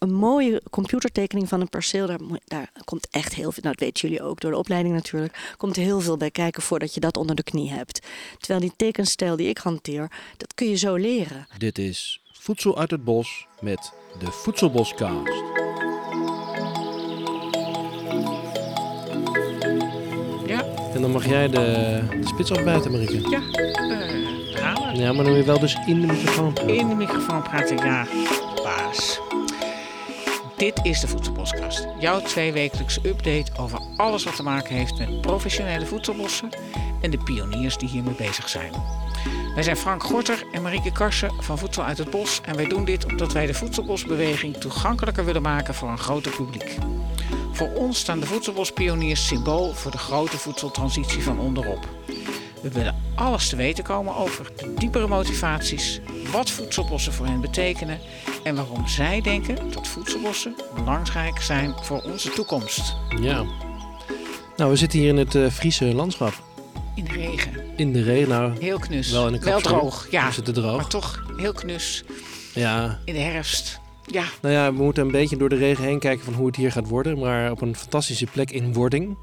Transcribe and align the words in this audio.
een 0.00 0.12
mooie 0.12 0.62
computertekening 0.70 1.48
van 1.48 1.60
een 1.60 1.68
perceel, 1.68 2.06
daar, 2.06 2.18
daar 2.44 2.70
komt 2.84 3.08
echt 3.10 3.34
heel 3.34 3.52
veel, 3.52 3.62
nou 3.62 3.74
dat 3.74 3.84
weten 3.84 4.08
jullie 4.08 4.24
ook 4.24 4.40
door 4.40 4.50
de 4.50 4.56
opleiding 4.56 4.94
natuurlijk, 4.94 5.54
komt 5.56 5.76
heel 5.76 6.00
veel 6.00 6.16
bij 6.16 6.30
kijken 6.30 6.62
voordat 6.62 6.94
je 6.94 7.00
dat 7.00 7.16
onder 7.16 7.36
de 7.36 7.42
knie 7.42 7.70
hebt. 7.70 8.06
Terwijl 8.38 8.60
die 8.60 8.72
tekenstijl 8.76 9.36
die 9.36 9.48
ik 9.48 9.58
hanteer, 9.58 10.10
dat 10.36 10.54
kun 10.54 10.68
je 10.68 10.76
zo 10.76 10.94
leren. 10.94 11.46
Dit 11.58 11.78
is 11.78 12.20
Voedsel 12.32 12.78
uit 12.78 12.90
het 12.90 13.04
Bos 13.04 13.46
met 13.60 13.92
de 14.18 14.30
Voedselboscast. 14.30 15.28
Ja, 20.46 20.64
En 20.94 21.00
dan 21.00 21.10
mag 21.10 21.26
jij 21.26 21.48
de, 21.48 22.00
de 22.20 22.26
spits 22.26 22.52
afbijten, 22.52 22.90
Marieke. 22.90 23.28
ja. 23.30 23.40
halen. 24.60 24.96
Ja, 24.96 25.12
maar 25.12 25.24
dan 25.24 25.32
moet 25.32 25.40
je 25.40 25.46
wel 25.46 25.60
dus 25.60 25.76
in 25.86 26.00
de 26.00 26.06
microfoon 26.06 26.52
praten. 26.52 26.74
In 26.74 26.88
de 26.88 26.94
microfoon 26.94 27.42
praten, 27.42 27.76
ja, 27.76 28.06
baas. 28.62 29.20
Dit 30.60 30.80
is 30.82 31.00
de 31.00 31.08
Voedselboskast. 31.08 31.86
Jouw 31.98 32.20
tweewekelijkse 32.20 33.00
update 33.08 33.52
over 33.56 33.80
alles 33.96 34.24
wat 34.24 34.36
te 34.36 34.42
maken 34.42 34.76
heeft 34.76 34.98
met 34.98 35.20
professionele 35.20 35.86
voedselbossen 35.86 36.48
en 37.00 37.10
de 37.10 37.18
pioniers 37.18 37.76
die 37.76 37.88
hiermee 37.88 38.14
bezig 38.14 38.48
zijn. 38.48 38.72
Wij 39.54 39.62
zijn 39.62 39.76
Frank 39.76 40.02
Gorter 40.02 40.44
en 40.52 40.62
Marieke 40.62 40.92
Karsen 40.92 41.42
van 41.42 41.58
Voedsel 41.58 41.84
uit 41.84 41.98
het 41.98 42.10
Bos 42.10 42.40
en 42.44 42.56
wij 42.56 42.68
doen 42.68 42.84
dit 42.84 43.04
omdat 43.04 43.32
wij 43.32 43.46
de 43.46 43.54
voedselbosbeweging 43.54 44.56
toegankelijker 44.56 45.24
willen 45.24 45.42
maken 45.42 45.74
voor 45.74 45.88
een 45.88 45.98
groter 45.98 46.32
publiek. 46.32 46.76
Voor 47.52 47.72
ons 47.74 47.98
staan 47.98 48.20
de 48.20 48.26
voedselbospioniers 48.26 49.26
symbool 49.26 49.74
voor 49.74 49.90
de 49.90 49.98
grote 49.98 50.38
voedseltransitie 50.38 51.22
van 51.22 51.38
onderop. 51.38 51.88
We 52.62 52.70
willen 52.70 52.96
alles 53.14 53.48
te 53.48 53.56
weten 53.56 53.84
komen 53.84 54.16
over 54.16 54.52
de 54.56 54.74
diepere 54.74 55.06
motivaties, 55.06 56.00
wat 56.32 56.50
voedselbossen 56.50 57.12
voor 57.12 57.26
hen 57.26 57.40
betekenen 57.40 57.98
en 58.42 58.54
waarom 58.54 58.88
zij 58.88 59.20
denken 59.20 59.72
dat 59.72 59.88
voedselbossen 59.88 60.54
belangrijk 60.74 61.40
zijn 61.40 61.74
voor 61.82 62.00
onze 62.02 62.30
toekomst. 62.30 62.96
Ja. 63.20 63.44
Nou, 64.56 64.70
we 64.70 64.76
zitten 64.76 64.98
hier 64.98 65.08
in 65.08 65.16
het 65.16 65.34
eh, 65.34 65.46
Friese 65.50 65.84
landschap. 65.84 66.42
In 66.94 67.04
de 67.04 67.12
regen, 67.12 67.52
In 67.76 67.92
de 67.92 68.02
regen. 68.02 68.28
Nou, 68.28 68.52
heel 68.60 68.78
knus. 68.78 69.10
Wel 69.10 69.26
in 69.26 69.32
een 69.34 69.40
kapsel. 69.40 69.60
droog, 69.78 70.06
ja, 70.10 70.30
we 70.44 70.52
droog. 70.52 70.76
maar 70.76 70.86
toch 70.88 71.24
heel 71.36 71.52
knus 71.52 72.04
Ja. 72.54 72.98
in 73.04 73.14
de 73.14 73.20
herfst. 73.20 73.80
Ja, 74.06 74.24
Nou 74.42 74.54
ja, 74.54 74.72
we 74.72 74.82
moeten 74.82 75.04
een 75.04 75.10
beetje 75.10 75.36
door 75.36 75.48
de 75.48 75.56
regen 75.56 75.84
heen 75.84 75.98
kijken 75.98 76.24
van 76.24 76.34
hoe 76.34 76.46
het 76.46 76.56
hier 76.56 76.72
gaat 76.72 76.88
worden. 76.88 77.18
Maar 77.18 77.50
op 77.50 77.60
een 77.60 77.76
fantastische 77.76 78.26
plek 78.26 78.50
in 78.50 78.72
Wording. 78.72 79.16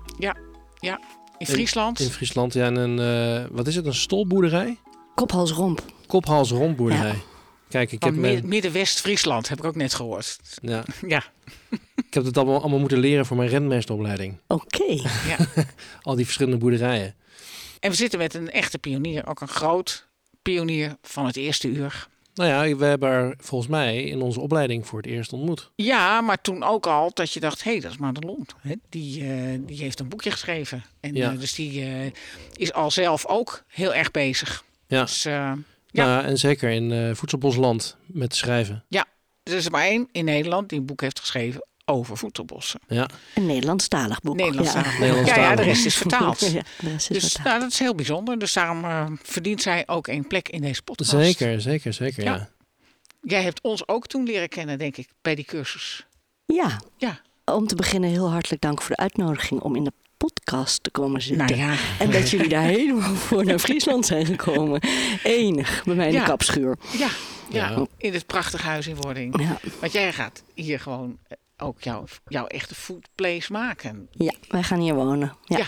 in 1.37 1.45
Friesland. 1.47 1.99
In 1.99 2.09
Friesland. 2.09 2.53
Ja, 2.53 2.65
en 2.65 2.75
een, 2.75 2.99
eh, 2.99 3.45
wat 3.51 3.67
is 3.67 3.75
het? 3.75 3.85
Een 3.85 3.93
stolboerderij? 3.93 4.77
Kophals 5.15 5.51
romp. 5.51 5.81
Kophals 6.07 6.51
rondboerderij. 6.51 7.15
Kijk, 7.69 7.91
ik 7.91 8.03
heb, 8.03 8.43
Midden-West-Friesland 8.43 9.49
heb 9.49 9.57
ik 9.57 9.63
ook 9.63 9.75
net 9.75 9.93
gehoord. 9.93 10.37
ja, 10.61 10.83
Ja, 11.07 11.23
ik 11.95 12.13
heb 12.13 12.25
het 12.25 12.37
allemaal, 12.37 12.59
allemaal 12.59 12.79
moeten 12.79 12.99
leren 12.99 13.25
voor 13.25 13.37
mijn 13.37 13.49
renmestopleiding. 13.49 14.37
Oké. 14.47 14.83
ja. 15.27 15.37
Al 16.01 16.15
die 16.15 16.25
verschillende 16.25 16.57
boerderijen. 16.57 17.15
En 17.79 17.89
we 17.89 17.95
zitten 17.95 18.19
met 18.19 18.33
een 18.33 18.51
echte 18.51 18.77
pionier, 18.77 19.27
ook 19.27 19.41
een 19.41 19.47
groot 19.47 20.07
pionier 20.41 20.95
van 21.01 21.25
het 21.25 21.35
eerste 21.35 21.67
uur. 21.67 22.07
Nou 22.33 22.49
ja, 22.69 22.75
we 22.75 22.85
hebben 22.85 23.09
haar 23.09 23.33
volgens 23.37 23.69
mij 23.71 24.03
in 24.03 24.21
onze 24.21 24.39
opleiding 24.39 24.87
voor 24.87 24.97
het 25.01 25.07
eerst 25.07 25.33
ontmoet. 25.33 25.71
Ja, 25.75 26.21
maar 26.21 26.41
toen 26.41 26.63
ook 26.63 26.87
al 26.87 27.11
dat 27.13 27.33
je 27.33 27.39
dacht, 27.39 27.63
hé, 27.63 27.71
hey, 27.71 27.79
dat 27.79 27.91
is 27.91 27.97
Madelon. 27.97 28.47
Hè? 28.61 28.73
Die, 28.89 29.23
eh, 29.23 29.59
die 29.59 29.77
heeft 29.77 29.99
een 29.99 30.07
boekje 30.07 30.31
geschreven. 30.31 30.83
En 30.99 31.15
Ja. 31.15 31.31
eh, 31.31 31.39
dus 31.39 31.53
die 31.55 31.81
eh, 31.83 32.11
is 32.55 32.73
al 32.73 32.91
zelf 32.91 33.25
ook 33.25 33.63
heel 33.67 33.93
erg 33.93 34.11
bezig. 34.11 34.63
Ja. 34.87 35.01
Dus 35.01 35.25
eh, 35.25 35.51
Ja. 35.87 36.05
Ja. 36.05 36.23
en 36.23 36.37
zeker 36.37 36.69
in 36.69 36.91
eh 36.91 37.15
voedselbosland 37.15 37.97
met 38.05 38.35
schrijven. 38.35 38.85
er 39.43 39.53
is 39.55 39.65
er 39.65 39.71
maar 39.71 39.83
één 39.85 40.07
in 40.11 40.25
Nederland 40.25 40.69
die 40.69 40.79
een 40.79 40.85
boek 40.85 41.01
heeft 41.01 41.19
geschreven 41.19 41.67
over 41.85 42.17
voedselbossen. 42.17 42.79
Ja, 42.87 43.07
Een 43.35 43.45
Nederlandstalig 43.45 44.21
boek. 44.21 44.35
Nederlands. 44.35 44.73
Ja. 44.73 44.79
Ja. 44.79 44.85
ja, 44.91 44.99
Nederlandstalig 44.99 45.49
ja, 45.49 45.55
de 45.55 45.61
rest 45.61 45.85
is 45.85 45.95
vertaald. 45.95 46.39
Ja, 46.51 46.61
de 46.79 46.89
rest 46.89 47.09
is 47.09 47.21
Dus 47.21 47.31
vertaald. 47.31 47.47
nou, 47.47 47.59
dat 47.59 47.71
is 47.71 47.79
heel 47.79 47.95
bijzonder. 47.95 48.39
Dus 48.39 48.53
daarom 48.53 48.83
eh, 48.83 49.05
verdient 49.23 49.61
zij 49.61 49.83
ook 49.87 50.07
een 50.07 50.27
plek 50.27 50.49
in 50.49 50.61
deze 50.61 50.81
podcast. 50.81 51.09
zeker, 51.09 51.61
zeker, 51.61 51.93
zeker. 51.93 52.23
Ja. 52.23 52.35
Ja. 52.35 52.49
Jij 53.21 53.41
hebt 53.43 53.61
ons 53.61 53.87
ook 53.87 54.07
toen 54.07 54.23
leren 54.25 54.49
kennen, 54.49 54.77
denk 54.77 54.97
ik, 54.97 55.09
bij 55.21 55.35
die 55.35 55.45
cursus. 55.45 56.05
Ja. 56.45 56.79
Ja. 56.97 57.19
Om 57.45 57.67
te 57.67 57.75
beginnen 57.75 58.09
heel 58.09 58.29
hartelijk 58.31 58.61
dank 58.61 58.81
voor 58.81 58.95
de 58.95 59.01
uitnodiging 59.01 59.61
om 59.61 59.75
in 59.75 59.83
de 59.83 59.91
podcast 60.17 60.83
te 60.83 60.89
komen 60.91 61.21
zitten. 61.21 61.47
Nou 61.47 61.59
ja, 61.71 61.75
En 61.99 62.11
dat 62.11 62.29
jullie 62.29 62.49
daar 62.49 62.63
helemaal 62.63 63.15
voor 63.27 63.45
naar 63.45 63.59
Friesland 63.59 64.05
zijn 64.05 64.25
gekomen. 64.25 64.81
Enig, 65.23 65.83
bij 65.85 65.95
mij 65.95 66.07
in 66.07 66.13
Ja. 66.13 66.19
de 66.23 66.29
kapschuur. 66.29 66.77
ja, 66.97 67.07
ja, 67.49 67.69
Ja. 67.69 67.85
in 67.97 68.13
het 68.13 68.25
prachtige 68.25 68.65
huis 68.67 68.87
in 68.87 68.95
Wording. 68.95 69.41
Ja. 69.41 69.59
Want 69.79 69.91
jij 69.91 70.13
gaat 70.13 70.43
hier 70.53 70.79
gewoon 70.79 71.17
eh, 71.27 71.37
ook 71.67 71.81
jouw, 71.81 72.03
jouw 72.27 72.45
echte 72.45 72.75
foodplace 72.75 73.51
maken. 73.51 74.07
ja, 74.11 74.33
wij 74.47 74.63
gaan 74.63 74.79
hier 74.79 74.93
wonen. 74.95 75.33
Ja. 75.45 75.57
Ja. 75.57 75.65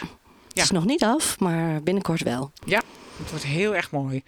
Het 0.47 0.57
is 0.57 0.71
nog 0.71 0.85
niet 0.85 1.03
af, 1.03 1.39
maar 1.39 1.83
binnenkort 1.83 2.21
wel. 2.23 2.51
Het 3.17 3.29
wordt 3.29 3.45
heel 3.45 3.75
erg 3.75 3.91
mooi. 3.91 4.23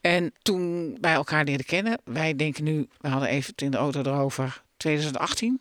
En 0.00 0.32
toen 0.42 0.96
wij 1.00 1.12
elkaar 1.12 1.44
leerden 1.44 1.66
kennen, 1.66 2.00
wij 2.04 2.36
denken 2.36 2.64
nu, 2.64 2.88
we 3.00 3.08
hadden 3.08 3.28
even 3.28 3.50
het 3.50 3.62
in 3.62 3.70
de 3.70 3.76
auto 3.76 4.00
erover, 4.00 4.62
2018. 4.76 5.60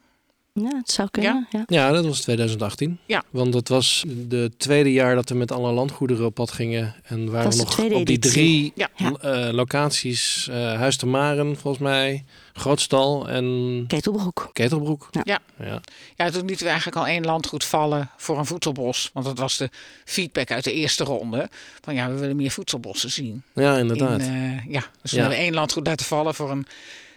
Ja, 0.53 0.77
het 0.77 0.91
zou 0.91 1.07
kunnen. 1.11 1.47
Ja. 1.51 1.63
Ja, 1.67 1.91
dat 1.91 2.05
was 2.05 2.21
2018. 2.21 2.99
Ja. 3.05 3.23
Want 3.29 3.53
dat 3.53 3.67
was 3.67 4.03
de 4.27 4.51
tweede 4.57 4.91
jaar 4.91 5.15
dat 5.15 5.29
we 5.29 5.35
met 5.35 5.51
alle 5.51 5.71
landgoederen 5.71 6.25
op 6.25 6.33
pad 6.33 6.51
gingen. 6.51 6.95
En 7.03 7.31
waren 7.31 7.45
was 7.45 7.55
we 7.57 7.63
nog 7.87 7.99
op 7.99 8.05
die 8.05 8.19
drie 8.19 8.71
Ja. 8.75 8.89
Eh, 9.21 9.49
locaties. 9.53 10.47
eh, 10.51 10.73
Huis 10.73 10.97
de 10.97 11.05
Maren, 11.05 11.57
volgens 11.57 11.83
mij. 11.83 12.23
Grootstal 12.53 13.29
en 13.29 13.83
Ketelbroek. 13.87 14.49
Ketelbroek. 14.53 15.07
Ja. 15.11 15.21
Ja. 15.23 15.39
ja. 15.65 15.81
Ja, 16.15 16.29
toen 16.29 16.45
lieten 16.45 16.63
we 16.66 16.69
eigenlijk 16.71 16.97
al 17.01 17.07
één 17.07 17.25
landgoed 17.25 17.63
vallen 17.63 18.09
voor 18.17 18.37
een 18.37 18.45
voedselbos. 18.45 19.09
Want 19.13 19.25
dat 19.25 19.37
was 19.37 19.57
de 19.57 19.69
feedback 20.05 20.51
uit 20.51 20.63
de 20.63 20.73
eerste 20.73 21.03
ronde. 21.03 21.49
Van 21.81 21.93
ja, 21.95 22.09
we 22.09 22.19
willen 22.19 22.35
meer 22.35 22.51
voedselbossen 22.51 23.11
zien. 23.11 23.43
Ja, 23.53 23.77
inderdaad. 23.77 24.19
In, 24.21 24.25
eh, 24.66 24.73
ja, 24.73 24.79
dus 25.01 25.11
toen 25.11 25.19
Ja. 25.19 25.19
hebben 25.19 25.29
we 25.37 25.43
één 25.43 25.53
landgoed 25.53 25.87
laten 25.87 26.05
vallen 26.05 26.35
voor 26.35 26.51
een 26.51 26.66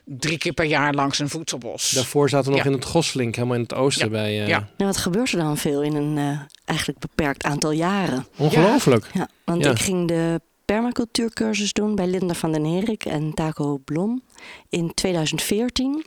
drie 0.04 0.38
keer 0.38 0.52
per 0.52 0.64
jaar 0.64 0.94
langs 0.94 1.18
een 1.18 1.28
voedselbos. 1.28 1.90
Daarvoor 1.90 2.28
zaten 2.28 2.50
we 2.50 2.56
nog 2.56 2.64
Ja. 2.66 2.70
in 2.70 2.76
het 2.76 2.84
Goslink, 2.86 3.34
helemaal 3.34 3.56
in 3.56 3.62
het 3.62 3.74
oosten. 3.74 4.04
Ja. 4.06 4.10
Bij, 4.12 4.40
eh, 4.42 4.48
Ja. 4.48 4.58
Nou, 4.58 4.68
wat 4.76 4.96
gebeurt 4.96 5.32
er 5.32 5.38
dan 5.38 5.56
veel 5.56 5.82
in 5.82 5.94
een 5.94 6.18
eh, 6.18 6.38
eigenlijk 6.64 6.98
beperkt 6.98 7.42
aantal 7.44 7.70
jaren? 7.70 8.26
Ongelooflijk. 8.36 9.06
Ja, 9.14 9.28
want 9.44 9.64
Ja. 9.64 9.70
ik 9.70 9.78
ging 9.78 10.08
de 10.08 10.40
permacultuurcursus 10.64 11.72
doen 11.72 11.94
bij 11.94 12.06
Linda 12.06 12.34
van 12.34 12.52
den 12.52 12.64
Herik 12.64 13.04
en 13.04 13.34
Taco 13.34 13.78
Blom 13.84 14.22
in 14.68 14.94
2014. 14.94 16.04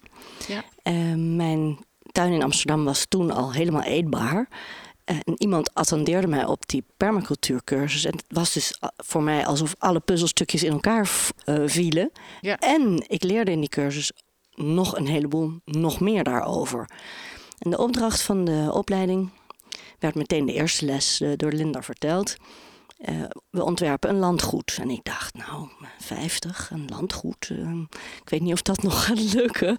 Ja. 0.47 0.63
Eh, 0.83 0.93
mijn 1.15 1.77
tuin 2.11 2.33
in 2.33 2.43
Amsterdam 2.43 2.83
was 2.85 3.05
toen 3.09 3.31
al 3.31 3.53
helemaal 3.53 3.83
eetbaar. 3.83 4.47
Eh, 5.05 5.15
en 5.23 5.33
iemand 5.41 5.73
attendeerde 5.73 6.27
mij 6.27 6.45
op 6.45 6.67
die 6.67 6.83
permacultuurcursus. 6.97 8.05
En 8.05 8.11
het 8.15 8.25
was 8.27 8.53
dus 8.53 8.83
a- 8.83 8.91
voor 8.97 9.23
mij 9.23 9.45
alsof 9.45 9.75
alle 9.77 9.99
puzzelstukjes 9.99 10.63
in 10.63 10.71
elkaar 10.71 11.09
eh, 11.45 11.63
vielen. 11.65 12.11
Ja. 12.41 12.57
En 12.59 13.03
ik 13.07 13.23
leerde 13.23 13.51
in 13.51 13.59
die 13.59 13.69
cursus 13.69 14.11
nog 14.53 14.97
een 14.97 15.07
heleboel, 15.07 15.51
nog 15.65 15.99
meer 15.99 16.23
daarover. 16.23 16.89
En 17.59 17.69
de 17.69 17.77
opdracht 17.77 18.21
van 18.21 18.45
de 18.45 18.69
opleiding 18.73 19.29
werd 19.99 20.15
meteen 20.15 20.45
de 20.45 20.53
eerste 20.53 20.85
les 20.85 21.21
eh, 21.21 21.29
door 21.35 21.51
Linda 21.51 21.83
verteld. 21.83 22.35
Eh, 22.97 23.15
we 23.49 23.63
ontwerpen 23.63 24.09
een 24.09 24.19
landgoed. 24.19 24.77
En 24.81 24.89
ik 24.89 25.03
dacht, 25.03 25.33
nou, 25.33 25.69
50, 25.99 26.69
een 26.71 26.85
landgoed. 26.89 27.49
eh, 27.51 27.71
ik 28.21 28.29
weet 28.29 28.41
niet 28.41 28.53
of 28.53 28.61
dat 28.61 28.83
nog 28.83 29.05
gaat 29.05 29.33
lukken. 29.33 29.75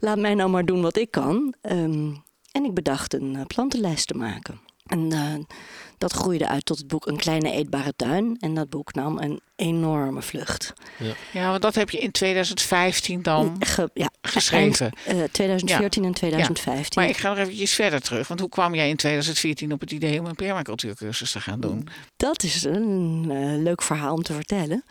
Laat 0.00 0.18
mij 0.18 0.34
nou 0.34 0.50
maar 0.50 0.64
doen 0.64 0.82
wat 0.82 0.96
ik 0.96 1.10
kan. 1.10 1.54
Ehm, 1.60 2.12
en 2.52 2.64
ik 2.64 2.74
bedacht 2.74 3.14
een 3.14 3.36
eh, 3.36 3.44
plantenlijst 3.46 4.06
te 4.06 4.14
maken. 4.14 4.60
En 4.88 5.12
eh, 5.12 5.34
dat 5.98 6.12
groeide 6.12 6.48
uit 6.48 6.64
tot 6.64 6.78
het 6.78 6.88
boek 6.88 7.06
Een 7.06 7.16
kleine 7.16 7.50
eetbare 7.52 7.92
tuin. 7.96 8.36
En 8.40 8.54
dat 8.54 8.70
boek 8.70 8.94
nam 8.94 9.18
een 9.18 9.40
enorme 9.56 10.22
vlucht. 10.22 10.72
Ja, 11.32 11.50
want 11.50 11.62
dat 11.62 11.74
heb 11.74 11.90
je 11.90 11.98
in 11.98 12.10
2015 12.10 13.22
dan 13.22 13.56
Ge- 13.58 13.90
ja, 13.94 14.10
geschreven. 14.22 14.90
eind, 15.06 15.20
eh, 15.22 15.28
2014 15.32 16.04
en 16.04 16.12
2015. 16.14 17.02
Maar 17.02 17.10
ik 17.10 17.16
ga 17.16 17.28
nog 17.28 17.38
eventjes 17.38 17.74
verder 17.74 18.00
terug. 18.00 18.28
Want 18.28 18.40
hoe 18.40 18.48
kwam 18.48 18.74
jij 18.74 18.88
in 18.88 18.96
2014 18.96 19.72
op 19.72 19.80
het 19.80 19.90
idee 19.90 20.18
om 20.20 20.26
een 20.26 20.34
permacultuurcursus 20.34 21.32
te 21.32 21.40
gaan 21.40 21.60
doen? 21.60 21.88
Dat 22.16 22.42
is 22.42 22.64
een 22.64 23.26
eh, 23.30 23.62
leuk 23.62 23.82
verhaal 23.82 24.14
om 24.14 24.22
te 24.22 24.32
vertellen. 24.32 24.84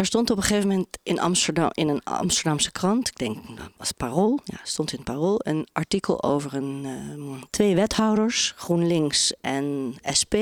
Er 0.00 0.06
stond 0.06 0.30
op 0.30 0.36
een 0.36 0.42
gegeven 0.42 0.68
moment 0.68 0.98
in 1.02 1.20
Amsterdam, 1.20 1.70
in 1.72 1.88
een 1.88 2.02
Amsterdamse 2.02 2.72
krant, 2.72 3.08
ik 3.08 3.18
denk 3.18 3.36
dat 3.56 3.70
was 3.76 3.92
Parool, 3.92 4.40
ja, 4.44 4.58
stond 4.62 4.92
in 4.92 5.02
Parool, 5.02 5.40
een 5.42 5.68
artikel 5.72 6.22
over 6.22 6.54
een, 6.54 6.82
eh, 6.84 7.42
twee 7.50 7.74
wethouders, 7.74 8.54
GroenLinks 8.56 9.34
en 9.40 9.94
SP. 10.18 10.34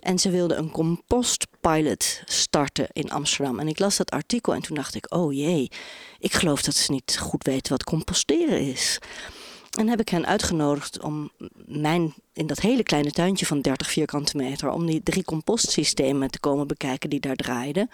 En 0.00 0.18
ze 0.18 0.30
wilden 0.30 0.58
een 0.58 0.70
compostpilot 0.70 2.22
starten 2.24 2.86
in 2.92 3.10
Amsterdam. 3.10 3.58
En 3.58 3.68
ik 3.68 3.78
las 3.78 3.96
dat 3.96 4.10
artikel 4.10 4.54
en 4.54 4.62
toen 4.62 4.76
dacht 4.76 4.94
ik, 4.94 5.14
oh 5.14 5.32
jee, 5.32 5.70
ik 6.18 6.32
geloof 6.32 6.62
dat 6.62 6.74
ze 6.74 6.92
niet 6.92 7.18
goed 7.18 7.44
weten 7.44 7.72
wat 7.72 7.84
composteren 7.84 8.60
is. 8.60 8.98
En 9.78 9.88
heb 9.88 10.00
ik 10.00 10.08
hen 10.08 10.26
uitgenodigd 10.26 11.02
om 11.02 11.30
mijn, 11.66 12.14
in 12.32 12.46
dat 12.46 12.60
hele 12.60 12.82
kleine 12.82 13.10
tuintje 13.10 13.46
van 13.46 13.60
30 13.60 13.90
vierkante 13.90 14.36
meter, 14.36 14.70
om 14.70 14.86
die 14.86 15.02
drie 15.02 15.24
compostsystemen 15.24 16.30
te 16.30 16.40
komen 16.40 16.66
bekijken 16.66 17.10
die 17.10 17.20
daar 17.20 17.36
draaiden. 17.36 17.90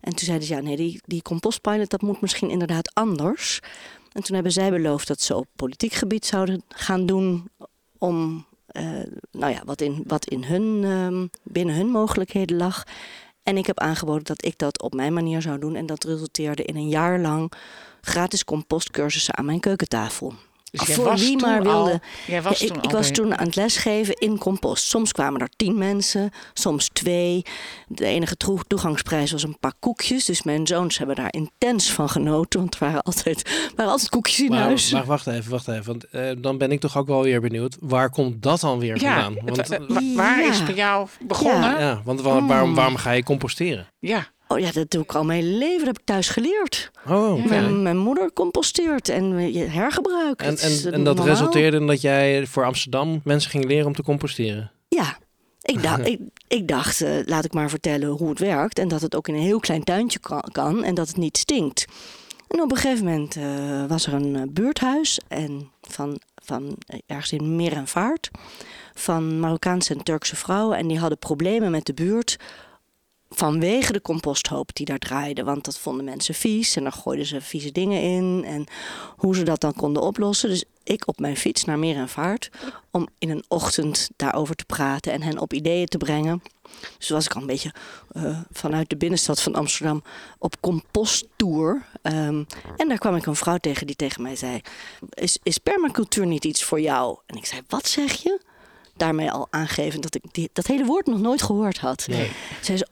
En 0.00 0.14
toen 0.14 0.26
zeiden 0.26 0.46
ze, 0.46 0.54
ja 0.54 0.60
nee, 0.60 0.76
die, 0.76 1.00
die 1.04 1.22
compostpilot, 1.22 1.90
dat 1.90 2.02
moet 2.02 2.20
misschien 2.20 2.50
inderdaad 2.50 2.94
anders. 2.94 3.60
En 4.12 4.22
toen 4.22 4.34
hebben 4.34 4.52
zij 4.52 4.70
beloofd 4.70 5.08
dat 5.08 5.20
ze 5.20 5.36
op 5.36 5.46
politiek 5.56 5.92
gebied 5.92 6.26
zouden 6.26 6.62
gaan 6.68 7.06
doen 7.06 7.50
om 7.98 8.46
eh, 8.66 9.02
nou 9.30 9.52
ja, 9.52 9.62
wat, 9.64 9.80
in, 9.80 10.04
wat 10.06 10.26
in 10.26 10.44
hun, 10.44 10.84
ehm, 10.84 11.26
binnen 11.42 11.74
hun 11.74 11.88
mogelijkheden 11.88 12.56
lag. 12.56 12.84
En 13.42 13.56
ik 13.56 13.66
heb 13.66 13.78
aangeboden 13.80 14.24
dat 14.24 14.44
ik 14.44 14.58
dat 14.58 14.82
op 14.82 14.94
mijn 14.94 15.12
manier 15.12 15.42
zou 15.42 15.58
doen. 15.58 15.74
En 15.74 15.86
dat 15.86 16.04
resulteerde 16.04 16.64
in 16.64 16.76
een 16.76 16.88
jaar 16.88 17.20
lang 17.20 17.52
gratis 18.00 18.44
compostcursussen 18.44 19.36
aan 19.36 19.44
mijn 19.44 19.60
keukentafel. 19.60 20.34
Dus 20.70 20.86
jij 20.86 20.94
voor 20.94 21.04
was 21.04 21.20
wie 21.20 21.36
toen 21.36 21.48
maar 21.50 21.62
wilde. 21.62 21.90
al- 21.92 22.00
jij 22.26 22.42
was 22.42 22.58
Ja, 22.58 22.66
toen 22.66 22.82
ik, 22.82 22.90
was 22.90 23.00
bij- 23.06 23.10
toen 23.10 23.38
aan 23.38 23.46
het 23.46 23.56
lesgeven 23.56 24.14
in 24.14 24.38
compost. 24.38 24.84
Soms 24.84 25.12
kwamen 25.12 25.40
er 25.40 25.48
tien 25.56 25.78
mensen, 25.78 26.30
soms 26.52 26.88
twee. 26.92 27.42
De 27.86 28.04
enige 28.04 28.36
toe- 28.36 28.64
toegangsprijs 28.66 29.32
was 29.32 29.42
een 29.42 29.58
paar 29.60 29.72
koekjes. 29.80 30.24
Dus 30.24 30.42
mijn 30.42 30.66
zoons 30.66 30.98
hebben 30.98 31.16
daar 31.16 31.32
intens 31.32 31.92
van 31.92 32.08
genoten. 32.08 32.60
Want 32.60 32.74
er 32.74 32.80
waren 32.80 33.02
altijd, 33.02 33.70
waren 33.76 33.90
altijd 33.92 34.10
koekjes 34.10 34.40
in 34.40 34.48
Maar, 34.50 34.58
huis. 34.60 34.90
maar 34.92 35.04
wacht 35.04 35.26
even, 35.26 35.50
wacht 35.50 35.68
even. 35.68 35.84
Want 35.84 36.04
eh, 36.04 36.30
dan 36.38 36.58
ben 36.58 36.72
ik 36.72 36.80
toch 36.80 36.96
ook 36.96 37.06
wel 37.06 37.22
weer 37.22 37.40
benieuwd. 37.40 37.76
Waar 37.80 38.10
komt 38.10 38.42
dat 38.42 38.60
dan 38.60 38.78
weer 38.78 39.00
Ja, 39.00 39.22
vandaan? 39.22 39.44
Want, 39.44 39.56
het- 39.68 40.14
waar 40.14 40.40
Ja. 40.42 40.50
is 40.50 40.64
bij 40.64 40.74
jou 40.74 41.08
begonnen? 41.26 41.70
Ja. 41.70 41.78
ja, 41.78 42.00
want 42.04 42.20
wa- 42.20 42.46
waarom, 42.46 42.74
waarom 42.74 42.96
ga 42.96 43.10
je 43.10 43.22
composteren? 43.22 43.86
Oh 44.48 44.58
ja, 44.58 44.72
dat 44.72 44.90
doe 44.90 45.02
ik 45.02 45.14
al 45.14 45.24
mijn 45.24 45.42
hele 45.42 45.58
leven. 45.58 45.78
Dat 45.78 45.86
heb 45.86 45.98
ik 45.98 46.04
thuis 46.04 46.28
geleerd. 46.28 46.90
Oh. 47.08 47.44
Mijn, 47.44 47.82
mijn 47.82 47.96
moeder 47.96 48.32
composteert 48.32 49.08
en 49.08 49.52
je 49.52 49.64
hergebruik. 49.64 50.42
En, 50.42 50.58
en, 50.58 50.92
en 50.92 51.04
dat 51.04 51.16
normaal. 51.16 51.34
resulteerde 51.34 51.76
in 51.76 51.86
dat 51.86 52.00
jij 52.00 52.46
voor 52.46 52.64
Amsterdam 52.64 53.20
mensen 53.24 53.50
ging 53.50 53.64
leren 53.64 53.86
om 53.86 53.94
te 53.94 54.02
composteren. 54.02 54.70
Ja, 54.88 55.18
ik, 55.62 55.82
dacht, 55.82 56.06
ik, 56.12 56.20
ik 56.48 56.68
dacht, 56.68 57.00
eh, 57.00 57.10
laat 57.24 57.44
ik 57.44 57.52
maar 57.52 57.70
vertellen 57.70 58.08
hoe 58.08 58.28
het 58.28 58.38
werkt. 58.38 58.78
En 58.78 58.88
dat 58.88 59.00
het 59.00 59.16
ook 59.16 59.28
in 59.28 59.34
een 59.34 59.40
heel 59.40 59.60
klein 59.60 59.84
tuintje 59.84 60.18
kan, 60.18 60.44
kan 60.52 60.84
en 60.84 60.94
dat 60.94 61.08
het 61.08 61.16
niet 61.16 61.36
stinkt. 61.36 61.84
En 62.48 62.62
op 62.62 62.70
een 62.70 62.76
gegeven 62.76 63.04
moment 63.04 63.36
eh, 63.36 63.84
was 63.88 64.06
er 64.06 64.12
een 64.12 64.36
eh, 64.36 64.42
buurthuis 64.50 65.20
en 65.28 65.70
van, 65.80 66.20
van 66.34 66.78
ergens 67.06 67.32
in 67.32 67.56
Meer 67.56 67.72
en 67.72 67.88
Vaart. 67.88 68.30
Van 68.94 69.40
Marokkaanse 69.40 69.94
en 69.94 70.02
Turkse 70.02 70.36
vrouwen. 70.36 70.78
En 70.78 70.88
die 70.88 70.98
hadden 70.98 71.18
problemen 71.18 71.70
met 71.70 71.86
de 71.86 71.94
buurt 71.94 72.36
vanwege 73.28 73.92
de 73.92 74.02
composthoop 74.02 74.74
die 74.74 74.86
daar 74.86 74.98
draaide. 74.98 75.44
Want 75.44 75.64
dat 75.64 75.78
vonden 75.78 76.04
mensen 76.04 76.34
vies 76.34 76.76
en 76.76 76.82
dan 76.82 76.92
gooiden 76.92 77.26
ze 77.26 77.40
vieze 77.40 77.72
dingen 77.72 78.02
in. 78.02 78.44
En 78.44 78.66
hoe 79.16 79.36
ze 79.36 79.42
dat 79.42 79.60
dan 79.60 79.74
konden 79.74 80.02
oplossen. 80.02 80.48
Dus 80.48 80.64
ik 80.84 81.08
op 81.08 81.20
mijn 81.20 81.36
fiets 81.36 81.64
naar 81.64 81.78
Meer 81.78 81.96
en 81.96 82.08
Vaart 82.08 82.50
om 82.90 83.08
in 83.18 83.30
een 83.30 83.44
ochtend 83.48 84.10
daarover 84.16 84.54
te 84.54 84.64
praten 84.64 85.12
en 85.12 85.22
hen 85.22 85.38
op 85.38 85.52
ideeën 85.52 85.86
te 85.86 85.98
brengen. 85.98 86.42
Dus 86.98 87.08
was 87.08 87.24
ik 87.24 87.34
al 87.34 87.40
een 87.40 87.46
beetje 87.46 87.74
eh, 88.12 88.40
vanuit 88.50 88.90
de 88.90 88.96
binnenstad 88.96 89.42
van 89.42 89.54
Amsterdam 89.54 90.02
op 90.38 90.60
composttour. 90.60 91.86
Ehm, 92.02 92.44
en 92.76 92.88
daar 92.88 92.98
kwam 92.98 93.16
ik 93.16 93.26
een 93.26 93.36
vrouw 93.36 93.58
tegen 93.58 93.86
die 93.86 93.96
tegen 93.96 94.22
mij 94.22 94.36
zei: 94.36 94.60
is, 95.10 95.38
is 95.42 95.58
permacultuur 95.58 96.26
niet 96.26 96.44
iets 96.44 96.64
voor 96.64 96.80
jou? 96.80 97.18
En 97.26 97.36
ik 97.36 97.46
zei: 97.46 97.62
Wat 97.68 97.88
zeg 97.88 98.22
je? 98.22 98.40
Daarmee 98.98 99.30
al 99.30 99.46
aangeven 99.50 100.00
dat 100.00 100.14
ik 100.14 100.22
die, 100.30 100.50
dat 100.52 100.66
hele 100.66 100.84
woord 100.84 101.06
nog 101.06 101.18
nooit 101.18 101.42
gehoord 101.42 101.78
had. 101.78 102.06
Nee. 102.06 102.30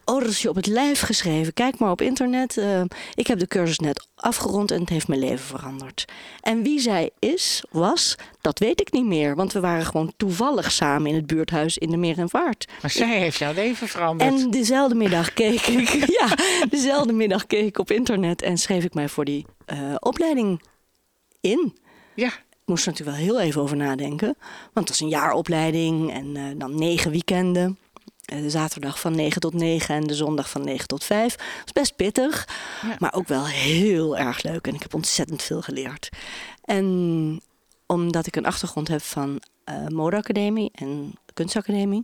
Oh, 0.05 0.19
dat 0.19 0.29
is 0.29 0.41
je 0.41 0.49
op 0.49 0.55
het 0.55 0.67
lijf 0.67 1.01
geschreven. 1.01 1.53
Kijk 1.53 1.77
maar 1.79 1.91
op 1.91 2.01
internet. 2.01 2.57
Eh, 2.57 2.81
ik 3.13 3.27
heb 3.27 3.39
de 3.39 3.47
cursus 3.47 3.79
net 3.79 4.07
afgerond 4.15 4.71
en 4.71 4.79
het 4.79 4.89
heeft 4.89 5.07
mijn 5.07 5.19
leven 5.19 5.45
veranderd. 5.45 6.05
En 6.41 6.63
wie 6.63 6.79
zij 6.79 7.09
is, 7.19 7.63
was, 7.69 8.15
dat 8.41 8.59
weet 8.59 8.81
ik 8.81 8.91
niet 8.91 9.05
meer. 9.05 9.35
Want 9.35 9.53
we 9.53 9.59
waren 9.59 9.85
gewoon 9.85 10.13
toevallig 10.17 10.71
samen 10.71 11.09
in 11.09 11.15
het 11.15 11.27
buurthuis 11.27 11.77
in 11.77 11.89
de 11.89 11.97
Meer 11.97 12.17
en 12.17 12.29
Vaart. 12.29 12.67
Maar 12.81 12.91
zij 12.91 13.19
heeft 13.19 13.37
jouw 13.37 13.53
leven 13.53 13.87
veranderd. 13.87 14.41
En 14.41 14.51
dezelfde 14.51 14.95
middag 14.95 15.33
keek 15.33 15.61
ik, 15.61 15.89
ja, 16.19 16.37
dezelfde 16.69 17.13
middag 17.13 17.47
keek 17.47 17.65
ik 17.65 17.79
op 17.79 17.91
internet 17.91 18.41
en 18.41 18.57
schreef 18.57 18.83
ik 18.83 18.93
mij 18.93 19.09
voor 19.09 19.25
die 19.25 19.45
eh, 19.65 19.95
opleiding 19.99 20.61
in. 21.41 21.77
ja, 22.15 22.31
moest 22.67 22.85
er 22.85 22.91
natuurlijk 22.91 23.17
wel 23.17 23.25
heel 23.27 23.39
even 23.39 23.61
over 23.61 23.77
nadenken. 23.77 24.35
Want 24.73 24.73
het 24.73 24.89
was 24.89 24.99
een 24.99 25.09
jaaropleiding 25.09 26.13
en 26.13 26.35
eh, 26.35 26.43
dan 26.57 26.75
negen 26.79 27.11
weekenden. 27.11 27.77
Eh, 28.25 28.41
De 28.41 28.49
zaterdag 28.49 28.99
van 28.99 29.15
9 29.15 29.41
tot 29.41 29.53
9 29.53 29.95
en 29.95 30.07
de 30.07 30.15
zondag 30.15 30.49
van 30.49 30.63
9 30.63 30.87
tot 30.87 31.03
5. 31.03 31.35
Dat 31.35 31.45
was 31.63 31.71
best 31.73 31.95
pittig, 31.95 32.47
Ja. 32.81 32.95
maar 32.99 33.13
ook 33.13 33.27
wel 33.27 33.45
heel 33.47 34.17
erg 34.17 34.43
leuk. 34.43 34.67
En 34.67 34.73
ik 34.73 34.81
heb 34.81 34.93
ontzettend 34.93 35.41
veel 35.43 35.61
geleerd. 35.61 36.09
En 36.63 37.41
omdat 37.85 38.27
ik 38.27 38.35
een 38.35 38.45
achtergrond 38.45 38.87
heb 38.87 39.01
van 39.01 39.41
eh 39.63 39.87
modeacademie 39.87 40.71
en 40.73 41.13
kunstacademie, 41.33 42.01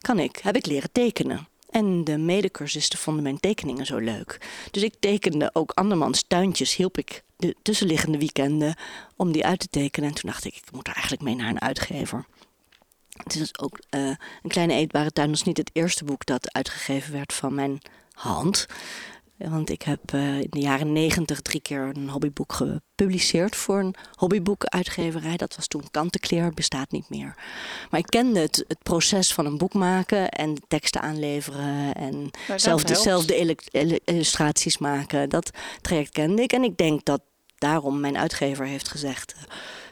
kan 0.00 0.18
ik, 0.18 0.40
heb 0.42 0.56
ik 0.56 0.66
leren 0.66 0.92
tekenen. 0.92 1.48
En 1.70 2.04
de 2.04 2.18
medecursisten 2.18 2.98
vonden 2.98 3.22
mijn 3.22 3.40
tekeningen 3.40 3.86
zo 3.86 3.96
leuk. 3.98 4.38
Dus 4.70 4.82
ik 4.82 4.94
tekende 5.00 5.50
ook 5.52 5.70
andermans 5.74 6.24
tuintjes, 6.28 6.76
hielp 6.76 6.98
ik 6.98 7.22
de 7.46 7.56
tussenliggende 7.62 8.18
weekenden 8.18 8.74
om 9.16 9.32
die 9.32 9.44
uit 9.44 9.58
te 9.58 9.68
tekenen. 9.68 10.08
En 10.08 10.14
toen 10.14 10.30
dacht 10.30 10.44
ik, 10.44 10.56
ik 10.56 10.72
moet 10.72 10.86
er 10.86 10.92
eigenlijk 10.92 11.22
mee 11.22 11.34
naar 11.34 11.48
een 11.48 11.60
uitgever. 11.60 12.26
Het 13.22 13.34
is 13.34 13.58
ook 13.58 13.78
eh, 13.90 14.00
een 14.42 14.50
kleine 14.50 14.74
eetbare 14.74 15.10
tuin. 15.10 15.28
Dat 15.28 15.36
is 15.36 15.42
niet 15.42 15.56
het 15.56 15.70
eerste 15.72 16.04
boek 16.04 16.26
dat 16.26 16.52
uitgegeven 16.52 17.12
werd 17.12 17.32
van 17.32 17.54
mijn 17.54 17.78
hand. 18.12 18.66
Want 19.36 19.70
ik 19.70 19.82
heb 19.82 20.12
eh, 20.12 20.40
in 20.40 20.46
de 20.50 20.60
jaren 20.60 20.92
negentig 20.92 21.40
drie 21.40 21.60
keer 21.60 21.90
een 21.94 22.08
hobbyboek 22.08 22.52
gepubliceerd 22.52 23.56
voor 23.56 23.78
een 23.78 23.94
hobbyboekuitgeverij. 24.14 25.36
Dat 25.36 25.56
was 25.56 25.66
toen 25.66 25.90
Kantenkleer, 25.90 26.54
bestaat 26.54 26.90
niet 26.90 27.08
meer. 27.08 27.34
Maar 27.90 28.00
ik 28.00 28.06
kende 28.06 28.40
het, 28.40 28.64
het 28.68 28.82
proces 28.82 29.32
van 29.32 29.46
een 29.46 29.58
boek 29.58 29.74
maken 29.74 30.28
en 30.28 30.54
de 30.54 30.62
teksten 30.68 31.00
aanleveren 31.00 31.94
en 31.94 32.30
dat 32.48 32.60
zelf 32.60 32.84
dezelfde 32.84 33.36
illu- 33.36 33.56
illu- 33.70 34.00
illustraties 34.04 34.78
maken. 34.78 35.28
Dat 35.28 35.50
traject 35.80 36.10
kende 36.10 36.42
ik. 36.42 36.52
En 36.52 36.64
ik 36.64 36.76
denk 36.76 37.04
dat 37.04 37.20
daarom 37.64 38.00
mijn 38.00 38.16
uitgever 38.18 38.66
heeft 38.66 38.88
gezegd: 38.88 39.34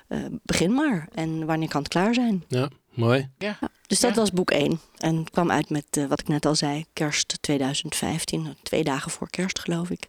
eh, 0.08 0.24
eh, 0.24 0.32
begin 0.42 0.72
maar. 0.74 1.08
En 1.14 1.46
wanneer 1.46 1.69
kan 1.69 1.80
het 1.82 1.90
klaar 1.92 2.14
zijn? 2.14 2.44
Ja, 2.48 2.69
mooi. 2.94 3.28
ja. 3.38 3.58
Dus 3.86 4.00
dat 4.00 4.10
Ja. 4.14 4.16
was 4.20 4.30
boek 4.32 4.50
1. 4.50 4.80
En 4.98 5.16
het 5.16 5.30
kwam 5.30 5.50
uit 5.50 5.70
met, 5.70 5.84
eh, 5.90 6.06
wat 6.06 6.20
ik 6.20 6.28
net 6.28 6.46
al 6.46 6.54
zei, 6.54 6.84
kerst 6.92 7.38
2015. 7.40 8.56
Twee 8.62 8.84
dagen 8.84 9.10
voor 9.10 9.30
kerst, 9.30 9.58
geloof 9.58 9.90
ik. 9.90 10.06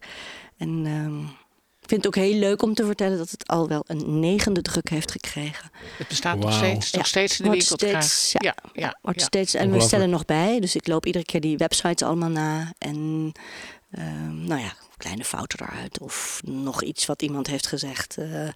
En 0.58 0.84
ehm, 0.86 1.20
ik 1.82 1.90
vind 1.90 2.04
het 2.04 2.08
ook 2.08 2.24
heel 2.24 2.40
leuk 2.40 2.62
om 2.62 2.74
te 2.74 2.86
vertellen 2.86 3.18
dat 3.18 3.30
het 3.32 3.48
al 3.48 3.68
wel 3.68 3.84
een 3.88 4.20
negende 4.20 4.62
druk 4.62 4.90
heeft 4.90 5.12
gekregen. 5.12 5.70
Het 5.98 6.08
bestaat 6.08 6.38
nog 6.38 6.54
steeds, 6.54 6.92
nog 6.92 7.08
steeds 7.08 7.40
in 7.40 7.52
de 7.52 7.62
steeds- 7.62 7.76
krijgen. 7.76 8.10
ja, 8.32 8.56
ja, 8.74 8.82
ja, 8.88 8.98
Wordt 9.02 9.20
ja. 9.20 9.26
steeds, 9.26 9.54
en 9.54 9.72
we 9.72 9.80
stellen 9.80 10.10
nog 10.10 10.26
bij. 10.26 10.60
Dus 10.60 10.76
ik 10.76 10.88
loop 10.88 11.06
iedere 11.06 11.26
keer 11.26 11.42
die 11.42 11.58
websites 11.58 12.08
allemaal 12.08 12.30
na. 12.30 12.74
En 12.78 13.32
ehm, 13.92 14.44
nou 14.46 14.62
ja, 14.62 14.74
kleine 15.04 15.24
fouten 15.24 15.60
eruit. 15.60 16.00
Of 16.00 16.42
nog 16.46 16.84
iets 16.84 17.06
wat 17.06 17.22
iemand 17.22 17.48
heeft 17.48 17.68
gezegd. 17.68 18.18
eh, 18.18 18.48
eh, 18.48 18.54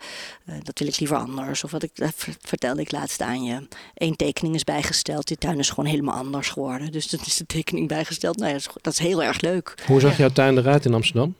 dat 0.64 0.80
wil 0.80 0.88
ik 0.88 1.00
liever 1.00 1.18
anders. 1.18 1.64
Of 1.64 1.72
wat 1.72 1.84
ik 1.84 1.92
dat 1.94 2.12
ver- 2.16 2.36
vertelde 2.42 2.82
ik 2.82 2.92
laatst 2.92 3.22
aan 3.22 3.44
je. 3.44 3.68
Eén 3.94 4.16
tekening 4.16 4.56
is 4.56 4.64
bijgesteld. 4.64 5.28
Die 5.28 5.38
tuin 5.38 5.60
is 5.60 5.70
gewoon 5.70 5.86
helemaal 5.90 6.16
anders 6.18 6.50
geworden. 6.50 6.92
Dus 6.92 7.08
dat 7.08 7.26
is 7.26 7.36
de 7.38 7.46
tekening 7.46 7.88
bijgesteld. 7.88 8.36
Nou 8.38 8.48
ja, 8.48 8.54
dat 8.58 8.68
is, 8.68 8.74
dat 8.82 8.94
is 8.94 9.00
heel 9.00 9.24
erg 9.24 9.42
leuk. 9.42 9.84
Hoe 9.88 10.00
zag 10.00 10.18
jouw 10.18 10.30
tuin 10.30 10.58
eruit 10.58 10.86
in 10.86 10.94
Amsterdam? 10.94 11.36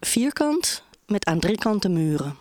Vierkant 0.00 0.82
met 1.06 1.24
aan 1.26 1.40
drie 1.40 1.58
kanten 1.58 1.92
muren. 1.92 2.36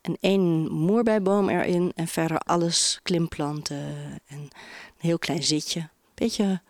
En 0.00 0.16
één 0.20 0.70
moerbeiboom 0.72 1.48
erin. 1.48 1.92
En 1.94 2.08
verder 2.08 2.38
alles 2.38 3.00
klimplanten. 3.02 3.76
En 4.26 4.38
een 4.38 4.50
heel 4.98 5.18
klein 5.18 5.42
zitje. 5.42 5.88
Beetje, 6.14 6.60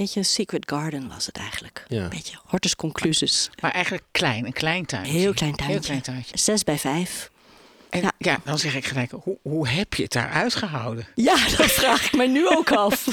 beetje 0.00 0.22
Secret 0.22 0.70
Garden 0.70 1.08
was 1.08 1.26
het 1.26 1.36
eigenlijk. 1.36 1.84
Ja. 1.88 2.08
Beetje 2.08 2.38
hortus 2.44 2.76
conclusus. 2.76 3.50
Maar 3.60 3.70
eigenlijk 3.70 4.04
klein, 4.10 4.46
een 4.46 4.52
klein 4.52 4.86
tuintje. 4.86 5.12
Heel 5.12 5.32
klein 5.32 5.54
tuintje. 5.54 5.72
Heel 5.76 5.80
klein 5.84 6.02
tuintje. 6.02 6.38
Zes 6.38 6.64
bij 6.64 6.78
vijf. 6.78 7.30
En 7.90 8.00
ja. 8.00 8.12
Ja. 8.18 8.40
dan 8.44 8.58
zeg 8.58 8.74
ik 8.74 8.86
gelijk, 8.86 9.10
hoe, 9.10 9.38
hoe 9.42 9.68
heb 9.68 9.94
je 9.94 10.02
het 10.02 10.12
daar 10.12 10.30
uitgehouden? 10.30 11.06
Ja, 11.14 11.48
dat 11.56 11.70
vraag 11.72 12.04
ik 12.04 12.12
me 12.16 12.26
nu 12.26 12.48
ook 12.48 12.72
af. 12.72 13.06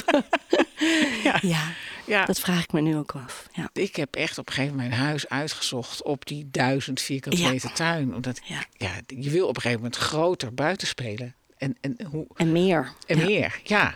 Ja. 1.22 1.38
ja, 1.42 1.72
Ja, 2.06 2.24
dat 2.24 2.40
vraag 2.40 2.62
ik 2.62 2.72
me 2.72 2.80
nu 2.80 2.96
ook 2.96 3.12
af. 3.14 3.46
Ja. 3.52 3.70
ik 3.72 3.96
heb 3.96 4.14
echt 4.16 4.38
op 4.38 4.48
een 4.48 4.54
gegeven 4.54 4.76
moment 4.76 4.90
mijn 4.94 5.02
huis 5.06 5.28
uitgezocht 5.28 6.02
op 6.02 6.26
die 6.26 6.48
duizend 6.50 7.00
vierkante 7.00 7.38
Ja. 7.42 7.50
meter 7.50 7.72
tuin. 7.72 8.14
Omdat 8.14 8.40
Ja. 8.44 8.64
ja, 8.72 8.90
je 9.06 9.30
wil 9.30 9.46
op 9.48 9.56
een 9.56 9.62
gegeven 9.62 9.82
moment 9.82 10.00
groter 10.00 10.54
buiten 10.54 10.86
spelen. 10.86 11.34
En, 11.56 11.76
en, 11.80 11.96
hoe, 12.10 12.26
En 12.36 12.52
meer. 12.52 12.92
en 13.06 13.18
ja. 13.18 13.24
meer, 13.24 13.60
ja. 13.64 13.94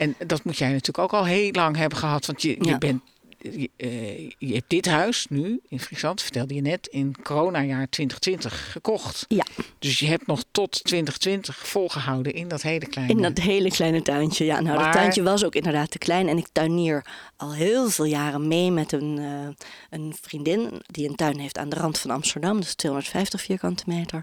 En 0.00 0.14
dat 0.26 0.44
moet 0.44 0.58
jij 0.58 0.68
natuurlijk 0.68 0.98
ook 0.98 1.12
al 1.20 1.24
heel 1.26 1.50
lang 1.52 1.76
hebben 1.76 1.98
gehad. 1.98 2.26
Want 2.26 2.42
je, 2.42 2.48
je 2.48 2.64
Ja. 2.68 2.78
bent. 2.78 3.02
Je, 3.42 3.70
eh, 3.76 4.28
je 4.38 4.54
hebt 4.54 4.68
dit 4.70 4.86
huis 4.86 5.26
nu 5.28 5.60
in 5.68 5.80
Friesland, 5.80 6.22
vertelde 6.22 6.54
je 6.54 6.60
net, 6.60 6.86
in 6.86 7.16
coronajaar 7.22 7.88
2020 7.88 8.72
gekocht. 8.72 9.24
Ja, 9.28 9.44
Dus 9.78 9.98
je 9.98 10.06
hebt 10.06 10.26
nog 10.26 10.44
tot 10.50 10.84
2020 10.84 11.56
volgehouden 11.68 12.34
in 12.34 12.48
dat 12.48 12.62
hele 12.62 12.86
kleine. 12.86 13.12
in 13.12 13.22
dat 13.22 13.38
hele 13.38 13.70
kleine 13.70 14.02
tuintje. 14.02 14.44
Ja, 14.44 14.60
nou, 14.60 14.76
Maar- 14.76 14.84
dat 14.84 14.92
tuintje 14.92 15.22
was 15.22 15.44
ook 15.44 15.54
inderdaad 15.54 15.90
te 15.90 15.98
klein. 15.98 16.28
En 16.28 16.36
ik 16.38 16.46
tuinier 16.52 17.04
al 17.36 17.52
heel 17.54 17.90
veel 17.90 18.04
jaren 18.04 18.48
mee 18.48 18.70
met 18.70 18.92
een, 18.92 19.18
eh, 19.18 19.64
een 19.90 20.14
vriendin 20.20 20.82
die 20.86 21.08
een 21.08 21.14
tuin 21.16 21.38
heeft 21.38 21.58
aan 21.58 21.68
de 21.68 21.76
rand 21.76 21.98
van 21.98 22.10
Amsterdam. 22.10 22.60
Dus 22.60 22.74
250 22.74 23.40
vierkante 23.42 23.82
meter. 23.86 24.22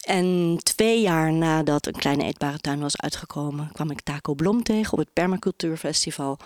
En 0.00 0.58
twee 0.62 1.00
jaar 1.00 1.32
nadat 1.32 1.86
een 1.86 1.92
kleine 1.92 2.24
eetbare 2.24 2.58
tuin 2.58 2.80
was 2.80 2.96
uitgekomen, 3.00 3.70
kwam 3.72 3.90
ik 3.90 4.00
Taco 4.00 4.34
Blom 4.34 4.62
tegen 4.62 4.92
op 4.92 4.98
het 4.98 5.12
Permacultuurfestival. 5.12 6.38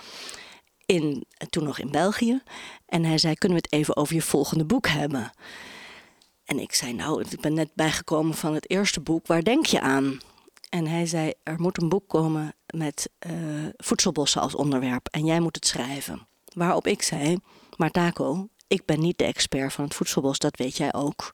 In, 0.87 1.27
toen 1.51 1.65
nog 1.65 1.79
in 1.79 1.91
België. 1.91 2.43
En 2.87 3.05
hij 3.05 3.19
zei: 3.19 3.35
Kunnen 3.35 3.59
we 3.59 3.65
het 3.65 3.81
even 3.81 3.97
over 3.97 4.15
je 4.15 4.23
volgende 4.23 4.65
boek 4.65 4.87
hebben? 4.87 5.33
En 6.45 6.59
ik 6.59 6.75
zei, 6.75 6.93
nou, 6.93 7.25
ik 7.31 7.41
ben 7.41 7.55
net 7.55 7.71
bijgekomen 7.75 8.35
van 8.35 8.55
het 8.55 8.71
eerste 8.71 9.01
boek. 9.01 9.27
Waar 9.27 9.43
denk 9.43 9.67
je 9.67 9.81
aan? 9.81 10.19
En 10.69 10.87
hij 10.87 11.07
zei, 11.07 11.33
er 11.43 11.61
moet 11.61 11.83
een 11.83 11.89
boek 11.89 12.09
komen 12.09 12.55
met 12.75 13.11
uh, 13.27 13.33
voedselbossen 13.77 14.41
als 14.41 14.55
onderwerp. 14.55 15.09
En 15.11 15.25
jij 15.25 15.41
moet 15.41 15.55
het 15.55 15.67
schrijven. 15.67 16.27
Waarop 16.45 16.87
ik 16.87 17.03
zei, 17.03 17.39
maar 17.77 17.91
Taco, 17.91 18.49
ik 18.67 18.85
ben 18.85 19.01
niet 19.01 19.19
de 19.19 19.25
expert 19.25 19.73
van 19.73 19.85
het 19.85 19.95
voedselbos. 19.95 20.39
Dat 20.39 20.57
weet 20.57 20.77
jij 20.77 20.95
ook. 20.95 21.31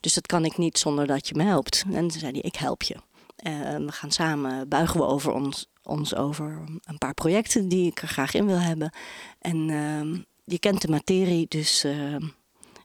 Dus 0.00 0.14
dat 0.14 0.26
kan 0.26 0.44
ik 0.44 0.56
niet 0.56 0.78
zonder 0.78 1.06
dat 1.06 1.28
je 1.28 1.34
me 1.34 1.42
helpt. 1.42 1.84
En 1.92 2.08
toen 2.08 2.20
zei 2.20 2.32
ik 2.32 2.56
help 2.56 2.82
je. 2.82 2.94
Uh, 2.94 3.76
we 3.76 3.92
gaan 3.92 4.10
samen, 4.10 4.68
buigen 4.68 5.00
we 5.00 5.06
over 5.06 5.32
ons, 5.32 5.68
ons 5.82 6.14
over 6.14 6.64
een 6.84 6.98
paar 6.98 7.14
projecten 7.14 7.68
die 7.68 7.90
ik 7.90 8.02
er 8.02 8.08
graag 8.08 8.34
in 8.34 8.46
wil 8.46 8.60
hebben. 8.60 8.92
En 9.38 9.68
uh, 9.68 10.20
je 10.44 10.58
kent 10.58 10.82
de 10.82 10.88
materie, 10.88 11.46
dus... 11.48 11.84
Uh, 11.84 12.14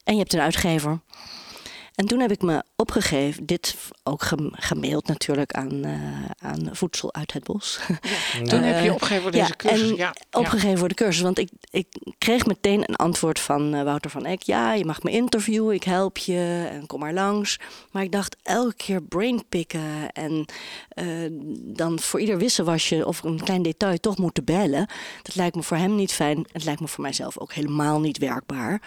en 0.04 0.14
je 0.14 0.18
hebt 0.18 0.34
een 0.34 0.40
uitgever. 0.40 1.00
En 1.98 2.06
toen 2.06 2.20
heb 2.20 2.32
ik 2.32 2.42
me 2.42 2.64
opgegeven, 2.76 3.46
dit 3.46 3.76
ook 4.04 4.24
gemaild 4.52 5.08
natuurlijk 5.08 5.52
aan, 5.52 5.86
uh, 5.86 6.26
aan 6.38 6.70
Voedsel 6.72 7.14
uit 7.14 7.34
het 7.34 7.44
Bos. 7.44 7.80
Ja. 8.34 8.44
Toen 8.50 8.62
heb 8.62 8.84
je 8.84 8.94
opgegeven 8.94 9.22
voor 9.22 9.32
deze 9.32 9.46
ja, 9.46 9.56
cursus. 9.56 9.98
Ja, 9.98 10.14
opgegeven 10.32 10.78
voor 10.78 10.88
de 10.88 10.94
cursus, 10.94 11.22
want 11.22 11.40
ik, 11.40 11.50
ik 11.70 11.88
kreeg 12.18 12.46
meteen 12.46 12.84
een 12.90 12.96
antwoord 12.96 13.40
van 13.40 13.76
uh, 13.76 13.84
Wouter 13.84 14.10
van 14.10 14.26
Eck. 14.26 14.42
Ja, 14.42 14.74
je 14.74 14.86
mag 14.86 15.04
me 15.04 15.12
interviewen, 15.12 15.76
ik 15.76 15.84
help 15.84 16.18
je 16.18 16.68
en 16.72 16.88
kom 16.88 17.00
maar 17.00 17.14
langs. 17.14 17.60
Maar 17.92 18.04
ik 18.04 18.12
dacht 18.12 18.36
elke 18.44 18.76
keer 18.76 19.02
brainpicken 19.02 20.12
en 20.12 20.46
uh, 20.96 21.28
dan 21.76 22.00
voor 22.00 22.20
ieder 22.20 22.38
wisselwasje 22.38 23.06
of 23.06 23.24
een 23.24 23.44
klein 23.44 23.62
detail 23.62 23.98
toch 23.98 24.18
moeten 24.18 24.44
bellen. 24.44 24.90
Dat 25.24 25.36
lijkt 25.36 25.56
me 25.56 25.64
voor 25.64 25.78
hem 25.78 25.96
niet 25.96 26.14
fijn. 26.14 26.46
Het 26.52 26.64
lijkt 26.64 26.82
me 26.82 26.88
voor 26.88 27.04
mijzelf 27.04 27.38
ook 27.38 27.54
helemaal 27.54 28.00
niet 28.00 28.18
werkbaar. 28.18 28.82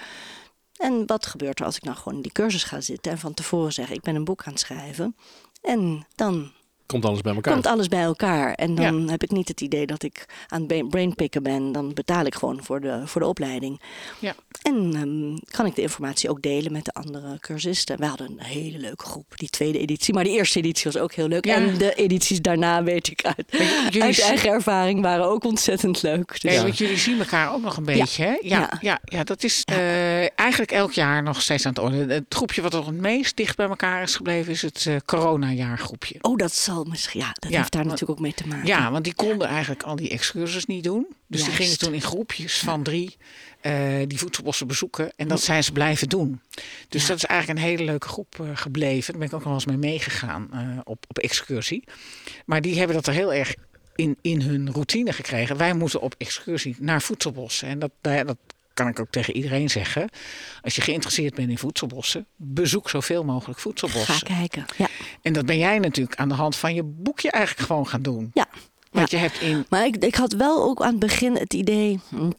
En 0.81 1.07
wat 1.07 1.27
gebeurt 1.27 1.59
er 1.61 1.65
als 1.65 1.77
ik 1.77 1.83
nou 1.83 1.97
gewoon 1.97 2.15
in 2.15 2.23
die 2.23 2.33
cursus 2.33 2.65
ga 2.65 2.81
zitten 2.81 3.13
en 3.13 3.19
van 3.19 3.35
tevoren 3.35 3.73
zeg: 3.73 3.91
ik 3.91 4.01
ben 4.01 4.15
een 4.15 4.25
boek 4.25 4.45
aan 4.45 4.53
het 4.53 4.61
schrijven? 4.61 5.17
En 5.61 6.07
dan 6.15 6.53
Komt 6.91 7.05
alles 7.05 7.21
bij 7.21 7.35
elkaar. 7.35 7.53
Komt 7.53 7.67
alles 7.67 7.89
bij 7.89 8.03
elkaar. 8.03 8.55
En 8.55 8.75
dan 8.75 9.03
ja. 9.03 9.11
heb 9.11 9.23
ik 9.23 9.31
niet 9.31 9.49
het 9.49 9.61
idee 9.61 9.87
dat 9.87 10.03
ik 10.03 10.27
aan 10.49 10.65
het 10.69 10.89
brainpicken 10.89 11.43
ben. 11.43 11.73
Dan 11.73 11.95
betaal 11.95 12.25
ik 12.25 12.35
gewoon 12.35 12.65
voor 12.65 12.81
de, 12.81 13.03
voor 13.05 13.21
de 13.21 13.27
opleiding. 13.27 13.81
Ja. 14.19 14.35
En 14.63 14.75
um, 14.75 15.39
kan 15.51 15.67
ik 15.67 15.75
de 15.75 15.83
informatie 15.83 16.31
ook 16.31 16.43
delen 16.43 16.73
met 16.73 16.85
de 16.85 16.93
andere 16.93 17.39
cursisten. 17.41 17.99
We 17.99 18.07
hadden 18.07 18.31
een 18.31 18.45
hele 18.45 18.79
leuke 18.79 19.05
groep, 19.05 19.27
die 19.37 19.49
tweede 19.49 19.79
editie. 19.79 20.15
Maar 20.15 20.25
die 20.25 20.33
eerste 20.33 20.59
editie 20.59 20.91
was 20.93 21.03
ook 21.03 21.13
heel 21.13 21.29
leuk. 21.29 21.45
Ja. 21.45 21.55
En 21.55 21.79
de 21.79 21.95
edities 21.95 22.41
daarna, 22.41 22.83
weet 22.83 23.11
ik 23.11 23.25
uit, 23.25 23.45
jullie 23.91 24.03
uit 24.03 24.21
eigen 24.21 24.51
ervaring, 24.51 25.01
waren 25.01 25.25
ook 25.25 25.45
ontzettend 25.45 26.03
leuk. 26.03 26.41
Dus 26.41 26.55
ja, 26.55 26.63
want 26.63 26.79
jullie 26.79 26.97
zien 26.97 27.19
elkaar 27.19 27.55
ook 27.55 27.63
nog 27.63 27.77
een 27.77 27.85
beetje, 27.85 28.25
hè? 28.25 28.37
Ja, 28.41 28.79
ja. 28.81 29.01
ja, 29.05 29.25
dat 29.25 29.45
is 29.45 29.65
uh, 29.71 30.39
eigenlijk 30.39 30.73
elk 30.73 30.93
jaar 30.93 31.23
nog 31.23 31.43
steeds 31.43 31.67
aan 31.67 31.73
het 31.73 31.83
orde. 31.83 32.15
Het 32.15 32.25
groepje 32.29 32.63
wat 32.63 32.75
er 32.75 32.87
het 32.87 33.01
meest 33.01 33.37
dicht 33.37 33.57
bij 33.57 33.69
elkaar 33.69 34.03
is 34.03 34.17
gebleven... 34.17 34.53
is 34.53 34.63
het 34.63 34.85
uh, 34.89 34.97
coronajaargroepje. 35.05 36.17
Oh, 36.21 36.37
dat 36.37 36.53
zal 36.53 36.80
misschien, 36.89 37.21
ja, 37.21 37.33
dat 37.33 37.53
heeft 37.53 37.73
daar 37.73 37.85
natuurlijk 37.85 38.11
ook 38.11 38.21
mee 38.21 38.35
te 38.35 38.47
maken. 38.47 38.67
Ja, 38.67 38.91
want 38.91 39.05
die 39.05 39.15
konden 39.15 39.49
eigenlijk 39.49 39.83
al 39.83 39.97
die 39.97 40.11
excursus 40.11 40.67
niet 40.67 40.85
doen. 40.85 41.07
Dus 41.27 41.41
Juist. 41.41 41.57
die 41.57 41.65
gingen 41.65 41.79
toen 41.79 41.95
in 41.95 42.03
groepjes 42.03 42.59
van 42.59 42.83
drie 42.83 43.17
uh, 43.63 43.99
die 44.07 44.19
voedselbossen 44.19 44.67
bezoeken. 44.67 45.13
En 45.17 45.29
dat 45.29 45.43
zijn 45.43 45.65
ze 45.65 45.73
blijven 45.73 46.09
doen. 46.09 46.41
Dus 46.89 47.03
Ja. 47.03 47.09
dat 47.09 47.17
is 47.17 47.25
eigenlijk 47.25 47.61
een 47.61 47.67
hele 47.67 47.85
leuke 47.85 48.09
groep 48.09 48.39
uh, 48.41 48.51
gebleven. 48.55 49.11
Daar 49.13 49.21
ben 49.21 49.29
ik 49.29 49.35
ook 49.35 49.41
nog 49.41 49.49
wel 49.49 49.55
eens 49.55 49.67
mee 49.67 49.91
meegegaan 49.91 50.49
uh, 50.55 50.79
op, 50.85 51.05
op 51.09 51.19
excursie. 51.19 51.85
Maar 52.47 52.61
die 52.61 52.79
hebben 52.79 52.97
dat 52.97 53.07
er 53.07 53.13
heel 53.13 53.33
erg 53.33 53.55
in, 53.95 54.17
in 54.21 54.41
hun 54.41 54.73
routine 54.73 55.13
gekregen. 55.13 55.57
Wij 55.57 55.75
moeten 55.75 56.01
op 56.01 56.15
excursie 56.19 56.77
naar 56.79 57.03
voedselbossen. 57.03 57.69
En 57.69 57.79
dat, 57.79 57.91
nou 58.03 58.25
dat 58.25 58.37
kan 58.75 58.89
ik 58.89 59.01
ook 59.01 59.11
tegen 59.11 59.35
iedereen 59.37 59.71
zeggen. 59.71 60.09
Als 60.63 60.77
je 60.77 60.83
geïnteresseerd 60.83 61.35
bent 61.35 61.51
in 61.51 61.59
voedselbossen, 61.59 62.27
bezoek 62.37 62.91
zoveel 62.91 63.25
mogelijk 63.25 63.59
voedselbossen. 63.61 64.15
Ga 64.15 64.37
kijken. 64.37 64.65
Ja. 64.77 64.87
En 65.23 65.33
dat 65.33 65.47
ben 65.47 65.59
jij 65.59 65.79
natuurlijk 65.79 66.17
aan 66.17 66.29
de 66.29 66.35
hand 66.35 66.57
van 66.57 66.75
je 66.75 66.83
boekje 66.83 67.31
eigenlijk 67.31 67.67
gewoon 67.67 67.87
gaan 67.89 68.03
doen. 68.03 68.31
Ja. 68.35 68.47
Want 68.91 69.11
je 69.11 69.17
hebt 69.17 69.41
in. 69.41 69.67
Maar 69.69 69.85
ik, 69.87 69.97
ik 69.97 70.15
had 70.15 70.33
wel 70.33 70.63
ook 70.63 70.83
aan 70.83 70.91
het 70.91 70.99
begin 70.99 71.37
het 71.37 71.55
idee. 71.55 72.01
hm, 72.09 72.31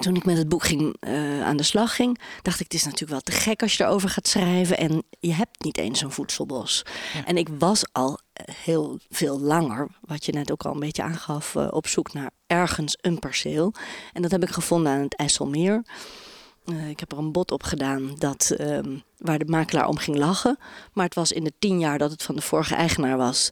Toen 0.00 0.16
ik 0.16 0.24
met 0.24 0.36
het 0.36 0.48
boek 0.48 0.64
ging, 0.64 0.96
uh, 1.00 1.42
aan 1.42 1.56
de 1.56 1.62
slag 1.62 1.94
ging, 1.94 2.20
dacht 2.42 2.60
ik: 2.60 2.64
het 2.64 2.74
is 2.74 2.84
natuurlijk 2.84 3.10
wel 3.10 3.20
te 3.20 3.32
gek 3.32 3.62
als 3.62 3.76
je 3.76 3.84
erover 3.84 4.08
gaat 4.08 4.28
schrijven. 4.28 4.78
En 4.78 5.02
je 5.20 5.32
hebt 5.34 5.64
niet 5.64 5.78
eens 5.78 6.00
een 6.00 6.10
voedselbos. 6.10 6.82
Ja. 7.14 7.24
En 7.26 7.36
ik 7.36 7.48
was 7.58 7.84
al 7.92 8.20
heel 8.52 8.98
veel 9.10 9.40
langer, 9.40 9.88
wat 10.00 10.24
je 10.24 10.32
net 10.32 10.52
ook 10.52 10.62
al 10.62 10.72
een 10.72 10.80
beetje 10.80 11.02
aangaf, 11.02 11.54
uh, 11.54 11.68
op 11.70 11.86
zoek 11.86 12.12
naar 12.12 12.30
ergens 12.46 12.96
een 13.00 13.18
perceel. 13.18 13.72
En 14.12 14.22
dat 14.22 14.30
heb 14.30 14.42
ik 14.42 14.50
gevonden 14.50 14.92
aan 14.92 15.00
het 15.00 15.16
IJsselmeer. 15.16 15.82
Uh, 16.66 16.88
ik 16.88 17.00
heb 17.00 17.12
er 17.12 17.18
een 17.18 17.32
bod 17.32 17.50
op 17.50 17.62
gedaan 17.62 18.14
dat, 18.18 18.56
um, 18.60 19.02
waar 19.16 19.38
de 19.38 19.44
makelaar 19.44 19.88
om 19.88 19.96
ging 19.96 20.16
lachen. 20.16 20.58
Maar 20.92 21.04
het 21.04 21.14
was 21.14 21.32
in 21.32 21.44
de 21.44 21.52
tien 21.58 21.78
jaar 21.78 21.98
dat 21.98 22.10
het 22.10 22.22
van 22.22 22.34
de 22.34 22.42
vorige 22.42 22.74
eigenaar 22.74 23.16
was 23.16 23.50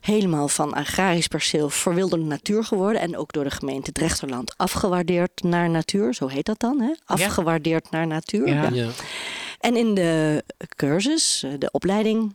helemaal 0.00 0.48
van 0.48 0.74
agrarisch 0.74 1.26
perceel 1.26 1.70
verwilderde 1.70 2.24
natuur 2.24 2.64
geworden. 2.64 3.00
En 3.00 3.16
ook 3.16 3.32
door 3.32 3.44
de 3.44 3.50
gemeente 3.50 3.92
Drechterland 3.92 4.56
afgewaardeerd 4.56 5.42
naar 5.42 5.70
natuur. 5.70 6.14
Zo 6.14 6.26
heet 6.26 6.46
dat 6.46 6.60
dan, 6.60 6.80
hè? 6.80 6.92
Afgewaardeerd 7.04 7.88
ja. 7.90 7.96
naar 7.96 8.06
natuur. 8.06 8.48
Ja. 8.48 8.68
Ja. 8.68 8.88
En 9.58 9.76
in 9.76 9.94
de 9.94 10.44
cursus, 10.76 11.42
eh, 11.42 11.50
de 11.58 11.70
opleiding, 11.70 12.34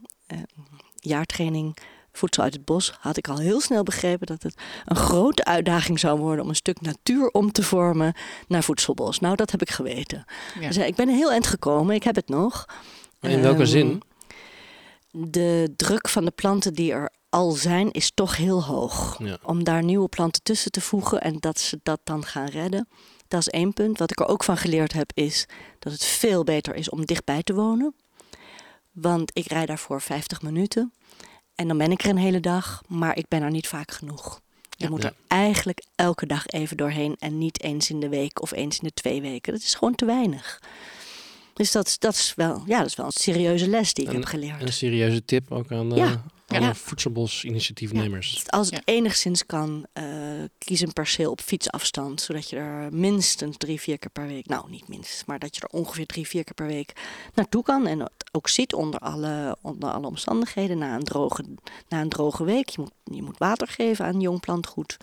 jaartraining 0.95 1.77
Voedsel 2.13 2.43
uit 2.43 2.53
het 2.53 2.65
Bos, 2.65 2.93
had 2.99 3.17
ik 3.17 3.27
al 3.27 3.37
heel 3.37 3.61
snel 3.61 3.83
begrepen 3.83 4.27
dat 4.27 4.43
het 4.43 4.61
een 4.85 4.95
grote 4.95 5.45
uitdaging 5.45 5.99
zou 5.99 6.19
worden 6.19 6.43
om 6.43 6.49
een 6.49 6.55
stuk 6.55 6.81
natuur 6.81 7.27
om 7.27 7.51
te 7.51 7.63
vormen 7.63 8.13
naar 8.47 8.63
voedselbos. 8.63 9.19
Nou, 9.19 9.35
dat 9.35 9.51
heb 9.51 9.61
ik 9.61 9.69
geweten. 9.69 10.25
Ja. 10.59 10.67
Dus 10.67 10.77
ik 10.77 10.95
ben 10.95 11.09
een 11.09 11.15
heel 11.15 11.31
eind 11.31 11.47
gekomen, 11.47 11.95
ik 11.95 12.03
heb 12.03 12.15
het 12.15 12.29
nog. 12.29 12.65
Maar 13.19 13.31
in 13.31 13.41
welke 13.41 13.59
um, 13.59 13.65
zin? 13.65 14.01
De 15.11 15.73
druk 15.75 16.09
van 16.09 16.25
de 16.25 16.31
planten 16.31 16.73
die 16.73 16.91
er 16.91 17.11
al 17.29 17.51
zijn, 17.51 17.91
is 17.91 18.11
toch 18.13 18.37
heel 18.37 18.63
hoog. 18.63 19.19
Ja. 19.23 19.37
Om 19.43 19.63
daar 19.63 19.83
nieuwe 19.83 20.07
planten 20.07 20.43
tussen 20.43 20.71
te 20.71 20.81
voegen 20.81 21.21
en 21.21 21.37
dat 21.39 21.59
ze 21.59 21.79
dat 21.83 21.99
dan 22.03 22.25
gaan 22.25 22.47
redden. 22.47 22.87
Dat 23.27 23.39
is 23.39 23.49
één 23.49 23.73
punt. 23.73 23.99
Wat 23.99 24.11
ik 24.11 24.19
er 24.19 24.27
ook 24.27 24.43
van 24.43 24.57
geleerd 24.57 24.93
heb, 24.93 25.11
is 25.13 25.45
dat 25.79 25.93
het 25.93 26.05
veel 26.05 26.43
beter 26.43 26.75
is 26.75 26.89
om 26.89 27.05
dichtbij 27.05 27.43
te 27.43 27.53
wonen. 27.53 27.95
Want 28.91 29.31
ik 29.33 29.47
rijd 29.47 29.67
daarvoor 29.67 30.01
50 30.01 30.41
minuten. 30.41 30.93
En 31.55 31.67
dan 31.67 31.77
ben 31.77 31.91
ik 31.91 32.03
er 32.03 32.09
een 32.09 32.17
hele 32.17 32.39
dag, 32.39 32.81
maar 32.87 33.17
ik 33.17 33.27
ben 33.27 33.41
er 33.41 33.51
niet 33.51 33.67
vaak 33.67 33.91
genoeg. 33.91 34.41
Je 34.77 34.83
Ja. 34.83 34.89
moet 34.89 35.01
Ja. 35.01 35.07
er 35.09 35.15
eigenlijk 35.27 35.83
elke 35.95 36.25
dag 36.25 36.47
even 36.47 36.77
doorheen 36.77 37.15
en 37.19 37.37
niet 37.37 37.61
eens 37.63 37.89
in 37.89 37.99
de 37.99 38.09
week 38.09 38.41
of 38.41 38.51
eens 38.51 38.79
in 38.79 38.87
de 38.87 38.93
twee 38.93 39.21
weken. 39.21 39.53
Dat 39.53 39.61
is 39.61 39.73
gewoon 39.75 39.95
te 39.95 40.05
weinig. 40.05 40.61
Dus 41.53 41.71
dat, 41.71 41.87
is- 41.87 41.99
dat, 41.99 42.13
is, 42.13 42.33
wel, 42.35 42.63
ja, 42.65 42.77
dat 42.77 42.87
is 42.87 42.95
wel 42.95 43.05
een 43.05 43.11
serieuze 43.11 43.67
les 43.67 43.93
die 43.93 44.05
ik 44.05 44.11
heb 44.11 44.25
geleerd. 44.25 44.59
En 44.59 44.65
een 44.67 44.73
serieuze 44.73 45.25
tip 45.25 45.51
ook 45.51 45.71
aan 45.71 45.89
de, 45.89 45.95
Ja. 45.95 46.23
alle 46.47 46.61
Ja. 46.61 46.73
voedselbos-initiatiefnemers. 46.75 48.43
Als 48.47 48.69
het 48.69 48.75
Ja. 48.85 48.93
enigszins 48.93 49.45
kan, 49.45 49.85
eh, 49.93 50.03
kies 50.57 50.81
een 50.81 50.93
perceel 50.93 51.31
op 51.31 51.41
fietsafstand. 51.41 52.21
Zodat 52.21 52.49
je 52.49 52.55
er 52.55 52.93
minstens 52.93 53.57
drie, 53.57 53.79
vier 53.81 53.97
keer 53.99 54.09
per 54.09 54.27
week, 54.27 54.47
nou 54.47 54.69
niet 54.69 54.87
minstens, 54.87 55.25
maar 55.25 55.39
dat 55.39 55.55
je 55.55 55.61
er 55.61 55.67
ongeveer 55.79 56.05
drie, 56.05 56.27
vier 56.27 56.43
keer 56.43 56.53
per 56.53 56.67
week 56.67 56.93
naartoe 57.33 57.63
kan. 57.63 57.87
En 57.87 57.99
het 57.99 58.11
ook 58.31 58.49
ziet 58.49 58.73
onder 58.73 58.99
alle, 58.99 59.57
onder 59.61 59.91
alle 59.91 60.07
omstandigheden. 60.07 60.77
Na 60.77 60.95
een, 60.95 61.03
droge, 61.03 61.45
na 61.89 62.01
een 62.01 62.09
droge 62.09 62.43
week, 62.43 62.69
je 62.69 62.81
moet, 62.81 63.15
je 63.15 63.21
moet 63.23 63.37
water 63.37 63.67
geven 63.67 64.05
aan 64.05 64.21
jong 64.21 64.39
plantgoed. 64.39 64.97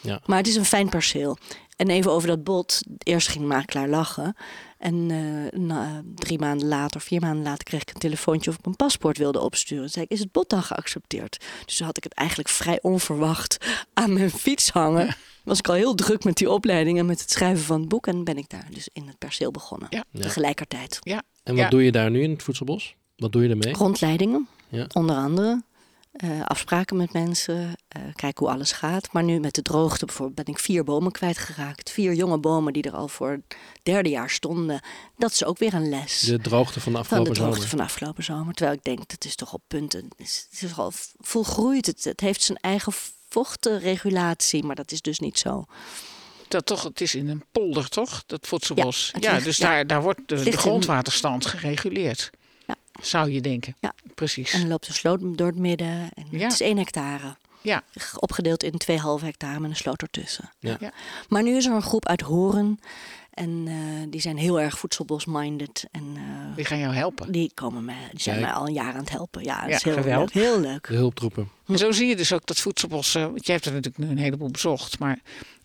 Ja. 0.00 0.20
Maar 0.26 0.38
het 0.38 0.46
is 0.48 0.56
een 0.56 0.64
fijn 0.64 0.88
perceel. 0.88 1.36
En 1.76 1.90
even 1.90 2.10
over 2.10 2.28
dat 2.28 2.44
bod. 2.44 2.80
Eerst 2.98 3.28
ging 3.28 3.40
de 3.40 3.48
makelaar 3.54 3.88
lachen. 3.88 4.36
En 4.78 5.10
eh, 5.10 5.58
na, 5.60 6.02
drie 6.14 6.38
maanden 6.38 6.68
later, 6.68 7.00
vier 7.00 7.20
maanden 7.20 7.42
later, 7.44 7.64
kreeg 7.64 7.80
ik 7.80 7.90
een 7.94 8.00
telefoontje 8.00 8.50
of 8.50 8.56
ik 8.56 8.64
mijn 8.64 8.76
paspoort 8.76 9.18
wilde 9.18 9.40
opsturen. 9.40 9.82
Toen 9.84 9.92
zei 9.92 10.04
ik, 10.04 10.10
is 10.10 10.20
het 10.20 10.32
bod 10.32 10.50
dan 10.50 10.62
geaccepteerd? 10.62 11.44
Dus 11.64 11.76
toen 11.76 11.86
had 11.86 11.96
ik 11.96 12.04
het 12.04 12.12
eigenlijk 12.14 12.48
vrij 12.48 12.78
onverwacht 12.82 13.66
aan 13.94 14.12
mijn 14.12 14.30
fiets 14.30 14.70
hangen. 14.70 15.16
Was 15.44 15.58
ik 15.58 15.68
al 15.68 15.74
heel 15.74 15.94
druk 15.94 16.24
met 16.24 16.36
die 16.36 16.50
opleiding 16.50 16.98
en 16.98 17.06
met 17.06 17.20
het 17.20 17.30
schrijven 17.30 17.64
van 17.64 17.80
het 17.80 17.88
boek. 17.88 18.06
En 18.06 18.24
ben 18.24 18.36
ik 18.36 18.48
daar 18.48 18.66
dus 18.70 18.88
in 18.92 19.06
het 19.06 19.18
perceel 19.18 19.50
begonnen. 19.50 19.88
Ja. 19.90 20.04
Tegelijkertijd. 20.20 20.98
Ja. 21.02 21.22
En 21.42 21.54
wat 21.54 21.62
Ja. 21.64 21.68
doe 21.70 21.82
je 21.84 21.92
daar 21.92 22.10
nu 22.10 22.22
in 22.22 22.30
het 22.30 22.42
voedselbos? 22.42 22.94
Wat 23.16 23.32
doe 23.32 23.42
je 23.42 23.48
ermee? 23.48 23.72
Rondleidingen, 23.72 24.48
Ja. 24.68 24.86
onder 24.92 25.16
andere. 25.16 25.62
Eh, 26.16 26.44
afspraken 26.44 26.96
met 26.96 27.12
mensen, 27.12 27.74
eh, 27.88 28.02
kijken 28.14 28.46
hoe 28.46 28.54
alles 28.54 28.72
gaat. 28.72 29.12
Maar 29.12 29.22
nu 29.22 29.40
met 29.40 29.54
de 29.54 29.62
droogte 29.62 30.04
bijvoorbeeld 30.04 30.44
ben 30.44 30.54
ik 30.54 30.60
vier 30.60 30.84
bomen 30.84 31.12
kwijtgeraakt. 31.12 31.90
Vier 31.90 32.14
jonge 32.14 32.38
bomen 32.38 32.72
die 32.72 32.82
er 32.82 32.94
al 32.94 33.08
voor 33.08 33.30
het 33.30 33.56
derde 33.82 34.08
jaar 34.08 34.30
stonden. 34.30 34.80
Dat 35.16 35.32
is 35.32 35.44
ook 35.44 35.58
weer 35.58 35.74
een 35.74 35.88
les. 35.88 36.20
De 36.20 36.38
droogte 36.38 36.80
van 36.80 36.80
de 36.80 36.80
van 36.80 36.92
de 36.92 36.98
afgelopen 36.98 37.34
droogte 37.34 37.54
zomer. 37.54 37.68
van 37.68 37.78
de 37.78 37.84
afgelopen 37.84 38.24
zomer. 38.24 38.54
Terwijl 38.54 38.76
ik 38.76 38.84
denk, 38.84 39.08
dat 39.08 39.24
is 39.24 39.34
toch 39.34 39.52
op 39.52 39.62
punten. 39.66 40.04
Het 40.04 40.26
is, 40.26 40.46
het 40.50 40.62
is 40.62 40.78
al 40.78 40.92
volgroeid. 41.18 41.86
Het, 41.86 42.04
het 42.04 42.20
heeft 42.20 42.42
zijn 42.42 42.58
eigen 42.60 42.92
vochtenregulatie, 43.28 44.64
maar 44.64 44.76
dat 44.76 44.92
is 44.92 45.00
dus 45.00 45.18
niet 45.18 45.38
zo. 45.38 45.64
Dat 46.48 46.66
toch, 46.66 46.82
het 46.82 47.00
is 47.00 47.14
in 47.14 47.28
een 47.28 47.44
polder, 47.52 47.88
toch? 47.88 48.24
Dat 48.26 48.46
voedselbos. 48.46 49.12
Ja, 49.20 49.40
dus 49.40 49.56
ja. 49.56 49.68
daar, 49.68 49.86
daar 49.86 50.02
wordt 50.02 50.20
de, 50.28 50.52
grondwaterstand 50.52 51.46
gereguleerd. 51.46 52.30
Zou 53.02 53.30
je 53.30 53.40
denken. 53.40 53.76
Ja. 53.80 53.92
Precies. 54.14 54.52
En 54.52 54.60
er 54.60 54.66
loopt 54.68 54.88
een 54.88 54.94
sloot 54.94 55.38
door 55.38 55.46
het 55.46 55.58
midden. 55.58 55.88
En 56.14 56.26
Ja. 56.30 56.38
Het 56.38 56.52
is 56.52 56.60
één 56.60 56.76
hectare. 56.76 57.36
Ja. 57.60 57.82
Opgedeeld 58.16 58.62
in 58.62 58.72
2,5 59.18 59.24
hectare 59.24 59.60
met 59.60 59.70
een 59.70 59.76
sloot 59.76 60.02
ertussen. 60.02 60.50
Ja. 60.58 60.76
Ja. 60.80 60.92
Maar 61.28 61.42
nu 61.42 61.56
is 61.56 61.66
er 61.66 61.72
een 61.74 61.82
groep 61.82 62.06
uit 62.08 62.20
Horen. 62.20 62.78
En 63.30 63.64
eh, 63.66 63.74
die 64.10 64.20
zijn 64.20 64.36
heel 64.36 64.60
erg 64.60 64.78
voedselbos-minded. 64.78 65.84
En 65.90 66.12
eh, 66.16 66.56
Die 66.56 66.64
gaan 66.64 66.78
jou 66.78 66.94
helpen. 66.94 67.32
die, 67.32 67.50
komen 67.54 67.84
mij, 67.84 68.08
die 68.10 68.20
zijn 68.20 68.40
mij 68.40 68.52
al 68.52 68.66
een 68.66 68.72
jaar 68.72 68.92
aan 68.92 69.00
het 69.00 69.10
helpen. 69.10 69.42
Ja, 69.44 69.60
dat 69.60 69.68
Ja, 69.70 69.76
is 69.76 69.82
heel 69.82 69.94
geweldig. 69.94 70.34
leuk. 70.34 70.44
Heel 70.44 70.60
leuk. 70.60 70.86
De 70.88 70.94
hulptroepen. 70.94 71.48
En 71.66 71.78
zo 71.78 71.90
zie 71.92 72.06
je 72.06 72.16
dus 72.16 72.32
ook 72.32 72.46
dat 72.46 72.58
voedselbossen, 72.58 73.20
want 73.22 73.46
jij 73.46 73.54
hebt 73.54 73.66
er 73.66 73.72
natuurlijk 73.74 74.04
nu 74.04 74.10
een 74.10 74.18
heleboel 74.22 74.50
bezocht, 74.50 74.98
maar 74.98 75.18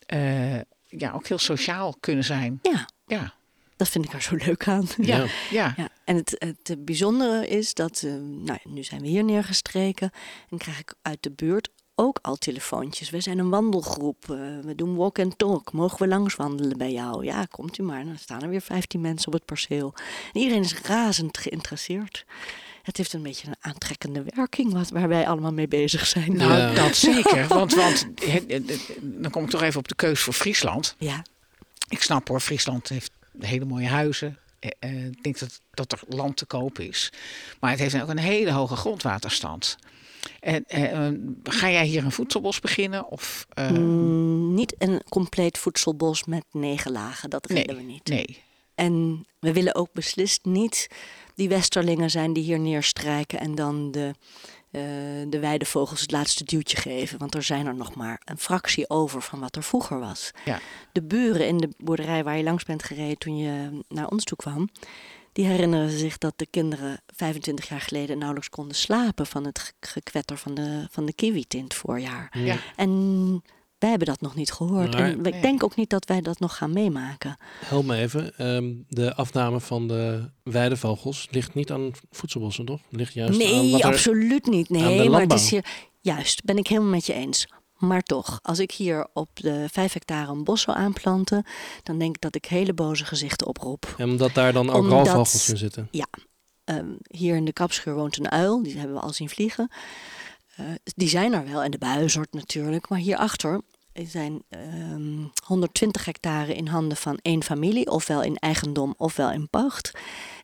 eh, 0.05 0.55
ja, 0.87 1.11
ook 1.13 1.27
heel 1.27 1.37
sociaal 1.37 1.95
kunnen 1.99 2.23
zijn. 2.23 2.59
Ja, 2.61 2.87
Ja, 3.07 3.33
dat 3.81 3.89
vind 3.89 4.05
ik 4.05 4.13
er 4.13 4.21
zo 4.21 4.35
leuk 4.35 4.67
aan. 4.67 4.87
ja, 4.97 5.17
Ja. 5.17 5.25
ja. 5.49 5.73
Ja, 5.77 5.89
en 6.05 6.15
het, 6.15 6.35
het 6.65 6.85
bijzondere 6.85 7.47
is 7.47 7.73
dat, 7.73 8.01
eh, 8.05 8.11
nou, 8.13 8.59
ja, 8.63 8.69
nu 8.71 8.83
zijn 8.83 9.01
we 9.01 9.07
hier 9.07 9.23
neergestreken 9.23 10.11
en 10.49 10.57
krijg 10.57 10.79
ik 10.79 10.93
uit 11.01 11.17
de 11.23 11.31
buurt 11.31 11.69
ook 11.95 12.19
al 12.21 12.35
telefoontjes. 12.35 13.09
We 13.09 13.19
zijn 13.21 13.37
een 13.39 13.49
wandelgroep, 13.49 14.23
eh, 14.29 14.37
we 14.61 14.75
doen 14.75 14.95
walk 14.95 15.19
and 15.19 15.37
talk. 15.37 15.73
Mogen 15.73 15.99
we 15.99 16.07
langs 16.07 16.35
wandelen 16.35 16.77
bij 16.77 16.91
jou? 16.91 17.25
Ja, 17.25 17.45
komt 17.45 17.77
u 17.77 17.83
maar. 17.83 18.05
Dan 18.05 18.17
staan 18.17 18.41
er 18.41 18.49
weer 18.49 18.61
15 18.61 19.01
mensen 19.01 19.27
op 19.27 19.33
het 19.33 19.45
perceel. 19.45 19.93
En 20.33 20.41
iedereen 20.41 20.63
is 20.63 20.81
razend 20.81 21.37
geïnteresseerd. 21.37 22.25
Het 22.81 22.97
heeft 22.97 23.13
een 23.13 23.21
beetje 23.23 23.47
een 23.47 23.55
aantrekkende 23.59 24.23
werking 24.35 24.73
wat, 24.73 24.89
waar 24.89 25.07
wij 25.07 25.27
allemaal 25.27 25.53
mee 25.53 25.67
bezig 25.67 26.07
zijn. 26.07 26.35
Nou, 26.37 26.51
Ja. 26.53 26.73
dat 26.73 26.95
zeker. 27.11 27.47
Want, 27.47 27.73
want 27.73 28.07
he- 28.23 28.43
he- 28.47 28.63
dan 29.01 29.31
kom 29.31 29.43
ik 29.43 29.49
toch 29.49 29.61
even 29.61 29.79
op 29.79 29.87
de 29.87 29.95
keus 29.95 30.19
voor 30.19 30.33
Friesland. 30.33 30.95
Ja, 30.97 31.23
Ik 31.89 32.01
snap 32.01 32.27
hoor, 32.27 32.39
Friesland 32.39 32.89
heeft 32.89 33.11
hele 33.39 33.65
mooie 33.65 33.87
huizen. 33.87 34.37
Eh, 34.59 35.05
Ik 35.05 35.23
denk 35.23 35.39
dat, 35.39 35.61
dat 35.71 35.91
er 35.91 35.99
land 36.07 36.37
te 36.37 36.45
koop 36.45 36.79
is. 36.79 37.11
Maar 37.59 37.71
het 37.71 37.79
heeft 37.79 38.01
ook 38.01 38.09
een 38.09 38.17
hele 38.19 38.51
hoge 38.51 38.75
grondwaterstand. 38.75 39.77
En, 40.39 40.63
eh, 40.67 41.09
ga 41.43 41.69
jij 41.69 41.85
hier 41.85 42.03
een 42.05 42.11
voedselbos 42.11 42.59
beginnen? 42.59 43.07
Of, 43.07 43.47
Mm, 43.71 44.53
niet 44.53 44.75
een 44.77 45.01
compleet 45.09 45.57
voedselbos 45.57 46.23
met 46.23 46.43
negen 46.51 46.91
lagen, 46.91 47.29
dat 47.29 47.47
nee, 47.47 47.57
redden 47.57 47.75
we 47.75 47.81
niet. 47.91 48.07
nee. 48.07 48.43
En 48.75 49.25
we 49.39 49.53
willen 49.53 49.75
ook 49.75 49.93
beslist 49.93 50.45
niet 50.45 50.87
die 51.35 51.49
westerlingen 51.49 52.09
zijn 52.09 52.33
die 52.33 52.43
hier 52.43 52.59
neerstrijken 52.59 53.39
en 53.39 53.55
dan 53.55 53.91
de, 53.91 54.13
eh, 54.71 54.81
de 55.27 55.39
weidevogels 55.39 56.01
het 56.01 56.11
laatste 56.11 56.43
duwtje 56.43 56.77
geven. 56.77 57.17
Want 57.19 57.35
er 57.35 57.43
zijn 57.43 57.65
er 57.67 57.75
nog 57.75 57.95
maar 57.95 58.21
een 58.25 58.37
fractie 58.37 58.89
over 58.89 59.21
van 59.21 59.39
wat 59.39 59.55
er 59.55 59.63
vroeger 59.63 59.99
was. 59.99 60.31
Ja. 60.45 60.59
De 60.91 61.01
buren 61.03 61.47
in 61.47 61.57
de 61.57 61.69
boerderij 61.77 62.23
waar 62.23 62.37
je 62.37 62.43
langs 62.43 62.63
bent 62.63 62.83
gereden 62.83 63.17
toen 63.17 63.37
je 63.37 63.83
naar 63.87 64.07
ons 64.07 64.23
toe 64.23 64.37
kwam, 64.37 64.69
die 65.33 65.45
herinneren 65.45 65.89
zich 65.89 66.17
dat 66.17 66.33
de 66.35 66.45
kinderen 66.45 67.01
25 67.07 67.69
jaar 67.69 67.81
geleden 67.81 68.17
nauwelijks 68.17 68.49
konden 68.49 68.75
slapen 68.75 69.25
van 69.25 69.45
het 69.45 69.59
ge- 69.59 69.73
gekwetter 69.79 70.37
van 70.37 70.53
de, 70.53 70.87
van 70.91 71.05
de 71.05 71.13
kiwit 71.13 71.53
in 71.53 71.63
het 71.63 71.73
voorjaar. 71.73 72.29
Ja. 72.37 72.57
En 72.75 73.43
wij 73.81 73.89
hebben 73.89 74.07
dat 74.07 74.21
nog 74.21 74.35
niet 74.35 74.51
gehoord. 74.51 74.93
Maar- 74.93 75.01
en 75.03 75.25
ik 75.25 75.31
Nee. 75.31 75.41
denk 75.41 75.63
ook 75.63 75.75
niet 75.75 75.89
dat 75.89 76.05
wij 76.05 76.21
dat 76.21 76.39
nog 76.39 76.57
gaan 76.57 76.73
meemaken. 76.73 77.37
Help 77.65 77.85
me 77.85 77.95
even. 77.95 78.37
Ehm, 78.37 78.73
de 78.87 79.15
afname 79.15 79.59
van 79.59 79.87
de 79.87 80.29
weidevogels 80.43 81.27
ligt 81.31 81.53
niet 81.53 81.71
aan 81.71 81.91
voedselbossen, 82.11 82.65
toch? 82.65 82.79
Ligt 82.89 83.13
juist 83.13 83.31
aan 83.31 83.37
Nee, 83.47 83.71
wat 83.71 83.81
er... 83.81 83.87
absoluut 83.87 84.45
niet. 84.45 84.69
aan 84.71 84.77
de 84.77 84.83
Nee, 84.83 85.09
maar 85.09 85.21
het 85.21 85.33
is 85.33 85.49
hier. 85.49 85.65
Juist, 86.01 86.43
ben 86.43 86.57
ik 86.57 86.67
helemaal 86.67 86.89
met 86.89 87.05
je 87.05 87.13
eens. 87.13 87.47
Maar 87.77 88.01
toch, 88.01 88.39
als 88.41 88.59
ik 88.59 88.71
hier 88.71 89.07
op 89.13 89.29
de 89.33 89.65
vijf 89.71 89.93
hectare 89.93 90.31
een 90.31 90.43
bos 90.43 90.61
zou 90.61 90.77
aanplanten, 90.77 91.45
dan 91.83 91.97
denk 91.99 92.15
ik 92.15 92.21
dat 92.21 92.35
ik 92.35 92.45
hele 92.45 92.73
boze 92.73 93.05
gezichten 93.05 93.47
oproep. 93.47 93.95
En 93.97 94.09
omdat 94.09 94.33
daar 94.33 94.53
dan 94.53 94.69
ook 94.69 94.85
roofvogels 94.85 95.49
in 95.49 95.57
zitten. 95.57 95.89
Ehm, 96.63 96.85
hier 97.07 97.35
in 97.35 97.45
de 97.45 97.53
kapschuur 97.53 97.93
woont 97.95 98.17
een 98.17 98.31
uil, 98.31 98.63
die 98.63 98.77
hebben 98.77 98.95
we 98.95 99.01
al 99.01 99.13
zien 99.13 99.29
vliegen. 99.29 99.71
Eh, 100.55 100.65
die 100.83 101.07
zijn 101.09 101.33
er 101.33 101.45
wel 101.51 101.63
en 101.63 101.71
de 101.71 101.77
buizerd 101.77 102.33
natuurlijk. 102.33 102.89
Maar 102.89 102.99
hierachter 102.99 103.61
zijn 103.93 104.43
ehm 104.49 105.25
120 105.45 106.05
hectare 106.05 106.55
in 106.55 106.67
handen 106.67 106.97
van 106.97 107.17
één 107.21 107.43
familie, 107.43 107.89
ofwel 107.91 108.21
in 108.21 108.35
eigendom 108.35 108.93
ofwel 108.97 109.31
in 109.31 109.49
pacht. 109.49 109.91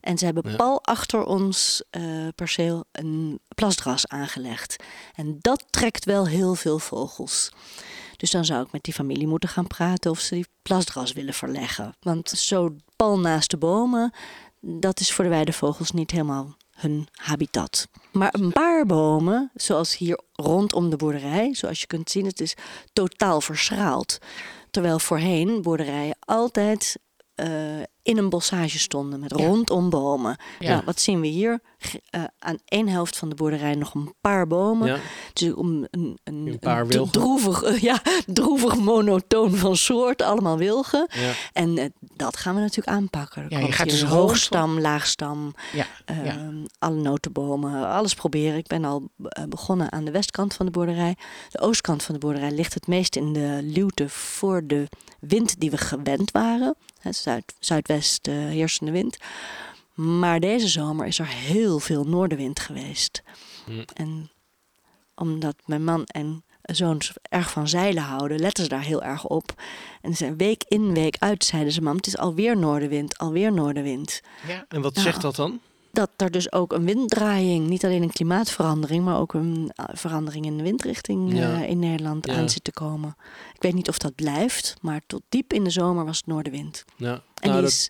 En 0.01 0.17
ze 0.17 0.25
hebben 0.25 0.49
Ja. 0.51 0.55
pal 0.55 0.83
achter 0.83 1.23
ons 1.23 1.83
eh, 1.89 2.03
perceel 2.35 2.85
een 2.91 3.39
plasdras 3.55 4.07
aangelegd. 4.07 4.75
En 5.15 5.37
dat 5.41 5.63
trekt 5.69 6.05
wel 6.05 6.27
heel 6.27 6.55
veel 6.55 6.79
vogels. 6.79 7.51
Dus 8.17 8.31
dan 8.31 8.45
zou 8.45 8.65
ik 8.65 8.71
met 8.71 8.83
die 8.83 8.93
familie 8.93 9.27
moeten 9.27 9.49
gaan 9.49 9.67
praten 9.67 10.11
of 10.11 10.19
ze 10.19 10.33
die 10.35 10.47
plasdras 10.61 11.11
willen 11.13 11.33
verleggen. 11.33 11.95
Want 11.99 12.29
zo 12.29 12.75
pal 12.95 13.19
naast 13.19 13.49
de 13.49 13.57
bomen, 13.57 14.11
dat 14.61 14.99
is 14.99 15.11
voor 15.13 15.23
de 15.23 15.29
weidevogels 15.29 15.91
niet 15.91 16.11
helemaal 16.11 16.55
hun 16.75 17.07
habitat. 17.11 17.87
Maar 18.17 18.33
een 18.33 18.51
paar 18.51 18.85
bomen, 18.85 19.51
zoals 19.55 19.97
hier 19.97 20.19
rondom 20.33 20.89
de 20.89 20.95
boerderij, 20.95 21.53
zoals 21.53 21.79
je 21.79 21.87
kunt 21.87 22.09
zien, 22.09 22.25
het 22.25 22.41
is 22.41 22.55
totaal 22.93 23.41
verschraald. 23.41 24.17
Terwijl 24.71 24.99
voorheen 24.99 25.61
boerderijen 25.61 26.17
altijd 26.19 26.97
eh, 27.35 27.49
in 28.07 28.17
een 28.17 28.29
bossage 28.29 28.79
stonden 28.79 29.19
met 29.19 29.33
Ja. 29.37 29.45
rondom 29.45 29.89
bomen. 29.89 30.37
Ja. 30.59 30.69
Nou, 30.69 30.81
wat 30.85 30.99
zien 30.99 31.21
we 31.21 31.27
hier? 31.27 31.59
Eh, 32.09 32.23
aan 32.39 32.57
één 32.65 32.87
helft 32.87 33.17
van 33.17 33.29
de 33.29 33.35
boerderij 33.35 33.75
nog 33.75 33.93
een 33.93 34.13
paar 34.21 34.47
bomen. 34.47 34.87
Ja. 34.87 34.97
Dus 35.33 35.53
om 35.53 35.67
een, 35.91 36.17
een, 36.23 36.47
Een 36.47 36.59
paar 36.59 36.85
een 36.89 37.09
droevig, 37.11 37.63
eh, 37.63 37.79
ja, 37.81 38.01
droevig 38.25 38.75
monotoon 38.77 39.55
van 39.55 39.75
soort, 39.75 40.21
allemaal 40.21 40.57
wilgen. 40.57 41.07
Ja. 41.13 41.31
En 41.53 41.77
eh, 41.77 41.85
dat 41.99 42.37
gaan 42.37 42.55
we 42.55 42.61
natuurlijk 42.61 42.97
aanpakken. 42.97 43.45
Ja, 43.49 43.59
je 43.59 43.71
gaat 43.71 43.89
dus 43.89 44.03
hoogstam, 44.03 44.79
laagstam, 44.79 45.53
ehm, 46.05 46.55
alle 46.79 47.01
notenbomen, 47.01 47.87
alles 47.87 48.13
proberen. 48.13 48.57
Ik 48.57 48.67
ben 48.67 48.85
al 48.85 49.09
begonnen 49.49 49.91
aan 49.91 50.05
de 50.05 50.11
westkant 50.11 50.53
van 50.53 50.65
de 50.65 50.71
boerderij. 50.71 51.15
De 51.49 51.59
oostkant 51.59 52.03
van 52.03 52.13
de 52.13 52.19
boerderij 52.19 52.51
ligt 52.51 52.73
het 52.73 52.87
meest 52.87 53.15
in 53.15 53.33
de 53.33 53.59
luwte 53.63 54.09
voor 54.09 54.67
de 54.67 54.87
wind 55.19 55.59
die 55.59 55.71
we 55.71 55.77
gewend 55.77 56.31
waren. 56.31 56.75
Hè, 56.99 57.11
zuid, 57.59 57.87
zuidwest 57.97 58.27
eh, 58.27 58.33
heersende 58.35 58.91
wind. 58.91 59.17
Maar 59.93 60.39
deze 60.39 60.67
zomer 60.67 61.07
is 61.07 61.19
er 61.19 61.27
heel 61.27 61.79
veel 61.79 62.03
noordenwind 62.03 62.59
geweest. 62.59 63.23
Hm. 63.65 63.83
En 63.93 64.29
omdat 65.15 65.55
mijn 65.65 65.83
man 65.83 66.03
en 66.05 66.43
zoons 66.61 67.13
erg 67.21 67.49
van 67.49 67.67
zeilen 67.67 68.03
houden, 68.03 68.39
letten 68.39 68.63
ze 68.63 68.69
daar 68.69 68.83
heel 68.83 69.03
erg 69.03 69.25
op. 69.25 69.61
En 70.01 70.15
ze 70.15 70.35
week 70.35 70.63
in, 70.67 70.93
week 70.93 71.15
uit 71.19 71.43
zeiden 71.43 71.73
ze, 71.73 71.81
mam, 71.81 71.95
het 71.95 72.07
is 72.07 72.17
alweer 72.17 72.57
noordenwind, 72.57 73.17
alweer 73.17 73.53
noordenwind. 73.53 74.21
ja. 74.47 74.65
En 74.67 74.81
wat 74.81 74.97
zegt 74.97 75.21
dat 75.21 75.35
dan? 75.35 75.59
Dat 75.97 76.09
er 76.17 76.31
dus 76.31 76.51
ook 76.51 76.73
een 76.73 76.85
winddraaiing, 76.85 77.67
niet 77.67 77.85
alleen 77.85 78.01
een 78.03 78.11
klimaatverandering, 78.11 79.03
maar 79.05 79.19
ook 79.19 79.33
een 79.33 79.71
eh, 79.75 79.85
verandering 79.93 80.45
in 80.45 80.57
de 80.57 80.63
windrichting 80.63 81.39
eh, 81.39 81.69
in 81.69 81.79
Nederland 81.79 82.25
Ja. 82.27 82.35
aan 82.35 82.49
zit 82.49 82.63
te 82.63 82.71
komen. 82.71 83.15
Ik 83.53 83.61
weet 83.61 83.73
niet 83.73 83.89
of 83.89 83.97
dat 83.97 84.15
blijft, 84.15 84.75
maar 84.81 85.01
tot 85.07 85.21
diep 85.29 85.53
in 85.53 85.63
de 85.63 85.69
zomer 85.69 86.05
was 86.05 86.17
het 86.17 86.27
noordenwind. 86.27 86.85
Ja. 86.97 87.11
En 87.13 87.21
Nou, 87.49 87.51
die, 87.53 87.61
dat- 87.61 87.69
is, 87.71 87.89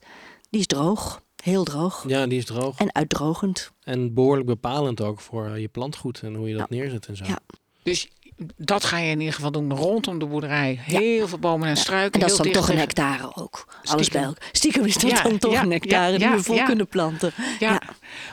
die 0.49 0.59
is 0.59 0.67
droog, 0.67 1.21
heel 1.43 1.63
droog 1.63 2.03
ja, 2.07 2.27
die 2.27 2.37
is 2.37 2.45
droog. 2.45 2.77
en 2.79 2.95
uitdrogend. 2.95 3.71
En 3.83 4.13
behoorlijk 4.13 4.47
bepalend 4.47 5.01
ook 5.01 5.19
voor 5.19 5.45
eh, 5.47 5.61
je 5.61 5.67
plantgoed 5.67 6.21
en 6.23 6.35
hoe 6.35 6.47
je 6.49 6.57
dat 6.57 6.67
Ja. 6.69 6.75
neerzet 6.75 7.05
en 7.05 7.15
zo. 7.17 7.25
Ja. 7.25 7.39
Dus 7.83 8.09
dat 8.57 8.83
ga 8.83 8.97
je 8.97 9.11
in 9.11 9.19
ieder 9.19 9.33
geval 9.33 9.51
doen 9.51 9.73
rondom 9.73 10.19
de 10.19 10.25
boerderij. 10.25 10.79
Heel 10.81 11.27
veel 11.27 11.37
bomen 11.37 11.67
en 11.67 11.77
struiken. 11.77 12.13
En 12.13 12.19
dat 12.27 12.29
is 12.29 12.43
dan 12.43 12.51
toch 12.51 12.69
een 12.69 12.77
hectare 12.77 13.35
ook. 13.35 13.65
Alles 13.67 14.05
Stiekem. 14.05 14.11
bij 14.11 14.29
elkaar. 14.29 14.49
Stiekem 14.51 14.85
is 14.85 14.97
dat 14.97 15.11
Ja, 15.11 15.21
dan 15.21 15.37
toch 15.37 15.51
ja, 15.51 15.61
een 15.61 15.71
hectare 15.71 16.17
die 16.17 16.29
we 16.29 16.43
vol 16.43 16.63
kunnen 16.63 16.87
planten. 16.87 17.31
Ja, 17.59 17.81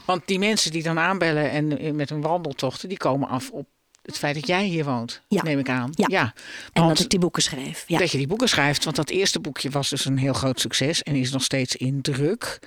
want 0.05 0.23
die 0.27 0.39
mensen 0.39 0.71
die 0.71 0.83
dan 0.83 0.99
aanbellen 0.99 1.51
en 1.51 1.79
eh, 1.79 1.93
met 1.93 2.09
hun 2.09 2.21
wandeltochten, 2.21 2.89
die 2.89 2.99
komen 2.99 3.29
af 3.29 3.51
op 3.51 3.67
het 4.03 4.19
feit 4.19 4.35
dat 4.35 4.47
jij 4.47 4.65
hier 4.65 4.85
woont, 4.85 5.23
Ja. 5.29 5.43
neem 5.43 5.59
ik 5.59 5.69
aan. 5.69 5.91
Ja. 5.95 6.23
En 6.73 6.83
want 6.83 6.89
dat 6.89 7.01
ik 7.01 7.11
die 7.11 7.19
boeken 7.19 7.43
schreef. 7.43 7.85
Ja. 7.87 7.99
dat 7.99 8.11
je 8.11 8.19
die 8.19 8.27
boeken 8.27 8.49
schrijft, 8.49 8.85
want 8.85 8.97
dat 8.97 9.11
eerste 9.11 9.41
boekje 9.41 9.71
was 9.71 9.89
dus 9.91 10.05
een 10.05 10.19
heel 10.19 10.33
groot 10.33 10.61
succes 10.61 11.03
en 11.03 11.15
is 11.15 11.31
nog 11.31 11.43
steeds 11.43 11.77
in 11.77 12.03
druk. 12.03 12.59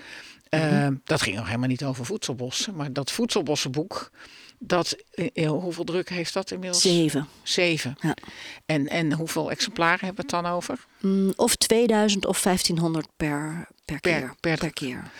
Mhm. 0.49 0.61
Eh, 0.63 0.87
dat 1.03 1.21
ging 1.21 1.35
nog 1.35 1.45
helemaal 1.45 1.67
niet 1.67 1.83
over 1.83 2.05
voedselbossen, 2.05 2.75
maar 2.75 2.93
dat 2.93 3.11
voedselbossenboek, 3.11 4.11
dat, 4.59 4.95
eh, 5.11 5.27
eh, 5.33 5.49
hoeveel 5.49 5.83
druk 5.83 6.09
heeft 6.09 6.33
dat 6.33 6.51
inmiddels? 6.51 6.81
Zeven. 6.81 7.27
Zeven. 7.43 7.95
Ja. 8.01 8.15
En, 8.65 8.87
en 8.87 9.13
hoeveel 9.13 9.51
exemplaren 9.51 10.05
hebben 10.05 10.25
we 10.25 10.35
het 10.35 10.43
dan 10.43 10.53
over? 10.53 10.85
Mm, 10.99 11.33
of 11.35 11.55
2000 11.55 12.25
of 12.25 12.41
1500 12.41 13.07
per, 13.17 13.67
per, 13.85 13.99
Per- 13.99 14.11
keer. 14.19 14.33
per- 14.39 14.57
per 14.57 14.73
keer. 14.73 15.11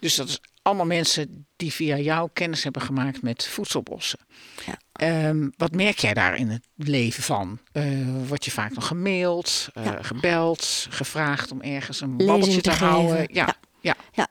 Dus 0.00 0.14
dat 0.14 0.28
is 0.28 0.40
allemaal 0.62 0.86
mensen 0.86 1.46
die 1.56 1.72
via 1.72 1.96
jou 1.98 2.28
kennis 2.32 2.62
hebben 2.62 2.82
gemaakt 2.82 3.22
met 3.22 3.46
voedselbossen. 3.46 4.18
Ja. 4.66 4.78
Ehm, 4.92 5.48
wat 5.56 5.72
merk 5.72 5.98
jij 5.98 6.14
daar 6.14 6.36
in 6.36 6.48
het 6.50 6.64
leven 6.76 7.22
van? 7.22 7.58
Eh 7.72 7.84
word 8.26 8.44
je 8.44 8.50
vaak 8.50 8.74
nog 8.74 8.86
gemaild, 8.86 9.68
Ja. 9.74 10.02
gebeld, 10.02 10.86
gevraagd 10.90 11.52
om 11.52 11.60
ergens 11.60 12.00
een 12.00 12.10
Lezing 12.10 12.28
babbeltje 12.28 12.60
te, 12.60 12.70
te 12.70 12.84
houden? 12.84 13.28
Ja. 13.32 13.54
Ja. 13.80 13.96
ja. 14.12 14.26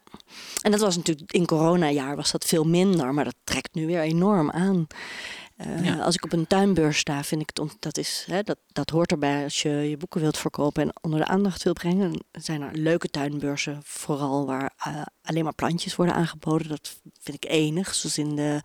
En 0.61 0.71
dat 0.71 0.79
was 0.79 0.95
natuurlijk 0.95 1.31
in 1.31 1.45
coronajaar 1.45 2.15
was 2.15 2.31
dat 2.31 2.45
veel 2.45 2.63
minder, 2.63 3.13
maar 3.13 3.23
dat 3.23 3.35
trekt 3.43 3.73
nu 3.73 3.85
weer 3.85 4.01
enorm 4.01 4.51
aan. 4.51 4.87
Eh, 5.61 5.85
Ja. 5.85 5.97
Als 5.97 6.15
ik 6.15 6.23
op 6.23 6.33
een 6.33 6.47
tuinbeurs 6.47 6.97
sta, 6.97 7.23
vind 7.23 7.41
ik 7.41 7.47
het, 7.49 7.59
on- 7.59 7.71
dat, 7.79 7.97
is, 7.97 8.25
hè, 8.29 8.41
dat, 8.43 8.57
dat 8.67 8.89
hoort 8.89 9.11
erbij 9.11 9.43
als 9.43 9.61
je 9.61 9.69
je 9.69 9.97
boeken 9.97 10.21
wilt 10.21 10.37
verkopen 10.37 10.83
en 10.83 10.93
onder 11.01 11.19
de 11.19 11.25
aandacht 11.27 11.63
wilt 11.63 11.77
brengen. 11.79 12.11
Dan 12.31 12.41
zijn 12.41 12.61
er 12.61 12.75
leuke 12.77 13.07
tuinbeurzen, 13.09 13.79
vooral 13.83 14.45
waar 14.45 14.73
eh, 14.77 15.01
alleen 15.23 15.43
maar 15.43 15.53
plantjes 15.53 15.95
worden 15.95 16.15
aangeboden. 16.15 16.67
Dat 16.67 16.99
vind 17.19 17.43
ik 17.43 17.49
enig, 17.51 17.95
zoals 17.95 18.17
in 18.17 18.35
de 18.35 18.61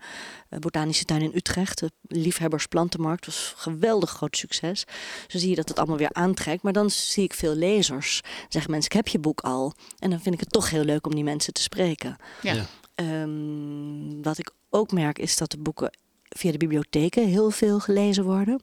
eh, 0.49 0.59
Botanische 0.59 1.05
Tuin 1.05 1.21
in 1.21 1.31
Utrecht. 1.35 1.79
De 1.79 1.91
Liefhebbers 2.01 2.65
Plantenmarkt 2.67 3.25
was 3.25 3.53
een 3.55 3.61
geweldig 3.61 4.09
groot 4.09 4.37
succes. 4.37 4.83
Zo 5.27 5.37
zie 5.37 5.49
je 5.49 5.55
dat 5.55 5.69
het 5.69 5.77
allemaal 5.77 5.97
weer 5.97 6.13
aantrekt. 6.13 6.63
Maar 6.63 6.73
dan 6.73 6.89
zie 6.89 7.23
ik 7.23 7.33
veel 7.33 7.55
lezers. 7.55 8.21
Zeggen 8.49 8.71
mensen, 8.71 8.89
ik 8.91 8.95
heb 8.97 9.07
je 9.07 9.19
boek 9.19 9.41
al. 9.41 9.73
En 9.99 10.09
dan 10.09 10.19
vind 10.19 10.33
ik 10.35 10.39
het 10.41 10.51
toch 10.51 10.69
heel 10.69 10.83
leuk 10.83 11.05
om 11.05 11.15
die 11.15 11.23
mensen 11.23 11.53
te 11.53 11.61
spreken. 11.61 12.15
Ja. 12.41 12.53
Ja. 12.53 12.65
Ehm, 12.95 14.21
wat 14.21 14.37
ik 14.37 14.51
ook 14.69 14.91
merk 14.91 15.19
is 15.19 15.37
dat 15.37 15.51
de 15.51 15.57
boeken 15.57 15.97
via 16.37 16.51
de 16.51 16.57
bibliotheken 16.57 17.27
heel 17.27 17.49
veel 17.51 17.79
gelezen 17.79 18.23
worden. 18.23 18.61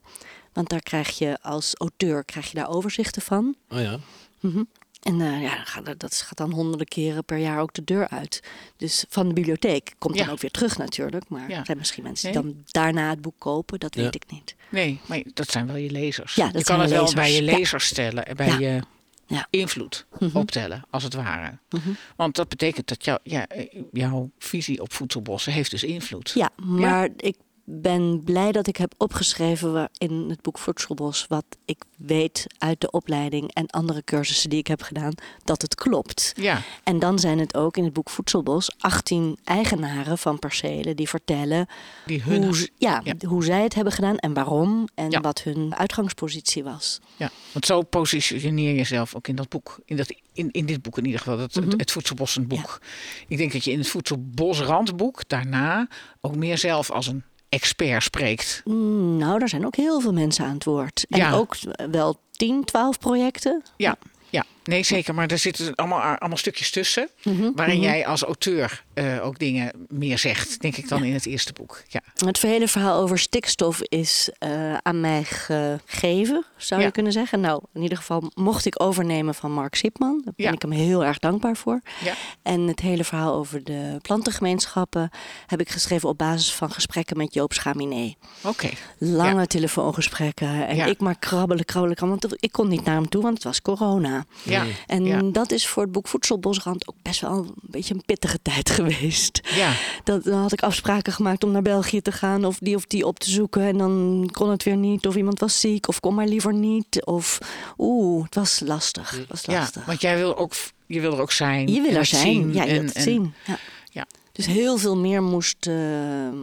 Want 0.53 0.69
daar 0.69 0.81
krijg 0.81 1.17
je 1.17 1.37
als 1.41 1.75
auteur 1.77 2.23
krijg 2.25 2.47
je 2.51 2.55
daar 2.57 2.69
overzichten 2.69 3.21
van. 3.21 3.55
Oh 3.69 3.79
ja. 3.81 3.97
Mhm. 4.39 4.63
En 5.01 5.21
eh, 5.21 5.41
ja, 5.41 5.63
dat 5.97 6.15
gaat 6.15 6.37
dan 6.37 6.51
honderden 6.51 6.87
keren 6.87 7.25
per 7.25 7.37
jaar 7.37 7.59
ook 7.61 7.73
de 7.73 7.83
deur 7.83 8.07
uit. 8.07 8.43
Dus 8.77 9.05
van 9.09 9.27
de 9.27 9.33
bibliotheek 9.33 9.93
komt 9.97 10.17
dan 10.17 10.29
ook 10.29 10.39
weer 10.39 10.51
terug 10.51 10.77
natuurlijk. 10.77 11.29
Maar 11.29 11.49
Ja. 11.49 11.57
er 11.59 11.65
zijn 11.65 11.77
misschien 11.77 12.03
mensen 12.03 12.31
die 12.31 12.41
Nee. 12.41 12.53
dan 12.53 12.63
daarna 12.67 13.09
het 13.09 13.21
boek 13.21 13.35
kopen. 13.37 13.79
Dat 13.79 13.95
Ja. 13.95 14.01
weet 14.01 14.15
ik 14.15 14.23
niet. 14.31 14.55
Nee, 14.69 14.99
maar 15.05 15.21
dat 15.33 15.49
zijn 15.51 15.67
wel 15.67 15.75
je 15.75 15.91
lezers. 15.91 16.35
Ja, 16.35 16.45
dat 16.45 16.57
je 16.57 16.63
kan 16.63 16.79
het 16.79 16.89
wel 16.89 17.13
bij 17.13 17.33
je 17.33 17.43
Ja. 17.43 17.57
lezers 17.57 17.85
stellen, 17.85 18.25
en 18.27 18.35
bij 18.35 18.47
Ja. 18.47 18.57
je 18.59 18.81
Ja. 19.27 19.47
invloed 19.49 20.05
Mhm. 20.19 20.37
optellen, 20.37 20.83
als 20.89 21.03
het 21.03 21.13
ware. 21.13 21.57
Mhm. 21.69 21.89
Want 22.15 22.35
dat 22.35 22.49
betekent 22.49 22.87
dat 22.87 23.05
jou, 23.05 23.19
ja, 23.23 23.47
eh, 23.47 23.81
jouw 23.91 24.29
visie 24.39 24.81
op 24.81 24.93
voedselbossen 24.93 25.53
heeft 25.53 25.71
dus 25.71 25.83
invloed. 25.83 26.31
Ja, 26.35 26.49
maar 26.55 27.09
ik 27.17 27.35
ben 27.67 28.23
blij 28.23 28.51
dat 28.51 28.67
ik 28.67 28.77
heb 28.77 28.93
opgeschreven 28.97 29.89
in 29.97 30.25
het 30.29 30.41
boek 30.41 30.57
Voedselbos 30.57 31.25
wat 31.27 31.45
ik 31.65 31.83
weet 31.97 32.47
uit 32.57 32.81
de 32.81 32.91
opleiding 32.91 33.53
en 33.53 33.67
andere 33.67 34.03
cursussen 34.03 34.49
die 34.49 34.59
ik 34.59 34.67
heb 34.67 34.81
gedaan, 34.81 35.13
dat 35.43 35.61
het 35.61 35.75
klopt. 35.75 36.31
Ja, 36.35 36.61
En 36.83 36.99
dan 36.99 37.19
zijn 37.19 37.39
het 37.39 37.55
ook 37.55 37.77
in 37.77 37.83
het 37.83 37.93
boek 37.93 38.09
Voedselbos 38.09 38.71
18 38.77 39.37
eigenaren 39.43 40.17
van 40.17 40.39
percelen 40.39 40.95
die 40.95 41.09
vertellen 41.09 41.67
die 42.05 42.21
hun... 42.21 42.43
hoe, 42.43 42.69
ja, 42.77 43.01
ja. 43.03 43.13
hoe 43.27 43.43
zij 43.43 43.63
het 43.63 43.73
hebben 43.73 43.93
gedaan 43.93 44.17
en 44.17 44.33
waarom 44.33 44.87
en 44.95 45.09
Ja. 45.11 45.21
wat 45.21 45.41
hun 45.43 45.75
uitgangspositie 45.75 46.63
was. 46.63 46.99
Ja, 47.15 47.29
want 47.51 47.65
zo 47.65 47.81
positioneer 47.81 48.69
je 48.69 48.75
jezelf 48.75 49.15
ook 49.15 49.27
in 49.27 49.35
dat 49.35 49.49
boek. 49.49 49.79
In, 49.85 49.95
dat, 49.97 50.13
in, 50.33 50.51
in 50.51 50.65
dit 50.65 50.81
boek 50.81 50.97
in 50.97 51.05
ieder 51.05 51.19
geval, 51.19 51.37
dat, 51.37 51.55
Mhm. 51.55 51.69
het, 51.69 51.79
het 51.79 51.91
voedselbossenboek. 51.91 52.79
Ik 53.27 53.37
denk 53.37 53.51
dat 53.51 53.63
je 53.63 53.71
in 53.71 53.77
het 53.79 53.87
voedselbosrandboek 53.87 55.29
daarna 55.29 55.87
ook 56.21 56.35
meer 56.35 56.57
zelf 56.57 56.91
als 56.91 57.07
een 57.07 57.23
expert 57.55 58.03
spreekt. 58.03 58.61
Mm, 58.65 59.17
nou, 59.17 59.39
daar 59.39 59.49
zijn 59.49 59.65
ook 59.65 59.75
heel 59.75 59.99
veel 59.99 60.13
mensen 60.13 60.45
aan 60.45 60.53
het 60.53 60.63
woord. 60.63 61.05
En 61.09 61.19
Ja. 61.19 61.31
ook 61.33 61.55
wel 61.91 62.19
10, 62.31 62.63
12 62.63 62.99
projecten. 62.99 63.63
Ja, 63.77 63.95
ja, 64.29 64.43
nee 64.65 64.83
zeker. 64.83 65.13
Maar 65.15 65.27
er 65.27 65.37
zitten 65.37 65.75
allemaal, 65.75 66.01
allemaal 66.01 66.37
stukjes 66.37 66.71
tussen. 66.71 67.09
Mhm, 67.23 67.51
Waarin 67.55 67.75
mhm. 67.75 67.83
jij 67.85 68.05
als 68.07 68.23
auteur 68.23 68.83
eh, 68.93 69.25
ook 69.25 69.39
dingen 69.39 69.71
meer 69.87 70.17
zegt, 70.19 70.61
denk 70.61 70.77
ik 70.77 70.87
dan 70.89 71.03
in 71.03 71.13
het 71.13 71.25
eerste 71.25 71.53
boek. 71.53 71.81
Ja, 71.87 72.01
Het 72.25 72.41
hele 72.41 72.67
verhaal 72.67 73.01
over 73.01 73.19
stikstof 73.19 73.81
is 73.81 74.29
eh, 74.39 74.73
aan 74.73 74.99
mij 75.01 75.23
gegeven, 75.23 76.45
zou 76.57 76.81
Ja. 76.81 76.85
je 76.87 76.93
kunnen 76.93 77.11
zeggen. 77.11 77.39
Nou, 77.39 77.61
in 77.73 77.81
ieder 77.81 77.97
geval 77.97 78.31
mocht 78.33 78.65
ik 78.65 78.81
overnemen 78.81 79.35
van 79.35 79.51
Mark 79.51 79.75
Sipman. 79.75 80.21
Daar 80.23 80.33
ben 80.35 80.45
Ja. 80.45 80.51
ik 80.51 80.61
hem 80.61 80.71
heel 80.71 81.05
erg 81.05 81.19
dankbaar 81.19 81.55
voor. 81.57 81.81
ja, 82.03 82.13
En 82.41 82.61
het 82.61 82.79
hele 82.79 83.03
verhaal 83.03 83.33
over 83.33 83.63
de 83.63 83.97
plantengemeenschappen 84.01 85.09
heb 85.45 85.59
ik 85.59 85.69
geschreven 85.69 86.09
op 86.09 86.17
basis 86.17 86.53
van 86.53 86.71
gesprekken 86.71 87.17
met 87.17 87.33
Joop 87.33 87.53
Schaminé. 87.53 88.13
oké. 88.43 88.69
Lange 88.97 89.47
telefoongesprekken. 89.47 90.67
En 90.67 90.87
ik 90.87 90.99
maar 90.99 91.17
krabbelen, 91.19 91.65
krabbelen, 91.65 91.95
krabbelen. 91.95 92.21
Want 92.29 92.43
ik 92.43 92.51
kon 92.51 92.67
niet 92.67 92.83
naar 92.83 92.95
hem 92.95 93.09
toe, 93.09 93.21
want 93.21 93.33
het 93.33 93.43
was 93.43 93.61
corona. 93.61 94.25
Ja, 94.43 94.54
En 94.85 95.05
Ja. 95.05 95.21
dat 95.21 95.51
is 95.51 95.67
voor 95.67 95.83
het 95.83 95.91
boek 95.91 96.07
Voedselbosrand 96.07 96.87
ook 96.87 96.95
best 97.01 97.21
wel 97.21 97.31
een 97.37 97.53
beetje 97.61 97.93
een 97.93 98.03
pittige 98.05 98.39
tijd 98.41 98.69
geweest. 98.79 99.39
ja, 99.55 99.73
Dat, 100.03 100.23
dan 100.23 100.39
had 100.41 100.51
ik 100.51 100.61
afspraken 100.63 101.13
gemaakt 101.13 101.43
om 101.43 101.51
naar 101.51 101.61
België 101.61 102.01
te 102.01 102.11
gaan 102.11 102.45
of 102.45 102.57
die 102.59 102.75
of 102.75 102.85
die 102.85 103.05
op 103.07 103.19
te 103.19 103.29
zoeken. 103.29 103.61
En 103.61 103.77
dan 103.77 104.29
kon 104.31 104.49
het 104.49 104.63
weer 104.63 104.77
niet. 104.77 105.07
Of 105.07 105.15
iemand 105.15 105.39
was 105.39 105.59
ziek 105.59 105.87
of 105.87 105.99
kon 105.99 106.15
maar 106.15 106.27
liever 106.27 106.53
niet. 106.53 107.05
Of 107.05 107.37
oeh, 107.77 108.23
het 108.23 108.35
was 108.35 108.59
lastig. 108.65 109.09
Het 109.11 109.27
was 109.27 109.41
ja. 109.41 109.59
lastig. 109.59 109.85
Want 109.85 110.01
jij 110.01 110.17
wil, 110.17 110.37
ook, 110.37 110.53
je 110.85 110.99
wil 111.01 111.13
er 111.13 111.21
ook 111.21 111.31
zijn. 111.31 111.67
je 111.67 111.81
wil 111.81 111.95
er 111.95 112.05
zijn. 112.05 112.21
zien 112.21 112.53
ja, 112.53 112.63
je 112.63 112.69
en- 112.69 112.75
wilt 112.75 112.87
het 112.87 112.95
en- 112.95 113.01
zien. 113.03 113.33
Ja. 113.45 113.57
Ja. 113.91 114.05
Dus 114.31 114.45
heel 114.45 114.77
veel 114.77 114.97
meer 114.97 115.23
moest, 115.23 115.67
ehm, 115.67 116.37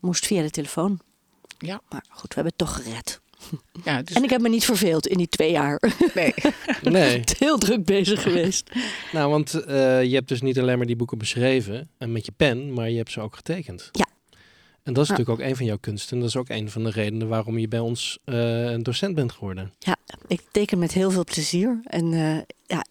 moest 0.00 0.26
via 0.26 0.42
de 0.42 0.50
telefoon. 0.50 1.00
Ja, 1.58 1.80
Maar 1.88 2.04
goed, 2.08 2.28
we 2.28 2.34
hebben 2.34 2.52
het 2.56 2.58
toch 2.68 2.74
gered. 2.82 3.20
ja, 3.84 4.02
dus, 4.02 4.16
En 4.16 4.22
ik 4.22 4.30
heb 4.30 4.40
me 4.40 4.48
niet 4.48 4.64
verveeld 4.64 5.06
in 5.06 5.16
die 5.16 5.28
twee 5.28 5.50
jaar. 5.50 5.80
nee. 6.14 6.34
Nee. 6.82 7.20
heel 7.38 7.58
druk 7.58 7.84
bezig 7.84 8.22
geweest. 8.22 8.70
Nou, 9.12 9.30
want 9.30 9.54
eh, 9.54 10.02
je 10.04 10.14
hebt 10.14 10.28
dus 10.28 10.40
niet 10.42 10.58
alleen 10.58 10.76
maar 10.76 10.86
die 10.86 10.96
boeken 10.96 11.18
beschreven 11.18 11.88
en 11.98 12.12
met 12.12 12.26
je 12.26 12.32
pen, 12.36 12.72
maar 12.72 12.90
je 12.90 12.96
hebt 12.96 13.10
ze 13.12 13.20
ook 13.20 13.36
getekend. 13.36 13.88
Ja. 13.92 14.06
En 14.82 14.92
dat 14.92 15.02
is 15.02 15.08
Ja. 15.10 15.14
natuurlijk 15.16 15.40
ook 15.40 15.46
een 15.50 15.56
van 15.56 15.66
jouw 15.66 15.78
kunsten. 15.80 16.18
Dat 16.18 16.28
is 16.28 16.36
ook 16.36 16.48
een 16.48 16.70
van 16.70 16.84
de 16.84 16.90
redenen 16.90 17.28
waarom 17.28 17.58
je 17.58 17.68
bij 17.68 17.78
ons 17.78 18.18
eh, 18.24 18.64
een 18.64 18.82
docent 18.82 19.14
bent 19.14 19.32
geworden. 19.32 19.72
Ja, 19.78 19.96
ik 20.26 20.40
teken 20.50 20.78
met 20.78 20.92
heel 20.92 21.10
veel 21.10 21.24
plezier. 21.24 21.80
En 21.84 22.12
eh, 22.12 22.38
ja, 22.66 22.84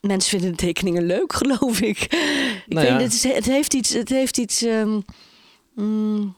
mensen 0.00 0.30
vinden 0.30 0.50
de 0.50 0.56
tekeningen 0.56 1.06
leuk, 1.06 1.32
geloof 1.32 1.80
ik. 1.80 1.98
ik 2.00 2.12
Nou 2.66 2.86
weet, 2.86 2.96
ja. 2.96 3.00
het, 3.00 3.12
is- 3.12 3.22
het 3.34 3.44
heeft 3.46 3.74
iets, 3.74 3.92
het 3.92 4.08
heeft 4.08 4.38
iets 4.38 4.62
ehm, 4.62 5.00
mm, 5.74 6.36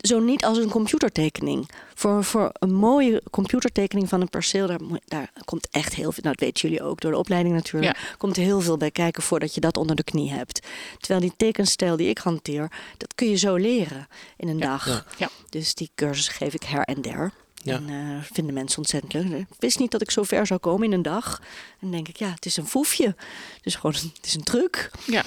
zo 0.00 0.18
niet 0.18 0.44
als 0.44 0.58
een 0.58 0.70
computertekening. 0.70 1.68
Voor, 1.94 2.24
voor 2.24 2.50
een 2.52 2.74
mooie 2.74 3.22
computertekening 3.30 4.08
van 4.08 4.20
een 4.20 4.28
perceel, 4.28 4.66
daar, 4.66 4.80
daar 5.04 5.32
komt 5.44 5.68
echt 5.70 5.94
heel 5.94 6.12
veel, 6.12 6.22
nou 6.22 6.34
dat 6.34 6.44
weten 6.44 6.68
jullie 6.68 6.84
ook 6.84 7.00
door 7.00 7.10
de 7.10 7.18
opleiding 7.18 7.54
natuurlijk, 7.54 8.14
komt 8.18 8.36
er 8.36 8.42
heel 8.42 8.60
veel 8.60 8.76
bij 8.76 8.90
kijken 8.90 9.22
voordat 9.22 9.54
je 9.54 9.60
dat 9.60 9.76
onder 9.76 9.96
de 9.96 10.04
knie 10.04 10.30
hebt. 10.30 10.66
Terwijl 10.98 11.20
die 11.20 11.32
tekenstijl 11.36 11.96
die 11.96 12.08
ik 12.08 12.18
hanteer, 12.18 12.72
dat 12.96 13.14
kun 13.14 13.28
je 13.28 13.36
zo 13.36 13.56
leren 13.56 14.08
in 14.36 14.48
een 14.48 14.60
dag. 14.60 14.86
ja. 14.86 15.04
Ja. 15.16 15.28
Dus 15.48 15.74
die 15.74 15.90
cursus 15.94 16.28
geef 16.28 16.54
ik 16.54 16.62
her 16.62 16.82
en 16.82 17.02
der. 17.02 17.32
Ja. 17.54 17.74
En 17.74 17.88
eh, 17.88 18.24
vinden 18.32 18.54
mensen 18.54 18.78
ontzettend 18.78 19.12
leuk. 19.12 19.40
Ik 19.40 19.46
wist 19.58 19.78
niet 19.78 19.90
dat 19.90 20.02
ik 20.02 20.10
zo 20.10 20.22
ver 20.22 20.46
zou 20.46 20.60
komen 20.60 20.86
in 20.86 20.92
een 20.92 21.02
dag. 21.02 21.38
En 21.40 21.78
dan 21.80 21.90
denk 21.90 22.08
ik, 22.08 22.16
ja, 22.16 22.30
het 22.30 22.46
is 22.46 22.56
een 22.56 22.66
foefje. 22.66 23.16
Dus 23.62 23.74
gewoon, 23.74 23.94
het 23.94 24.26
is 24.26 24.34
een 24.34 24.42
truc. 24.42 24.90
Ja, 25.06 25.24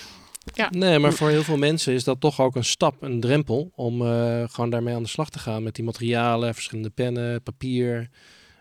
ja. 0.53 0.69
Nee, 0.71 0.99
maar 0.99 1.13
voor 1.13 1.29
heel 1.29 1.43
veel 1.43 1.57
mensen 1.57 1.93
is 1.93 2.03
dat 2.03 2.21
toch 2.21 2.41
ook 2.41 2.55
een 2.55 2.63
stap, 2.63 3.01
een 3.01 3.19
drempel 3.19 3.71
om 3.75 4.01
eh, 4.01 4.43
gewoon 4.49 4.69
daarmee 4.69 4.95
aan 4.95 5.03
de 5.03 5.09
slag 5.09 5.29
te 5.29 5.39
gaan 5.39 5.63
met 5.63 5.75
die 5.75 5.83
materialen, 5.83 6.53
verschillende 6.53 6.89
pennen, 6.89 7.43
papier. 7.43 8.09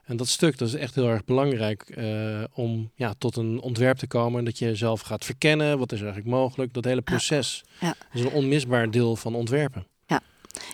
En 0.04 0.16
dat 0.16 0.28
stuk, 0.28 0.58
dat 0.58 0.68
is 0.68 0.74
echt 0.74 0.94
heel 0.94 1.08
erg 1.08 1.24
belangrijk 1.24 1.82
eh, 1.82 2.44
om 2.52 2.90
ja, 2.94 3.14
tot 3.18 3.36
een 3.36 3.60
ontwerp 3.60 3.96
te 3.96 4.06
komen. 4.06 4.44
Dat 4.44 4.58
je 4.58 4.74
zelf 4.74 5.00
gaat 5.00 5.24
verkennen, 5.24 5.78
wat 5.78 5.92
is 5.92 5.98
eigenlijk 6.00 6.30
mogelijk. 6.30 6.72
Dat 6.72 6.84
hele 6.84 7.02
proces 7.02 7.64
Ja. 7.80 7.94
is 8.12 8.20
een 8.20 8.30
onmisbaar 8.32 8.90
deel 8.90 9.16
van 9.16 9.34
ontwerpen. 9.34 9.86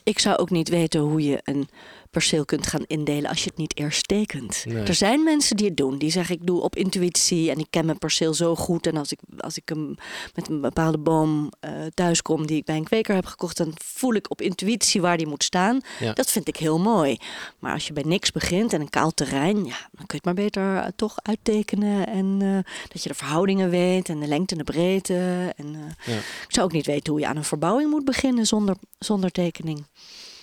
Ik 0.04 0.18
zou 0.18 0.36
ook 0.36 0.50
niet 0.50 0.68
weten 0.68 1.00
hoe 1.00 1.22
je 1.22 1.40
een 1.44 1.68
perceel 2.10 2.44
kunt 2.44 2.66
gaan 2.66 2.84
indelen 2.86 3.30
als 3.30 3.42
je 3.42 3.48
het 3.48 3.58
niet 3.58 3.78
eerst 3.78 4.08
tekent. 4.08 4.64
Nee. 4.68 4.82
Er 4.84 4.94
zijn 4.94 5.24
mensen 5.24 5.56
die 5.56 5.66
het 5.66 5.76
doen. 5.76 5.98
Die 5.98 6.10
zeggen 6.10 6.34
ik 6.34 6.46
doe 6.46 6.60
op 6.60 6.76
intuïtie 6.76 7.50
en 7.50 7.58
ik 7.58 7.66
ken 7.70 7.86
mijn 7.86 7.98
perceel 7.98 8.34
zo 8.34 8.56
goed. 8.56 8.86
En 8.86 8.96
als 8.96 9.12
ik, 9.12 9.18
als 9.38 9.56
ik 9.56 9.68
hem 9.68 9.94
met 10.34 10.48
een 10.48 10.60
bepaalde 10.60 10.98
boom 10.98 11.48
eh 11.60 11.70
thuis 11.94 12.22
kom 12.22 12.46
die 12.46 12.56
ik 12.56 12.64
bij 12.64 12.76
een 12.76 12.84
kweker 12.84 13.14
heb 13.14 13.26
gekocht, 13.26 13.56
dan 13.56 13.72
voel 13.84 14.14
ik 14.14 14.30
op 14.30 14.40
intuïtie 14.40 15.00
waar 15.00 15.16
die 15.16 15.26
moet 15.26 15.44
staan. 15.44 15.80
Ja. 15.98 16.12
Dat 16.12 16.30
vind 16.30 16.48
ik 16.48 16.56
heel 16.56 16.78
mooi. 16.78 17.16
Maar 17.58 17.72
als 17.72 17.86
je 17.86 17.92
bij 17.92 18.02
niks 18.06 18.32
begint 18.32 18.72
en 18.72 18.80
een 18.80 18.90
kaal 18.90 19.10
terrein, 19.10 19.56
ja, 19.64 19.88
dan 19.92 20.06
kun 20.06 20.06
je 20.06 20.14
het 20.16 20.24
maar 20.24 20.34
beter 20.34 20.76
eh, 20.76 20.86
toch 20.96 21.14
uittekenen. 21.22 22.06
En 22.06 22.38
eh, 22.40 22.72
dat 22.88 23.02
je 23.02 23.08
de 23.08 23.14
verhoudingen 23.14 23.70
weet 23.70 24.08
en 24.08 24.20
de 24.20 24.26
lengte 24.26 24.52
en 24.52 24.64
de 24.64 24.72
breedte. 24.72 25.52
En, 25.56 25.96
Ja. 26.04 26.16
Ik 26.16 26.46
zou 26.48 26.66
ook 26.66 26.72
niet 26.72 26.86
weten 26.86 27.12
hoe 27.12 27.20
je 27.20 27.26
aan 27.26 27.36
een 27.36 27.44
verbouwing 27.44 27.90
moet 27.90 28.04
beginnen 28.04 28.46
zonder, 28.46 28.76
zonder 28.98 29.30
tekening. 29.30 29.84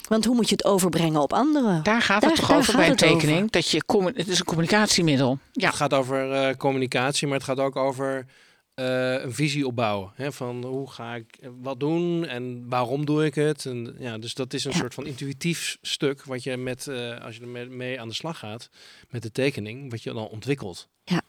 Want 0.07 0.25
hoe 0.25 0.35
moet 0.35 0.49
je 0.49 0.55
het 0.55 0.65
overbrengen 0.65 1.21
op 1.21 1.33
anderen? 1.33 1.83
Daar 1.83 2.01
gaat 2.01 2.21
Daar- 2.21 2.29
het 2.29 2.39
toch 2.39 2.49
daar 2.49 2.57
over 2.57 2.75
bij 2.75 2.85
een 2.85 2.91
over. 2.93 3.07
tekening. 3.07 3.51
Dat 3.51 3.69
je, 3.69 3.81
het 4.15 4.27
is 4.27 4.39
een 4.39 4.45
communicatiemiddel. 4.45 5.39
Ja, 5.51 5.67
Het 5.67 5.75
gaat 5.75 5.93
over 5.93 6.31
eh, 6.31 6.55
communicatie, 6.55 7.27
maar 7.27 7.35
het 7.37 7.45
gaat 7.45 7.59
ook 7.59 7.75
over 7.75 8.25
eh, 8.73 9.13
een 9.23 9.33
visie 9.33 9.67
opbouwen. 9.67 10.11
Hè? 10.15 10.31
Van 10.31 10.63
hoe 10.63 10.89
ga 10.91 11.15
ik 11.15 11.37
eh, 11.41 11.49
wat 11.61 11.79
doen 11.79 12.25
en 12.27 12.65
waarom 12.69 13.05
doe 13.05 13.25
ik 13.25 13.35
het? 13.35 13.65
En, 13.65 13.95
ja, 13.99 14.17
dus 14.17 14.33
dat 14.33 14.53
is 14.53 14.65
een 14.65 14.71
Ja. 14.71 14.77
soort 14.77 14.93
van 14.93 15.05
intuïtief 15.05 15.77
stuk 15.81 16.23
wat 16.23 16.43
je 16.43 16.57
met, 16.57 16.87
eh, 16.87 17.19
als 17.25 17.35
je 17.35 17.41
er 17.41 17.47
mee- 17.47 17.65
mee 17.69 18.01
aan 18.01 18.07
de 18.07 18.13
slag 18.13 18.39
gaat 18.39 18.69
met 19.09 19.21
de 19.21 19.31
tekening, 19.31 19.91
wat 19.91 20.03
je 20.03 20.13
dan 20.13 20.27
ontwikkelt. 20.27 20.87
Ja. 21.03 21.21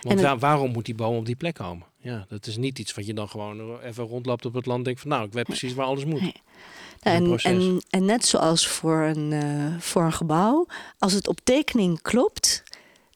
Want 0.00 0.40
waarom 0.40 0.70
moet 0.72 0.84
die 0.84 0.94
boom 0.94 1.16
op 1.16 1.26
die 1.26 1.36
plek 1.36 1.54
komen? 1.54 1.86
Ja, 1.98 2.24
dat 2.28 2.46
is 2.46 2.56
niet 2.56 2.78
iets 2.78 2.94
wat 2.94 3.06
je 3.06 3.14
dan 3.14 3.28
gewoon 3.28 3.80
even 3.80 4.04
rondloopt 4.04 4.44
op 4.46 4.54
het 4.54 4.66
land 4.66 4.78
en 4.78 4.84
denkt 4.84 5.00
van 5.00 5.10
nou, 5.10 5.24
ik 5.26 5.32
weet 5.32 5.44
precies 5.44 5.74
waar 5.74 5.86
alles 5.86 6.04
moet. 6.04 6.20
Nee. 6.20 6.34
En, 7.00 7.24
proces. 7.24 7.52
en, 7.52 7.82
en 7.90 8.04
net 8.04 8.24
zoals 8.26 8.68
voor 8.68 9.02
een, 9.02 9.32
eh, 9.32 9.80
voor 9.80 10.02
een 10.02 10.12
gebouw, 10.12 10.66
als 10.98 11.12
het 11.12 11.28
op 11.28 11.38
tekening 11.44 12.02
klopt, 12.02 12.62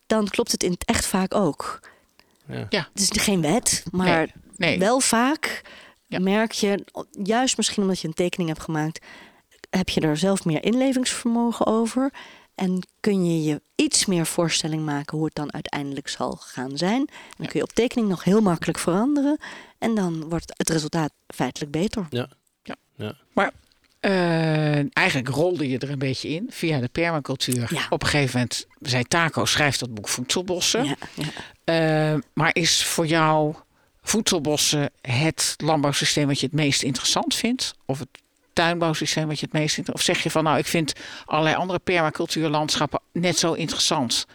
dan 0.06 0.28
klopt 0.28 0.52
het 0.52 0.62
in 0.62 0.70
het 0.70 0.84
echt 0.84 1.06
vaak 1.06 1.34
ook. 1.34 1.80
Ja. 2.68 2.88
Het 2.92 3.00
is 3.00 3.22
geen 3.22 3.40
wet, 3.40 3.84
maar 3.92 4.28
nee. 4.56 4.78
wel 4.78 5.00
vaak 5.00 5.62
Ja. 6.06 6.18
merk 6.18 6.52
je, 6.52 6.84
juist 7.22 7.56
misschien 7.56 7.82
omdat 7.82 8.00
je 8.00 8.08
een 8.08 8.14
tekening 8.14 8.48
hebt 8.48 8.62
gemaakt, 8.62 9.04
heb 9.70 9.88
je 9.88 10.00
er 10.00 10.16
zelf 10.16 10.44
meer 10.44 10.64
inlevingsvermogen 10.64 11.66
over. 11.66 12.12
En 12.54 12.78
kun 13.00 13.24
je 13.24 13.42
je 13.42 13.62
iets 13.74 14.06
meer 14.06 14.26
voorstelling 14.26 14.84
maken 14.84 15.16
hoe 15.16 15.26
het 15.26 15.34
dan 15.34 15.52
uiteindelijk 15.52 16.08
zal 16.08 16.36
gaan 16.40 16.76
zijn. 16.76 17.08
Dan 17.36 17.46
kun 17.46 17.58
je 17.58 17.62
op 17.62 17.72
tekening 17.72 18.08
nog 18.08 18.24
heel 18.24 18.40
makkelijk 18.40 18.78
veranderen. 18.78 19.38
En 19.78 19.94
dan 19.94 20.28
wordt 20.28 20.52
het 20.56 20.70
resultaat 20.70 21.12
feitelijk 21.26 21.72
beter. 21.72 22.06
Ja. 22.10 22.28
Ja. 22.62 22.76
ja. 22.96 23.14
Maar 23.32 23.52
uh, 24.00 24.96
eigenlijk 24.96 25.28
rolde 25.28 25.68
je 25.68 25.78
er 25.78 25.90
een 25.90 25.98
beetje 25.98 26.28
in 26.28 26.46
via 26.50 26.78
de 26.78 26.88
permacultuur. 26.88 27.68
Ja. 27.74 27.86
Op 27.90 28.02
een 28.02 28.08
gegeven 28.08 28.38
moment 28.38 28.66
zei 28.80 29.04
Taco, 29.04 29.44
schrijft 29.44 29.80
dat 29.80 29.94
boek 29.94 30.08
Voedselbossen. 30.08 30.84
Ja, 30.84 30.96
ja. 31.14 32.14
Uh, 32.14 32.20
maar 32.32 32.50
is 32.52 32.84
voor 32.84 33.06
jou 33.06 33.54
voedselbossen 34.02 34.90
het 35.00 35.54
landbouwsysteem 35.56 36.26
wat 36.26 36.40
je 36.40 36.46
het 36.46 36.54
meest 36.54 36.82
interessant 36.82 37.34
vindt? 37.34 37.74
Of 37.86 37.98
het 37.98 38.08
tuinbouwsysteem 38.52 39.26
wat 39.26 39.38
je 39.38 39.44
het 39.44 39.54
meest 39.54 39.76
interessant 39.76 40.08
Of 40.08 40.14
zeg 40.14 40.22
je 40.22 40.30
van 40.30 40.44
nou, 40.44 40.58
ik 40.58 40.66
vind 40.66 40.92
allerlei 41.24 41.56
andere 41.56 41.78
permacultuurlandschappen 41.78 43.00
net 43.12 43.38
zo 43.38 43.52
interessant? 43.52 44.26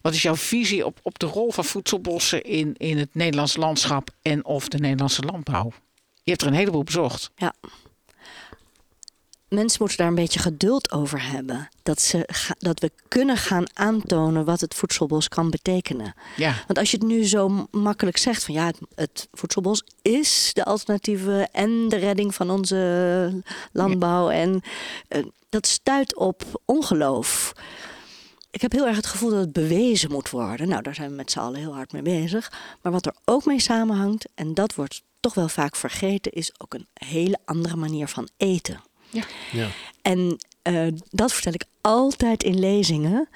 Wat 0.00 0.14
is 0.14 0.22
jouw 0.22 0.36
visie 0.36 0.86
op, 0.86 0.98
op 1.02 1.18
de 1.18 1.26
rol 1.26 1.52
van 1.52 1.64
voedselbossen 1.64 2.42
in, 2.42 2.74
in 2.76 2.98
het 2.98 3.14
Nederlandse 3.14 3.58
landschap 3.58 4.10
en 4.22 4.44
of 4.44 4.68
de 4.68 4.78
Nederlandse 4.78 5.22
landbouw? 5.22 5.72
Je 6.22 6.30
hebt 6.30 6.42
er 6.42 6.48
een 6.48 6.54
heleboel 6.54 6.84
bezocht. 6.84 7.30
Ja 7.36 7.54
mensen 9.48 9.78
moeten 9.80 9.98
daar 9.98 10.06
een 10.06 10.14
beetje 10.14 10.38
geduld 10.38 10.92
over 10.92 11.30
hebben. 11.30 11.68
Dat, 11.82 12.00
ze 12.00 12.28
dat 12.58 12.80
we 12.80 12.92
kunnen 13.08 13.36
gaan 13.36 13.64
aantonen 13.74 14.44
wat 14.44 14.60
het 14.60 14.74
voedselbos 14.74 15.28
kan 15.28 15.50
betekenen. 15.50 16.14
Ja. 16.36 16.54
Want 16.66 16.78
als 16.78 16.90
je 16.90 16.96
het 16.96 17.06
nu 17.06 17.26
zo 17.26 17.66
makkelijk 17.70 18.16
zegt 18.16 18.44
van 18.44 18.54
ja, 18.54 18.66
het, 18.66 18.78
het 18.94 19.28
voedselbos 19.32 19.84
is 20.02 20.50
de 20.52 20.64
alternatieve 20.64 21.48
en 21.52 21.88
de 21.88 21.96
redding 21.96 22.34
van 22.34 22.50
onze 22.50 23.42
landbouw. 23.72 24.30
En 24.30 24.62
uh, 25.08 25.24
dat 25.48 25.66
stuit 25.66 26.16
op 26.16 26.62
ongeloof. 26.64 27.52
Ik 28.50 28.60
heb 28.60 28.72
heel 28.72 28.86
erg 28.86 28.96
het 28.96 29.06
gevoel 29.06 29.30
dat 29.30 29.40
het 29.40 29.52
bewezen 29.52 30.10
moet 30.10 30.30
worden. 30.30 30.68
Nou, 30.68 30.82
daar 30.82 30.94
zijn 30.94 31.10
we 31.10 31.16
met 31.16 31.30
z'n 31.30 31.38
allen 31.38 31.60
heel 31.60 31.74
hard 31.74 31.92
mee 31.92 32.02
bezig. 32.02 32.52
Maar 32.82 32.92
wat 32.92 33.06
er 33.06 33.14
ook 33.24 33.44
mee 33.44 33.60
samenhangt, 33.60 34.28
en 34.34 34.54
dat 34.54 34.74
wordt 34.74 35.02
toch 35.20 35.34
wel 35.34 35.48
vaak 35.48 35.76
vergeten, 35.76 36.32
is 36.32 36.52
ook 36.58 36.74
een 36.74 36.86
hele 36.94 37.38
andere 37.44 37.76
manier 37.76 38.08
van 38.08 38.28
eten. 38.36 38.80
Ja. 39.10 39.24
ja. 39.52 39.68
En 40.02 40.38
uh, 40.68 40.86
dat 41.10 41.32
vertel 41.32 41.52
ik 41.52 41.64
altijd 41.80 42.42
in 42.42 42.58
lezingen. 42.58 43.28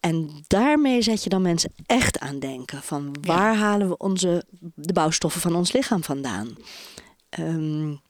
En 0.00 0.44
daarmee 0.46 1.02
zet 1.02 1.22
je 1.22 1.28
dan 1.28 1.42
mensen 1.42 1.72
echt 1.86 2.18
aan 2.18 2.38
denken. 2.38 2.82
Van 2.82 3.16
waar 3.20 3.52
ja. 3.52 3.58
halen 3.58 3.88
we 3.88 3.96
onze, 3.96 4.44
de 4.74 4.92
bouwstoffen 4.92 5.40
van 5.40 5.54
ons 5.54 5.72
lichaam 5.72 6.04
vandaan? 6.04 6.56
Um, 7.38 8.00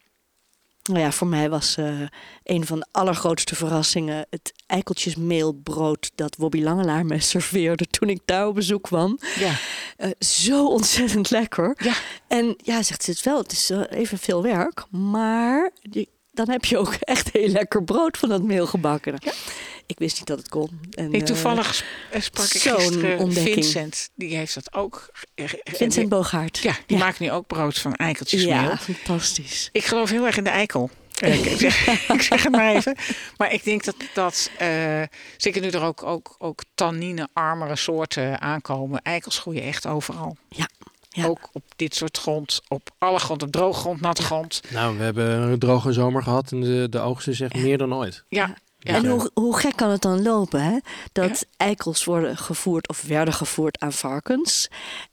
nou 0.83 0.99
ja, 0.99 1.11
voor 1.11 1.27
mij 1.27 1.49
was 1.49 1.77
uh, 1.77 2.01
een 2.43 2.65
van 2.65 2.79
de 2.79 2.85
allergrootste 2.91 3.55
verrassingen 3.55 4.25
het 4.29 4.53
eikeltjesmeelbrood 4.67 6.11
dat 6.15 6.35
Wobby 6.35 6.61
Langelaar 6.61 7.05
me 7.05 7.19
serveerde 7.33 7.85
toen 7.85 8.09
ik 8.09 8.21
daar 8.25 8.47
op 8.47 8.55
bezoek 8.55 8.83
kwam. 8.83 9.19
Ja. 9.39 9.53
Uh, 9.97 10.11
zo 10.19 10.67
ontzettend 10.67 11.29
lekker. 11.29 11.77
Ja. 11.83 11.93
En 12.27 12.55
ja, 12.63 12.83
zegt 12.83 13.05
het 13.05 13.23
wel, 13.23 13.37
het 13.37 13.51
is 13.51 13.71
uh, 13.71 13.81
even 13.89 14.17
veel 14.17 14.41
werk, 14.41 14.85
maar 14.89 15.71
je, 15.81 16.07
dan 16.35 16.49
heb 16.49 16.65
je 16.65 16.77
ook 16.77 16.93
echt 17.15 17.29
heel 17.31 17.47
lekker 17.47 17.83
brood 17.83 18.17
van 18.17 18.29
dat 18.29 18.43
meel 18.43 18.67
gebakken. 18.67 19.15
Ja. 19.19 19.31
Ik 19.85 19.99
wist 19.99 20.17
niet 20.17 20.27
dat 20.27 20.37
het 20.37 20.49
kon. 20.49 20.79
En, 20.91 21.25
toevallig 21.25 21.85
uh, 22.13 22.21
sprak 22.21 22.45
ik 22.45 22.61
gisteren 22.61 23.19
ontdekking. 23.19 23.53
Vincent. 23.53 24.09
Die 24.15 24.35
heeft 24.35 24.53
dat 24.53 24.73
ook. 24.73 25.09
Vincent 25.63 26.09
Boogaard. 26.09 26.57
Ja, 26.57 26.77
die 26.85 26.97
ja. 26.97 27.03
maakt 27.03 27.19
nu 27.19 27.31
ook 27.31 27.47
brood 27.47 27.79
van 27.79 27.93
eikeltjesmeel. 27.95 28.53
Ja, 28.53 28.77
fantastisch. 28.77 29.69
Ik 29.71 29.85
geloof 29.85 30.09
heel 30.09 30.25
erg 30.25 30.37
in 30.37 30.43
de 30.43 30.49
eikel. 30.49 30.89
Ik, 31.21 31.59
zeg, 31.59 32.09
ik, 32.09 32.21
zeg, 32.21 32.43
het 32.43 32.51
maar 32.51 32.75
even. 32.75 32.95
Maar 33.37 33.53
ik 33.53 33.63
denk 33.63 33.83
dat, 33.83 33.95
dat 34.13 34.49
uh, 34.61 35.01
zeker 35.37 35.61
nu 35.61 35.69
er 35.69 35.81
ook, 35.81 36.03
ook, 36.03 36.35
ook 36.37 36.61
tannine-armere 36.73 37.75
soorten 37.75 38.41
aankomen. 38.41 39.01
Eikels 39.01 39.39
groeien 39.39 39.63
echt 39.63 39.85
overal. 39.85 40.37
Ja. 40.49 40.69
Ja. 41.15 41.25
Ook 41.25 41.49
op 41.51 41.63
dit 41.75 41.95
soort 41.95 42.17
grond, 42.17 42.61
op 42.67 42.89
alle 42.97 43.19
grond, 43.19 43.43
op 43.43 43.51
droge 43.51 43.79
grond, 43.79 44.01
natte 44.01 44.23
grond. 44.23 44.61
Nou, 44.69 44.97
we 44.97 45.03
hebben 45.03 45.41
een 45.41 45.59
droge 45.59 45.93
zomer 45.93 46.23
gehad 46.23 46.51
en 46.51 46.61
de, 46.61 46.87
de 46.89 46.99
oogst 46.99 47.27
is 47.27 47.41
echt 47.41 47.55
ja. 47.55 47.61
meer 47.61 47.77
dan 47.77 47.93
ooit. 47.93 48.23
Ja. 48.29 48.55
ja. 48.79 48.93
En 48.93 49.05
hoe, 49.05 49.31
hoe 49.33 49.57
gek 49.57 49.75
kan 49.75 49.89
het 49.89 50.01
dan 50.01 50.21
lopen, 50.21 50.63
hè? 50.63 50.77
Dat 51.11 51.45
eikels 51.57 52.03
worden 52.03 52.37
gevoerd 52.37 52.87
of 52.89 53.01
werden 53.01 53.33
gevoerd 53.33 53.79
aan 53.79 53.93
varkens. 53.93 54.67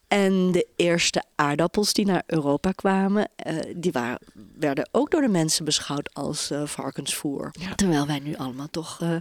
En 0.09 0.53
de 0.53 0.67
eerste 0.77 1.23
aardappels 1.35 1.93
die 1.93 2.07
naar 2.07 2.23
Europa 2.27 2.73
kwamen, 2.73 3.29
uh, 3.47 3.59
die 3.77 3.93
waren, 3.93 4.19
werden 4.59 4.89
ook 4.93 5.11
door 5.11 5.21
de 5.21 5.29
mensen 5.29 5.65
beschouwd 5.65 6.15
als 6.15 6.51
uh, 6.51 6.63
varkensvoer. 6.67 7.51
Ja. 7.53 7.75
Terwijl 7.75 8.07
wij 8.07 8.19
nu 8.19 8.37
allemaal 8.37 8.71
toch 8.71 9.01
uh, 9.03 9.17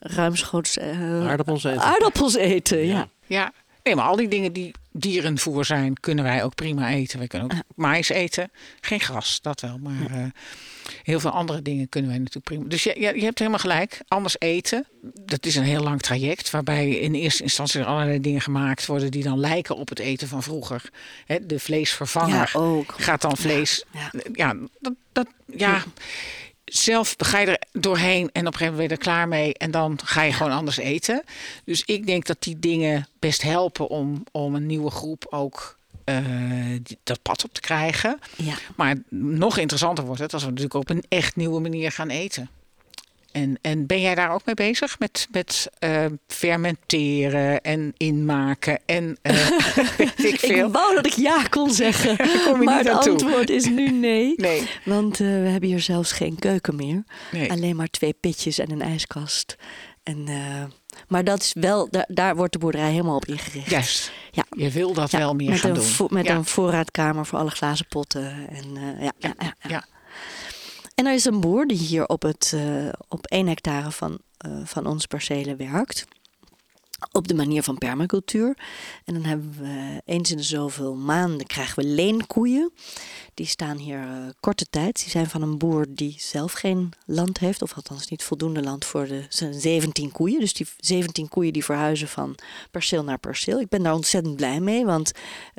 ruimschoots 0.00 0.78
aardappels 0.78 1.64
eten. 1.64 1.80
Aardappels 1.80 2.34
eten, 2.34 2.86
ja. 2.86 3.08
ja. 3.26 3.52
Nee, 3.86 3.94
maar 3.94 4.04
al 4.04 4.16
die 4.16 4.28
dingen 4.28 4.52
die 4.52 4.70
dierenvoer 4.92 5.64
zijn, 5.64 6.00
kunnen 6.00 6.24
wij 6.24 6.44
ook 6.44 6.54
prima 6.54 6.90
eten. 6.90 7.18
We 7.18 7.26
kunnen 7.26 7.52
ook 7.52 7.62
mais 7.74 8.08
eten. 8.08 8.50
Geen 8.80 9.00
gras, 9.00 9.40
dat 9.42 9.60
wel. 9.60 9.78
Maar 9.78 10.10
uh, 10.10 10.26
heel 11.02 11.20
veel 11.20 11.30
andere 11.30 11.62
dingen 11.62 11.88
kunnen 11.88 12.10
wij 12.10 12.18
natuurlijk 12.18 12.46
prima. 12.46 12.64
Dus 12.68 12.82
je, 12.82 13.00
je, 13.00 13.24
hebt 13.24 13.38
helemaal 13.38 13.60
gelijk. 13.60 14.00
Anders 14.08 14.36
eten, 14.38 14.86
dat 15.24 15.46
is 15.46 15.56
een 15.56 15.64
heel 15.64 15.82
lang 15.82 16.00
traject. 16.00 16.50
Waarbij 16.50 16.90
in 16.90 17.14
eerste 17.14 17.42
instantie 17.42 17.80
er 17.80 17.86
allerlei 17.86 18.20
dingen 18.20 18.40
gemaakt 18.40 18.86
worden 18.86 19.10
die 19.10 19.22
dan 19.22 19.38
lijken 19.38 19.76
op 19.76 19.88
het 19.88 19.98
eten 19.98 20.28
van 20.28 20.42
vroeger. 20.42 20.90
He, 21.26 21.46
de 21.46 21.58
vleesvervanger 21.58 22.50
ja, 22.54 22.82
gaat 22.86 23.20
dan 23.20 23.36
vlees. 23.36 23.84
Ja, 23.90 24.10
ja. 24.32 24.56
dat, 24.80 24.92
dat, 25.12 25.26
ja. 25.46 25.84
Zelf 26.66 27.14
ga 27.18 27.38
je 27.38 27.46
er 27.46 27.80
doorheen 27.80 28.30
en 28.32 28.46
op 28.46 28.52
een 28.52 28.58
gegeven 28.58 28.72
moment 28.72 28.76
ben 28.76 28.84
je 28.84 28.94
er 28.94 28.98
klaar 28.98 29.28
mee. 29.28 29.54
En 29.54 29.70
dan 29.70 29.98
ga 30.04 30.22
je 30.22 30.32
gewoon 30.32 30.52
anders 30.52 30.76
eten. 30.76 31.22
Dus 31.64 31.82
ik 31.84 32.06
denk 32.06 32.26
dat 32.26 32.42
die 32.42 32.58
dingen 32.58 33.08
best 33.18 33.42
helpen 33.42 33.88
om, 33.88 34.24
om 34.32 34.54
een 34.54 34.66
nieuwe 34.66 34.90
groep 34.90 35.26
ook 35.30 35.78
uh, 36.04 36.16
die, 36.82 36.98
dat 37.02 37.22
pad 37.22 37.44
op 37.44 37.52
te 37.52 37.60
krijgen. 37.60 38.18
Ja. 38.36 38.54
Maar 38.76 38.96
nog 39.18 39.58
interessanter 39.58 40.04
wordt 40.04 40.20
het 40.20 40.32
als 40.32 40.42
we 40.42 40.48
natuurlijk 40.48 40.74
op 40.74 40.90
een 40.90 41.04
echt 41.08 41.36
nieuwe 41.36 41.60
manier 41.60 41.92
gaan 41.92 42.10
eten. 42.10 42.50
En, 43.36 43.58
en 43.60 43.86
ben 43.86 44.00
jij 44.00 44.14
daar 44.14 44.30
ook 44.30 44.44
mee 44.44 44.54
bezig 44.54 44.98
met, 44.98 45.28
met 45.30 45.68
uh, 45.84 46.04
fermenteren 46.26 47.60
en 47.60 47.92
inmaken? 47.96 48.78
En, 48.86 49.04
uh, 49.22 49.50
ik, 49.98 50.38
veel? 50.38 50.66
ik 50.66 50.72
wou 50.72 50.94
dat 50.94 51.06
ik 51.06 51.12
ja 51.12 51.42
kon 51.42 51.70
zeggen, 51.70 52.16
maar 52.64 52.78
het 52.78 53.08
antwoord 53.08 53.50
is 53.50 53.64
nu 53.68 53.90
nee. 53.90 54.34
nee. 54.46 54.68
Want 54.84 55.20
uh, 55.20 55.42
we 55.42 55.48
hebben 55.48 55.68
hier 55.68 55.80
zelfs 55.80 56.12
geen 56.12 56.38
keuken 56.38 56.76
meer. 56.76 57.04
Nee. 57.32 57.50
Alleen 57.50 57.76
maar 57.76 57.88
twee 57.88 58.12
pitjes 58.20 58.58
en 58.58 58.70
een 58.70 58.82
ijskast. 58.82 59.56
En, 60.02 60.28
maar 61.08 61.24
dat 61.24 61.42
is 61.42 61.52
wel, 61.60 61.88
daar, 61.90 62.06
daar, 62.08 62.36
wordt 62.36 62.52
de 62.52 62.58
boerderij 62.58 62.90
helemaal 62.90 63.16
op 63.16 63.24
ingericht. 63.24 63.70
Juist. 63.70 64.12
Ja. 64.30 64.44
Je 64.50 64.70
wil 64.70 64.92
dat 64.92 65.10
ja, 65.10 65.18
wel 65.18 65.34
meer 65.34 65.58
gaan 65.58 65.74
doen. 65.74 66.08
Met 66.10 66.26
ja. 66.26 66.34
een 66.34 66.44
voorraadkamer 66.44 67.26
voor 67.26 67.38
alle 67.38 67.50
glazen 67.50 67.86
potten. 67.88 68.48
En, 68.48 68.66
ja, 69.00 69.12
ja, 69.18 69.54
ja. 69.68 69.84
En 70.96 71.06
er 71.06 71.14
is 71.14 71.24
een 71.24 71.40
boer 71.40 71.66
die 71.66 71.76
hier 71.76 72.06
op, 72.06 72.22
het, 72.22 72.52
uh, 72.54 72.88
op 73.08 73.26
één 73.26 73.46
hectare 73.46 73.90
van, 73.90 74.18
uh, 74.46 74.64
van 74.64 74.86
onze 74.86 75.06
percelen 75.06 75.56
werkt. 75.56 76.06
Op 77.12 77.28
de 77.28 77.34
manier 77.34 77.62
van 77.62 77.78
permacultuur. 77.78 78.56
En 79.04 79.14
dan 79.14 79.24
hebben 79.24 79.54
we 79.58 80.02
eens 80.04 80.30
in 80.30 80.36
de 80.36 80.42
zoveel 80.42 80.94
maanden 80.94 81.46
krijgen 81.46 81.82
we 81.82 81.88
leenkoeien. 81.88 82.72
Die 83.34 83.46
staan 83.46 83.76
hier 83.76 83.98
uh, 83.98 84.28
korte 84.40 84.66
tijd. 84.70 85.00
Die 85.00 85.10
zijn 85.10 85.26
van 85.26 85.42
een 85.42 85.58
boer 85.58 85.86
die 85.88 86.14
zelf 86.18 86.52
geen 86.52 86.92
land 87.06 87.38
heeft. 87.38 87.62
Of 87.62 87.74
althans 87.74 88.08
niet 88.08 88.22
voldoende 88.22 88.62
land 88.62 88.84
voor 88.84 89.06
de 89.06 89.26
zijn 89.28 89.54
17 89.54 90.12
koeien. 90.12 90.40
Dus 90.40 90.54
die 90.54 90.66
17 90.78 91.28
koeien 91.28 91.52
die 91.52 91.64
verhuizen 91.64 92.08
van 92.08 92.34
perceel 92.70 93.04
naar 93.04 93.18
perceel. 93.18 93.60
Ik 93.60 93.68
ben 93.68 93.82
daar 93.82 93.94
ontzettend 93.94 94.36
blij 94.36 94.60
mee. 94.60 94.84
Want 94.84 95.12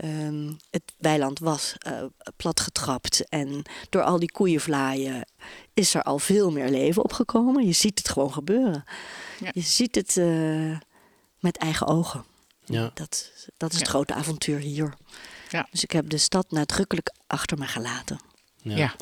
uh, 0.03 0.51
het 0.69 0.93
weiland 0.97 1.39
was 1.39 1.75
uh, 1.87 2.03
platgetrapt. 2.35 3.29
En 3.29 3.61
door 3.89 4.01
al 4.01 4.19
die 4.19 4.31
koeienvlaaien 4.31 5.25
is 5.73 5.93
er 5.93 6.03
al 6.03 6.19
veel 6.19 6.51
meer 6.51 6.69
leven 6.69 7.03
opgekomen. 7.03 7.65
Je 7.65 7.71
ziet 7.71 7.97
het 7.97 8.09
gewoon 8.09 8.33
gebeuren. 8.33 8.83
Ja. 9.39 9.49
Je 9.53 9.61
ziet 9.61 9.95
het 9.95 10.15
uh, 10.15 10.77
met 11.39 11.57
eigen 11.57 11.87
ogen. 11.87 12.25
Ja. 12.65 12.91
Dat, 12.93 13.31
dat 13.57 13.71
is 13.71 13.77
het 13.77 13.85
Ja. 13.85 13.91
grote 13.93 14.13
avontuur 14.13 14.59
hier. 14.59 14.93
Ja. 15.49 15.67
Dus 15.71 15.83
ik 15.83 15.91
heb 15.91 16.09
de 16.09 16.17
stad 16.17 16.51
nadrukkelijk 16.51 17.13
achter 17.27 17.57
me 17.57 17.65
gelaten. 17.65 18.19
Ja. 18.61 18.75
Ja. 18.75 18.95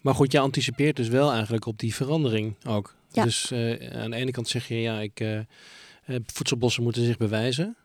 Maar 0.00 0.14
goed, 0.14 0.32
je 0.32 0.38
anticipeert 0.38 0.96
dus 0.96 1.08
wel 1.08 1.32
eigenlijk 1.32 1.66
op 1.66 1.78
die 1.78 1.94
verandering 1.94 2.56
ook. 2.66 2.94
Ja. 3.10 3.24
Dus 3.24 3.50
eh, 3.50 4.00
aan 4.02 4.10
de 4.10 4.16
ene 4.16 4.30
kant 4.30 4.48
zeg 4.48 4.68
je, 4.68 4.80
ja, 4.80 5.00
ik, 5.00 5.20
eh, 5.20 5.38
eh, 5.38 5.44
voedselbossen 6.26 6.82
moeten 6.82 7.04
zich 7.04 7.16
bewijzen. 7.16 7.76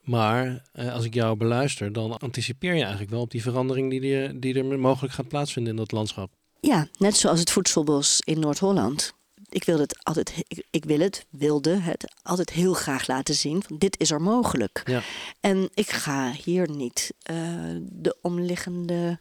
Maar 0.00 0.62
eh, 0.72 0.92
als 0.92 1.04
ik 1.04 1.14
jou 1.14 1.36
beluister, 1.36 1.92
dan 1.92 2.18
anticipeer 2.18 2.74
je 2.74 2.80
eigenlijk 2.80 3.10
wel 3.10 3.20
op 3.20 3.30
die 3.30 3.42
verandering 3.42 3.90
die, 3.90 4.14
er, 4.16 4.40
die 4.40 4.54
er 4.54 4.78
mogelijk 4.78 5.14
gaat 5.14 5.28
plaatsvinden 5.28 5.72
in 5.72 5.78
dat 5.78 5.92
landschap. 5.92 6.30
Ja, 6.60 6.88
net 6.98 7.16
zoals 7.16 7.40
het 7.40 7.50
voedselbos 7.50 8.20
in 8.24 8.40
Noord-Holland. 8.40 9.12
Ik 9.54 9.64
wilde 9.64 9.82
het 9.82 10.04
altijd, 10.04 10.34
ik, 10.48 10.66
ik 10.70 10.84
wil 10.84 10.98
het, 10.98 11.26
wilde 11.30 11.76
het 11.76 12.14
altijd 12.22 12.50
heel 12.50 12.74
graag 12.74 13.06
laten 13.06 13.34
zien. 13.34 13.62
Van 13.62 13.78
dit 13.78 14.00
is 14.00 14.10
er 14.10 14.22
mogelijk. 14.22 14.82
Ja. 14.84 15.02
En 15.40 15.70
ik 15.74 15.90
ga 15.90 16.30
hier 16.30 16.70
niet 16.70 17.12
eh, 17.22 17.36
de 17.82 18.16
omliggende 18.20 19.18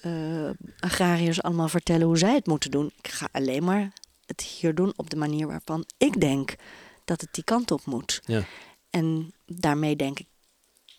eh, 0.00 0.50
agrariërs 0.80 1.42
allemaal 1.42 1.68
vertellen 1.68 2.06
hoe 2.06 2.18
zij 2.18 2.34
het 2.34 2.46
moeten 2.46 2.70
doen. 2.70 2.92
Ik 3.02 3.08
ga 3.08 3.28
alleen 3.32 3.64
maar 3.64 3.92
het 4.26 4.40
hier 4.40 4.74
doen 4.74 4.92
op 4.96 5.10
de 5.10 5.16
manier 5.16 5.46
waarvan 5.46 5.84
ik 5.98 6.20
denk 6.20 6.54
dat 7.04 7.20
het 7.20 7.34
die 7.34 7.44
kant 7.44 7.70
op 7.70 7.84
moet. 7.84 8.20
Ja. 8.24 8.44
En 8.90 9.34
daarmee 9.46 9.96
denk 9.96 10.18
ik 10.18 10.26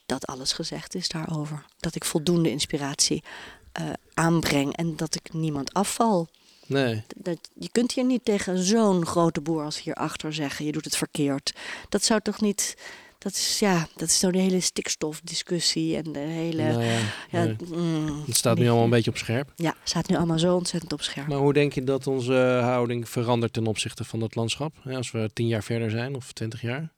dat 0.05 0.25
alles 0.25 0.53
gezegd 0.53 0.95
is 0.95 1.07
daarover. 1.07 1.65
Dat 1.79 1.95
ik 1.95 2.05
voldoende 2.05 2.49
inspiratie 2.49 3.23
eh, 3.71 3.89
aanbreng 4.13 4.75
en 4.75 4.95
dat 4.95 5.15
ik 5.15 5.33
niemand 5.33 5.73
afval. 5.73 6.27
Nee. 6.65 7.03
Dat, 7.15 7.37
je 7.59 7.69
kunt 7.71 7.91
hier 7.91 8.05
niet 8.05 8.25
tegen 8.25 8.57
zo'n 8.57 9.05
grote 9.05 9.41
boer 9.41 9.63
als 9.63 9.81
hierachter 9.81 10.33
zeggen: 10.33 10.65
je 10.65 10.71
doet 10.71 10.85
het 10.85 10.97
verkeerd. 10.97 11.53
Dat 11.89 12.03
zou 12.03 12.21
toch 12.21 12.41
niet. 12.41 12.75
Dat 13.17 13.31
is, 13.33 13.59
ja, 13.59 13.87
dat 13.95 14.07
is 14.07 14.19
zo 14.19 14.31
de 14.31 14.39
hele 14.39 14.59
stikstofdiscussie 14.59 15.95
en 15.95 16.11
de 16.11 16.19
hele. 16.19 16.63
Nou 16.63 16.83
ja, 16.83 16.99
ja, 17.29 17.43
nee. 17.43 17.55
mm, 17.67 18.23
Het 18.25 18.35
staat 18.35 18.57
nu 18.57 18.65
allemaal 18.65 18.83
een 18.83 18.89
beetje 18.89 19.09
op 19.11 19.17
scherp. 19.17 19.51
Ja, 19.55 19.75
staat 19.83 20.07
nu 20.07 20.15
allemaal 20.15 20.39
zo 20.39 20.55
ontzettend 20.55 20.93
op 20.93 21.01
scherp. 21.01 21.27
Maar 21.27 21.37
hoe 21.37 21.53
denk 21.53 21.73
je 21.73 21.83
dat 21.83 22.07
onze 22.07 22.33
houding 22.61 23.09
verandert 23.09 23.53
ten 23.53 23.67
opzichte 23.67 24.03
van 24.03 24.19
dat 24.19 24.35
landschap? 24.35 24.75
Ja, 24.83 24.95
als 24.95 25.11
we 25.11 25.29
tien 25.33 25.47
jaar 25.47 25.63
verder 25.63 25.89
zijn 25.89 26.15
of 26.15 26.31
twintig 26.31 26.61
jaar. 26.61 26.91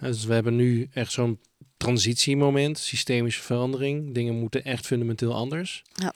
Ja, 0.00 0.06
Dus 0.06 0.24
we 0.24 0.34
hebben 0.34 0.56
nu 0.56 0.88
echt 0.92 1.12
zo'n 1.12 1.40
transitiemoment, 1.76 2.78
systemische 2.78 3.42
verandering. 3.42 4.14
Dingen 4.14 4.34
moeten 4.34 4.64
echt 4.64 4.86
fundamenteel 4.86 5.34
anders. 5.34 5.82
Ja, 5.94 6.14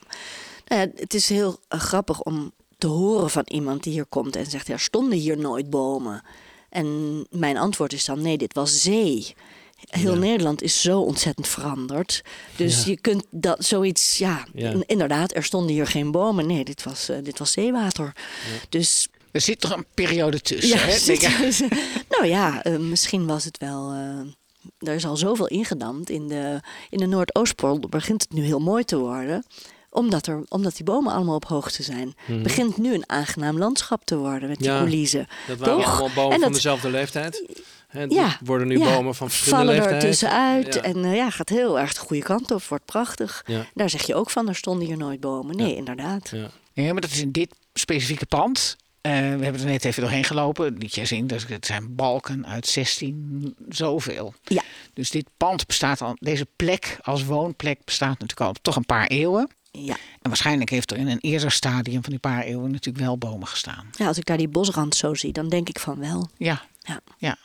het 0.78 1.14
is 1.14 1.28
heel 1.28 1.58
eh, 1.68 1.80
grappig 1.80 2.22
om 2.22 2.52
te 2.78 2.86
horen 2.86 3.30
van 3.30 3.42
iemand 3.46 3.82
die 3.82 3.92
hier 3.92 4.06
komt 4.06 4.36
en 4.36 4.46
zegt: 4.46 4.68
er 4.68 4.80
stonden 4.80 5.18
hier 5.18 5.38
nooit 5.38 5.70
bomen. 5.70 6.22
En 6.68 7.26
mijn 7.30 7.56
antwoord 7.56 7.92
is 7.92 8.04
dan: 8.04 8.22
nee, 8.22 8.38
dit 8.38 8.54
was 8.54 8.82
zee. 8.82 9.34
Heel 9.80 10.12
Ja. 10.12 10.18
Nederland 10.18 10.62
is 10.62 10.80
zo 10.82 11.00
ontzettend 11.00 11.48
veranderd. 11.48 12.22
Dus 12.56 12.84
Ja. 12.84 12.90
je 12.90 13.00
kunt 13.00 13.24
dat 13.30 13.64
zoiets, 13.64 14.18
ja, 14.18 14.46
Ja. 14.54 14.70
in- 14.70 14.84
inderdaad, 14.86 15.34
er 15.34 15.44
stonden 15.44 15.72
hier 15.74 15.86
geen 15.86 16.10
bomen. 16.10 16.46
Nee, 16.46 16.64
dit 16.64 16.82
was, 16.82 17.08
eh, 17.08 17.16
dit 17.22 17.38
was 17.38 17.52
zeewater. 17.52 18.12
Dus 18.68 19.08
Er 19.32 19.40
zit 19.40 19.60
toch 19.60 19.76
een 19.76 19.86
periode 19.94 20.40
tussen. 20.40 20.78
hè? 20.78 20.98
zit- 20.98 21.68
nou 22.08 22.26
ja, 22.26 22.62
eh, 22.62 22.76
misschien 22.76 23.26
was 23.26 23.44
het 23.44 23.58
wel. 23.58 23.92
eh, 23.92 24.88
er 24.88 24.94
is 24.94 25.06
al 25.06 25.16
zoveel 25.16 25.46
ingedamd. 25.46 26.10
In 26.10 26.28
de, 26.28 26.60
in 26.90 26.98
de 26.98 27.06
Noordoostpolder 27.06 27.90
begint 27.90 28.22
het 28.22 28.32
nu 28.32 28.42
heel 28.44 28.58
mooi 28.60 28.84
te 28.84 28.98
worden. 28.98 29.44
Omdat, 29.90 30.26
er, 30.26 30.42
omdat 30.48 30.76
die 30.76 30.84
bomen 30.84 31.12
allemaal 31.12 31.34
op 31.34 31.44
hoogte 31.44 31.82
zijn. 31.82 32.14
Mhm. 32.26 32.42
Begint 32.42 32.76
nu 32.76 32.94
een 32.94 33.04
aangenaam 33.10 33.58
landschap 33.58 34.04
te 34.04 34.16
worden 34.16 34.48
met 34.48 34.58
die 34.58 34.68
Ja. 34.68 34.78
coulissen. 34.78 35.26
Dat 35.46 35.58
waren 35.58 35.74
Toch? 35.74 35.86
allemaal 35.90 36.14
bomen 36.14 36.32
En 36.32 36.40
van 36.40 36.40
dat- 36.40 36.52
dezelfde 36.52 36.90
leeftijd. 36.90 37.44
Hè, 37.88 38.02
Ja, 38.08 38.38
worden 38.44 38.66
nu 38.66 38.78
ja, 38.78 38.94
bomen 38.94 39.14
van 39.14 39.30
verschillende 39.30 39.66
Vallen 39.66 39.82
er 39.82 39.90
leeftijd. 39.90 40.10
tussenuit. 40.12 40.74
Ja. 40.74 40.80
En 40.82 41.04
eh, 41.04 41.14
ja, 41.16 41.30
gaat 41.30 41.48
heel 41.48 41.78
erg 41.78 41.94
de 41.94 42.00
goede 42.00 42.22
kant 42.22 42.50
op. 42.50 42.62
Wordt 42.62 42.84
prachtig. 42.84 43.42
Ja. 43.46 43.66
Daar 43.74 43.90
zeg 43.90 44.06
je 44.06 44.14
ook 44.14 44.30
van, 44.30 44.48
er 44.48 44.54
stonden 44.56 44.86
hier 44.86 44.96
nooit 44.96 45.20
bomen. 45.20 45.56
Nee, 45.56 45.70
Ja. 45.70 45.76
inderdaad. 45.76 46.28
Ja. 46.34 46.50
Nee, 46.74 46.92
maar 46.92 47.00
dat 47.00 47.10
is 47.10 47.20
in 47.20 47.32
dit 47.32 47.54
specifieke 47.74 48.26
pand. 48.26 48.76
Eh, 49.00 49.12
we 49.12 49.18
hebben 49.18 49.60
er 49.60 49.64
net 49.66 49.84
even 49.84 50.02
doorheen 50.02 50.24
gelopen. 50.24 50.76
Liet 50.78 50.94
jij 50.94 51.06
zien, 51.06 51.26
dus 51.26 51.46
het 51.46 51.66
zijn 51.66 51.94
balken 51.94 52.46
uit 52.46 52.66
16 52.66 53.54
zoveel. 53.68 54.34
Ja. 54.44 54.62
Dus 54.94 55.10
dit 55.10 55.26
pand 55.36 55.66
bestaat 55.66 56.00
al, 56.02 56.16
deze 56.18 56.46
plek 56.56 56.98
als 57.02 57.24
woonplek 57.24 57.84
bestaat 57.84 58.18
natuurlijk 58.18 58.40
al 58.40 58.54
toch 58.62 58.76
een 58.76 58.86
paar 58.86 59.06
eeuwen. 59.06 59.50
Ja. 59.70 59.94
En 59.94 60.28
waarschijnlijk 60.28 60.70
heeft 60.70 60.90
er 60.90 60.96
in 60.96 61.08
een 61.08 61.18
eerder 61.20 61.50
stadium 61.50 62.00
van 62.02 62.10
die 62.10 62.18
paar 62.18 62.42
eeuwen 62.42 62.70
natuurlijk 62.70 63.04
wel 63.04 63.18
bomen 63.18 63.46
gestaan. 63.46 63.90
ja, 63.96 64.06
als 64.06 64.18
ik 64.18 64.24
daar 64.26 64.36
die 64.36 64.48
bosrand 64.48 64.94
zo 64.96 65.14
zie, 65.14 65.32
dan 65.32 65.48
denk 65.48 65.68
ik 65.68 65.78
van 65.78 65.98
wel. 65.98 66.28
Ja, 66.36 66.62
Ja. 66.80 67.00
ja. 67.18 67.36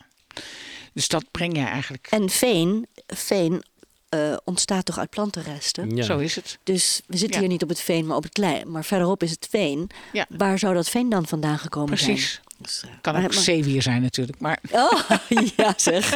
Dus 0.93 1.07
dat 1.07 1.25
breng 1.31 1.57
je 1.57 1.63
eigenlijk. 1.63 2.07
En 2.09 2.29
veen, 2.29 2.87
veen 3.07 3.63
eh, 4.09 4.37
ontstaat 4.43 4.85
toch 4.85 4.97
uit 4.97 5.09
plantenresten? 5.09 5.95
Ja. 5.95 6.03
Zo 6.03 6.17
is 6.17 6.35
het. 6.35 6.57
Dus 6.63 7.01
we 7.07 7.17
zitten 7.17 7.35
Ja. 7.35 7.39
hier 7.39 7.49
niet 7.53 7.63
op 7.63 7.69
het 7.69 7.79
veen, 7.81 8.05
maar 8.05 8.17
op 8.17 8.23
het 8.23 8.33
klei. 8.33 8.65
Maar 8.65 8.85
verderop 8.85 9.23
is 9.23 9.31
het 9.31 9.47
veen. 9.49 9.89
Ja. 10.13 10.25
Waar 10.29 10.59
zou 10.59 10.73
dat 10.73 10.89
veen 10.89 11.09
dan 11.09 11.27
vandaan 11.27 11.59
gekomen 11.59 11.97
zijn? 11.97 12.11
Precies. 12.11 12.41
Dus, 12.65 12.81
eh, 12.83 12.89
Kan 13.01 13.15
ook 13.15 13.21
maar- 13.21 13.33
zeewier 13.33 13.81
zijn 13.81 14.01
natuurlijk. 14.01 14.39
Maar, 14.39 14.59
Oh, 14.71 15.09
ja 15.55 15.73
zeg. 15.77 16.11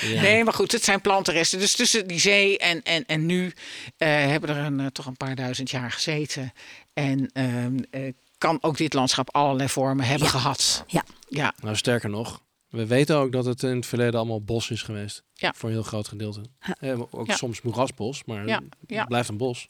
Ja. 0.00 0.20
Nee, 0.22 0.44
maar 0.44 0.52
goed, 0.54 0.72
het 0.72 0.84
zijn 0.84 1.00
plantenresten. 1.00 1.58
Dus 1.58 1.74
tussen 1.74 2.06
die 2.06 2.18
zee 2.20 2.58
en, 2.58 2.82
en, 2.82 3.04
en 3.06 3.26
nu 3.26 3.52
eh, 3.96 4.08
hebben 4.08 4.50
er 4.50 4.56
een, 4.56 4.80
eh, 4.80 4.86
toch 4.86 5.06
een 5.06 5.16
paar 5.16 5.34
duizend 5.34 5.70
jaar 5.70 5.90
gezeten. 5.90 6.52
En 6.92 7.30
ehm, 7.32 7.78
eh, 7.90 8.12
kan 8.38 8.58
ook 8.60 8.76
dit 8.76 8.92
landschap 8.94 9.34
allerlei 9.34 9.68
vormen 9.68 10.06
hebben 10.06 10.26
Ja. 10.26 10.32
gehad. 10.32 10.84
Ja. 10.86 11.04
Ja, 11.28 11.54
Nou, 11.62 11.76
sterker 11.76 12.10
nog. 12.10 12.42
We 12.68 12.86
weten 12.86 13.16
ook 13.16 13.32
dat 13.32 13.44
het 13.44 13.62
in 13.62 13.76
het 13.76 13.86
verleden 13.86 14.14
allemaal 14.14 14.42
bos 14.42 14.70
is 14.70 14.82
geweest. 14.82 15.22
Ja. 15.34 15.52
Voor 15.56 15.68
een 15.68 15.74
heel 15.74 15.84
groot 15.84 16.08
gedeelte. 16.08 16.40
Ja. 16.60 16.74
Eh, 16.80 17.00
ook 17.10 17.26
Ja. 17.26 17.36
soms 17.36 17.62
moerasbos, 17.62 18.24
maar 18.24 18.46
Ja, 18.46 18.54
het 18.54 18.64
ja. 18.86 19.04
blijft 19.04 19.28
een 19.28 19.36
bos. 19.36 19.68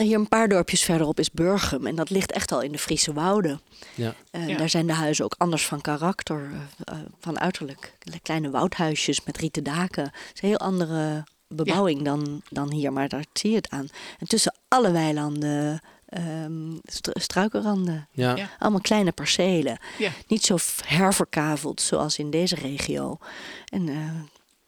En 0.00 0.06
hier 0.06 0.18
een 0.18 0.28
paar 0.28 0.48
dorpjes 0.48 0.82
verderop 0.82 1.18
is 1.18 1.30
Burgum. 1.30 1.86
En 1.86 1.94
dat 1.94 2.10
ligt 2.10 2.32
echt 2.32 2.52
al 2.52 2.60
in 2.60 2.72
de 2.72 2.78
Friese 2.78 3.12
wouden. 3.12 3.60
Ja. 3.94 4.14
Ja. 4.30 4.56
daar 4.56 4.68
zijn 4.68 4.86
de 4.86 4.92
huizen 4.92 5.24
ook 5.24 5.34
anders 5.38 5.66
van 5.66 5.80
karakter, 5.80 6.50
eh, 6.52 6.94
eh, 6.94 7.00
van 7.20 7.40
uiterlijk. 7.40 7.92
Kleine 8.22 8.50
woudhuisjes 8.50 9.24
met 9.24 9.36
rieten 9.36 9.62
daken. 9.64 10.04
Het 10.04 10.30
is 10.34 10.42
een 10.42 10.48
heel 10.48 10.58
andere 10.58 11.24
bebouwing 11.48 12.02
dan, 12.02 12.42
dan 12.48 12.72
hier, 12.72 12.92
maar 12.92 13.08
daar 13.08 13.24
zie 13.32 13.50
je 13.50 13.56
het 13.56 13.70
aan. 13.70 13.86
En 14.18 14.26
tussen 14.26 14.54
alle 14.68 14.90
weilanden, 14.90 15.80
ehm, 16.06 16.70
stru- 16.84 17.20
struikenranden. 17.20 18.08
Ja. 18.10 18.36
Ja. 18.36 18.48
Allemaal 18.58 18.80
kleine 18.80 19.12
percelen. 19.12 19.78
ja. 19.98 20.10
Niet 20.26 20.44
zo 20.44 20.56
herverkaveld 20.84 21.80
zoals 21.80 22.18
in 22.18 22.30
deze 22.30 22.54
regio. 22.54 23.18
En 23.64 23.88
eh, 23.88 23.96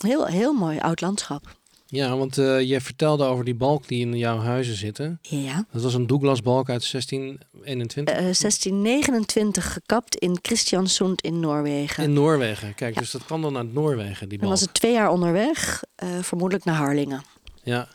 heel, 0.08 0.26
heel 0.26 0.52
mooi 0.52 0.78
oud 0.78 1.00
landschap. 1.00 1.56
Ja, 1.94 2.16
want 2.16 2.38
eh 2.38 2.60
je 2.60 2.80
vertelde 2.80 3.24
over 3.24 3.44
die 3.44 3.54
balk 3.54 3.88
die 3.88 4.00
in 4.06 4.16
jouw 4.16 4.38
huizen 4.38 4.74
zitten. 4.76 5.18
Ja. 5.22 5.66
Dat 5.72 5.82
was 5.82 5.94
een 5.94 6.06
Douglas-balk 6.06 6.68
uit 6.70 6.90
1621. 6.90 8.14
Eh, 8.14 8.20
1629 8.20 9.72
gekapt 9.72 10.16
in 10.16 10.40
Kristiansund 10.40 11.20
in 11.20 11.40
Noorwegen. 11.40 12.04
in 12.04 12.12
Noorwegen. 12.12 12.74
Kijk, 12.74 12.98
dus 12.98 13.10
dat 13.10 13.24
kwam 13.24 13.42
dan 13.42 13.56
uit 13.56 13.72
Noorwegen, 13.72 14.28
die 14.28 14.38
Dan 14.38 14.48
balk. 14.48 14.50
was 14.50 14.60
het 14.60 14.74
twee 14.74 14.92
jaar 14.92 15.10
onderweg, 15.10 15.82
eh, 15.94 16.08
vermoedelijk 16.22 16.64
naar 16.66 16.76
Harlingen. 16.76 17.22
Ja. 17.62 17.88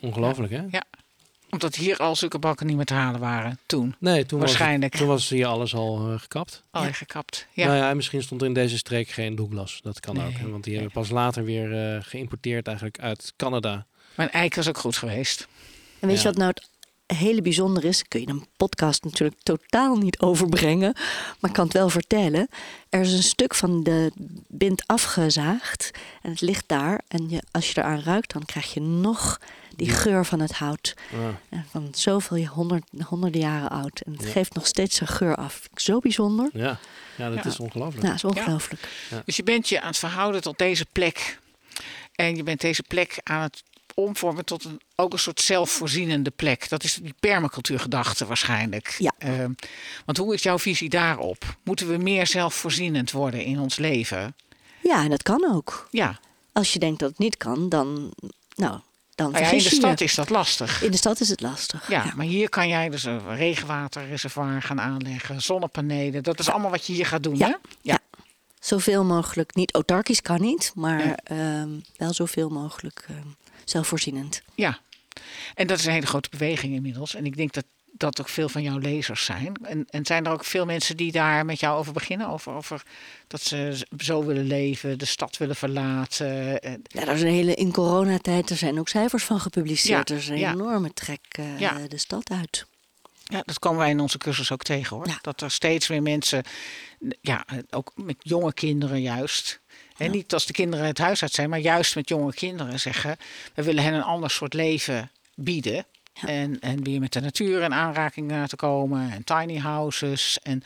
Ongelooflijk, 0.00 0.52
hè? 0.52 0.62
Ja. 0.70 0.84
Omdat 1.54 1.74
hier 1.74 1.96
al 1.96 2.16
zulke 2.16 2.38
balken 2.38 2.66
niet 2.66 2.76
meer 2.76 2.84
te 2.84 2.94
halen 2.94 3.20
waren 3.20 3.58
toen. 3.66 3.94
Nee, 3.98 4.26
toen 4.26 4.40
was, 4.40 4.48
Waarschijnlijk. 4.48 4.96
toen 4.96 5.06
was 5.06 5.28
hier 5.28 5.46
alles 5.46 5.74
al 5.74 6.10
eh, 6.12 6.18
gekapt. 6.20 6.62
Al 6.70 6.84
Ja. 6.84 6.92
gekapt. 6.92 7.46
Ja. 7.52 7.66
Nou 7.66 7.78
ja, 7.78 7.94
misschien 7.94 8.22
stond 8.22 8.40
er 8.40 8.46
in 8.46 8.54
deze 8.54 8.76
streek 8.78 9.08
geen 9.08 9.34
Douglas. 9.34 9.80
Dat 9.82 10.00
kan 10.00 10.16
Nee, 10.16 10.26
ook. 10.26 10.32
Hè? 10.32 10.50
Want 10.50 10.64
die 10.64 10.72
nee. 10.72 10.82
hebben 10.82 11.02
pas 11.02 11.10
later 11.10 11.44
weer 11.44 11.94
eh, 11.94 12.02
geïmporteerd 12.02 12.66
eigenlijk 12.66 12.98
uit 13.00 13.32
Canada. 13.36 13.86
Mijn 14.14 14.30
eik 14.30 14.54
was 14.54 14.68
ook 14.68 14.78
goed 14.78 14.96
geweest. 14.96 15.48
En 16.00 16.08
weet 16.08 16.16
Ja. 16.16 16.22
je 16.22 16.28
wat 16.28 16.36
nou 16.36 16.52
het 17.06 17.18
hele 17.18 17.42
bijzonder 17.42 17.84
is? 17.84 18.02
Kun 18.08 18.20
je 18.20 18.26
een 18.28 18.46
podcast 18.56 19.04
natuurlijk 19.04 19.40
totaal 19.42 19.96
niet 19.96 20.20
overbrengen. 20.20 20.92
Maar 21.40 21.50
ik 21.50 21.56
kan 21.56 21.64
het 21.64 21.72
wel 21.72 21.88
vertellen. 21.88 22.48
Er 22.88 23.00
is 23.00 23.12
een 23.12 23.22
stuk 23.22 23.54
van 23.54 23.82
de 23.82 24.12
bint 24.48 24.86
afgezaagd. 24.86 25.90
En 26.22 26.30
het 26.30 26.40
ligt 26.40 26.64
daar. 26.66 27.00
En 27.08 27.28
je, 27.28 27.42
als 27.50 27.70
je 27.72 27.78
eraan 27.80 28.00
ruikt, 28.00 28.32
dan 28.32 28.44
krijg 28.44 28.74
je 28.74 28.80
nog 28.80 29.40
die 29.76 29.88
geur 29.88 30.24
van 30.24 30.40
het 30.40 30.52
hout. 30.52 30.94
Van 31.70 31.88
zoveel 31.94 32.44
honderd, 32.46 32.84
honderden 33.06 33.40
jaren 33.40 33.70
oud. 33.70 34.00
En 34.00 34.12
het 34.12 34.22
Ja. 34.22 34.28
geeft 34.30 34.54
nog 34.54 34.66
steeds 34.66 34.96
zijn 34.96 35.08
geur 35.08 35.34
af. 35.36 35.68
Zo 35.74 35.98
bijzonder. 35.98 36.50
ja. 36.52 36.78
ja, 37.16 37.28
dat 37.30 37.44
Ja. 37.44 37.50
is 37.50 37.60
ongelooflijk. 37.60 38.02
Nou, 38.06 38.16
dat 38.20 38.32
is 38.32 38.38
ongelooflijk. 38.38 38.88
Dus 39.24 39.36
je 39.36 39.42
bent 39.42 39.68
je 39.68 39.80
aan 39.80 39.86
het 39.88 39.98
verhouden 39.98 40.40
tot 40.42 40.58
deze 40.58 40.86
plek. 40.92 41.38
En 42.14 42.36
je 42.36 42.42
bent 42.42 42.60
deze 42.60 42.82
plek 42.82 43.18
aan 43.22 43.42
het 43.42 43.62
omvormen 43.94 44.44
tot 44.44 44.64
een, 44.64 44.80
ook 44.96 45.12
een 45.12 45.18
soort 45.18 45.40
zelfvoorzienende 45.40 46.30
plek. 46.30 46.68
Dat 46.68 46.84
is 46.84 46.94
die 46.94 47.14
permacultuurgedachte 47.20 48.26
waarschijnlijk. 48.26 48.94
Ja. 48.98 49.12
Ehm, 49.18 49.52
want 50.04 50.18
hoe 50.18 50.34
is 50.34 50.42
jouw 50.42 50.58
visie 50.58 50.88
daarop? 50.88 51.56
Moeten 51.62 51.88
we 51.88 51.96
meer 51.96 52.26
zelfvoorzienend 52.26 53.10
worden 53.10 53.44
in 53.44 53.60
ons 53.60 53.76
leven? 53.76 54.34
Ja, 54.82 55.02
en 55.04 55.10
dat 55.10 55.22
kan 55.22 55.52
ook. 55.54 55.88
Ja, 55.90 56.18
Als 56.52 56.72
je 56.72 56.78
denkt 56.78 56.98
dat 57.00 57.08
het 57.10 57.18
niet 57.18 57.36
kan, 57.36 57.68
dan, 57.68 58.12
nou, 58.54 58.78
dan 59.14 59.30
nou 59.30 59.44
ja 59.44 59.50
in 59.50 59.58
de 59.58 59.64
stad 59.64 59.98
je. 59.98 60.04
is 60.04 60.14
dat 60.14 60.30
lastig. 60.30 60.82
In 60.82 60.90
de 60.90 60.96
stad 60.96 61.20
is 61.20 61.28
het 61.28 61.40
lastig. 61.40 61.88
Ja, 61.88 62.12
maar 62.16 62.26
hier 62.26 62.48
kan 62.48 62.68
jij 62.68 62.88
dus 62.88 63.04
een 63.04 63.36
regenwaterreservoir 63.36 64.62
gaan 64.62 64.80
aanleggen, 64.80 65.42
zonnepanelen. 65.42 66.22
Dat 66.22 66.38
is 66.38 66.50
allemaal 66.50 66.70
wat 66.70 66.86
je 66.86 66.92
hier 66.92 67.06
gaat 67.06 67.22
doen, 67.22 67.36
Ja. 67.36 67.46
hè? 67.46 67.54
Ja. 67.82 67.98
Zoveel 68.60 69.04
mogelijk, 69.04 69.54
niet 69.54 69.72
autarkisch 69.74 70.22
kan 70.22 70.40
niet, 70.40 70.72
maar 70.74 71.14
ehm, 71.24 71.68
wel 71.96 72.12
zoveel 72.12 72.48
mogelijk 72.48 73.06
ehm, 73.08 73.26
zelfvoorzienend. 73.64 74.42
Ja, 74.54 74.78
en 75.54 75.66
dat 75.66 75.78
is 75.78 75.84
een 75.86 75.92
hele 75.92 76.06
grote 76.06 76.28
beweging 76.30 76.74
inmiddels. 76.74 77.14
En 77.14 77.26
ik 77.26 77.36
denk 77.36 77.52
dat 77.52 77.64
dat 77.96 78.20
ook 78.20 78.28
veel 78.28 78.48
van 78.48 78.62
jouw 78.62 78.78
lezers 78.78 79.24
zijn. 79.24 79.56
En, 79.62 79.86
en 79.90 80.06
zijn 80.06 80.26
er 80.26 80.32
ook 80.32 80.44
veel 80.44 80.64
mensen 80.64 80.96
die 80.96 81.12
daar 81.12 81.44
met 81.44 81.60
jou 81.60 81.78
over 81.78 81.92
beginnen? 81.92 82.28
Over, 82.28 82.52
over 82.52 82.82
dat 83.26 83.40
ze 83.40 83.86
zo 83.98 84.24
willen 84.24 84.46
leven, 84.46 84.98
de 84.98 85.04
stad 85.04 85.36
willen 85.36 85.56
verlaten. 85.56 86.60
Eh, 86.60 86.72
Ja, 86.82 87.04
daar 87.04 87.14
is 87.14 87.22
een 87.22 87.28
hele, 87.28 87.54
in 87.54 87.72
coronatijd, 87.72 88.50
er 88.50 88.56
zijn 88.56 88.78
ook 88.78 88.88
cijfers 88.88 89.24
van 89.24 89.40
gepubliceerd. 89.40 90.08
Ja, 90.08 90.14
er 90.14 90.20
is 90.20 90.28
een 90.28 90.38
ja. 90.38 90.52
enorme 90.52 90.92
trek 90.92 91.20
eh, 91.28 91.58
Ja. 91.58 91.78
de 91.88 91.98
stad 91.98 92.30
uit. 92.30 92.66
Ja, 93.24 93.42
dat 93.44 93.58
komen 93.58 93.78
wij 93.78 93.90
in 93.90 94.00
onze 94.00 94.18
cursus 94.18 94.52
ook 94.52 94.62
tegen 94.62 94.96
hoor. 94.96 95.18
Dat 95.20 95.40
er 95.40 95.50
steeds 95.50 95.88
meer 95.88 96.02
mensen, 96.02 96.42
ja, 97.20 97.44
ook 97.70 97.92
met 97.94 98.16
jonge 98.18 98.52
kinderen 98.52 99.02
juist. 99.02 99.60
En 99.96 100.10
niet 100.10 100.32
als 100.32 100.46
de 100.46 100.52
kinderen 100.52 100.86
het 100.86 100.98
huis 100.98 101.22
uit 101.22 101.32
zijn, 101.32 101.50
maar 101.50 101.58
juist 101.58 101.94
met 101.94 102.08
jonge 102.08 102.34
kinderen 102.34 102.80
zeggen: 102.80 103.16
we 103.54 103.62
willen 103.62 103.82
hen 103.84 103.94
een 103.94 104.02
ander 104.02 104.30
soort 104.30 104.54
leven 104.54 105.10
bieden. 105.34 105.86
En, 106.20 106.60
en 106.60 106.82
weer 106.82 107.00
met 107.00 107.12
de 107.12 107.20
natuur 107.20 107.62
in 107.62 107.74
aanraking 107.74 108.32
uh, 108.32 108.44
te 108.44 108.56
komen. 108.56 109.12
En 109.12 109.24
tiny 109.24 109.58
houses. 109.58 110.38
En 110.42 110.62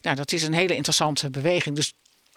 ja, 0.00 0.14
dat 0.14 0.32
is 0.32 0.42
een 0.42 0.52
hele 0.52 0.74
interessante 0.74 1.30
beweging. 1.30 1.76
Dus 1.76 1.92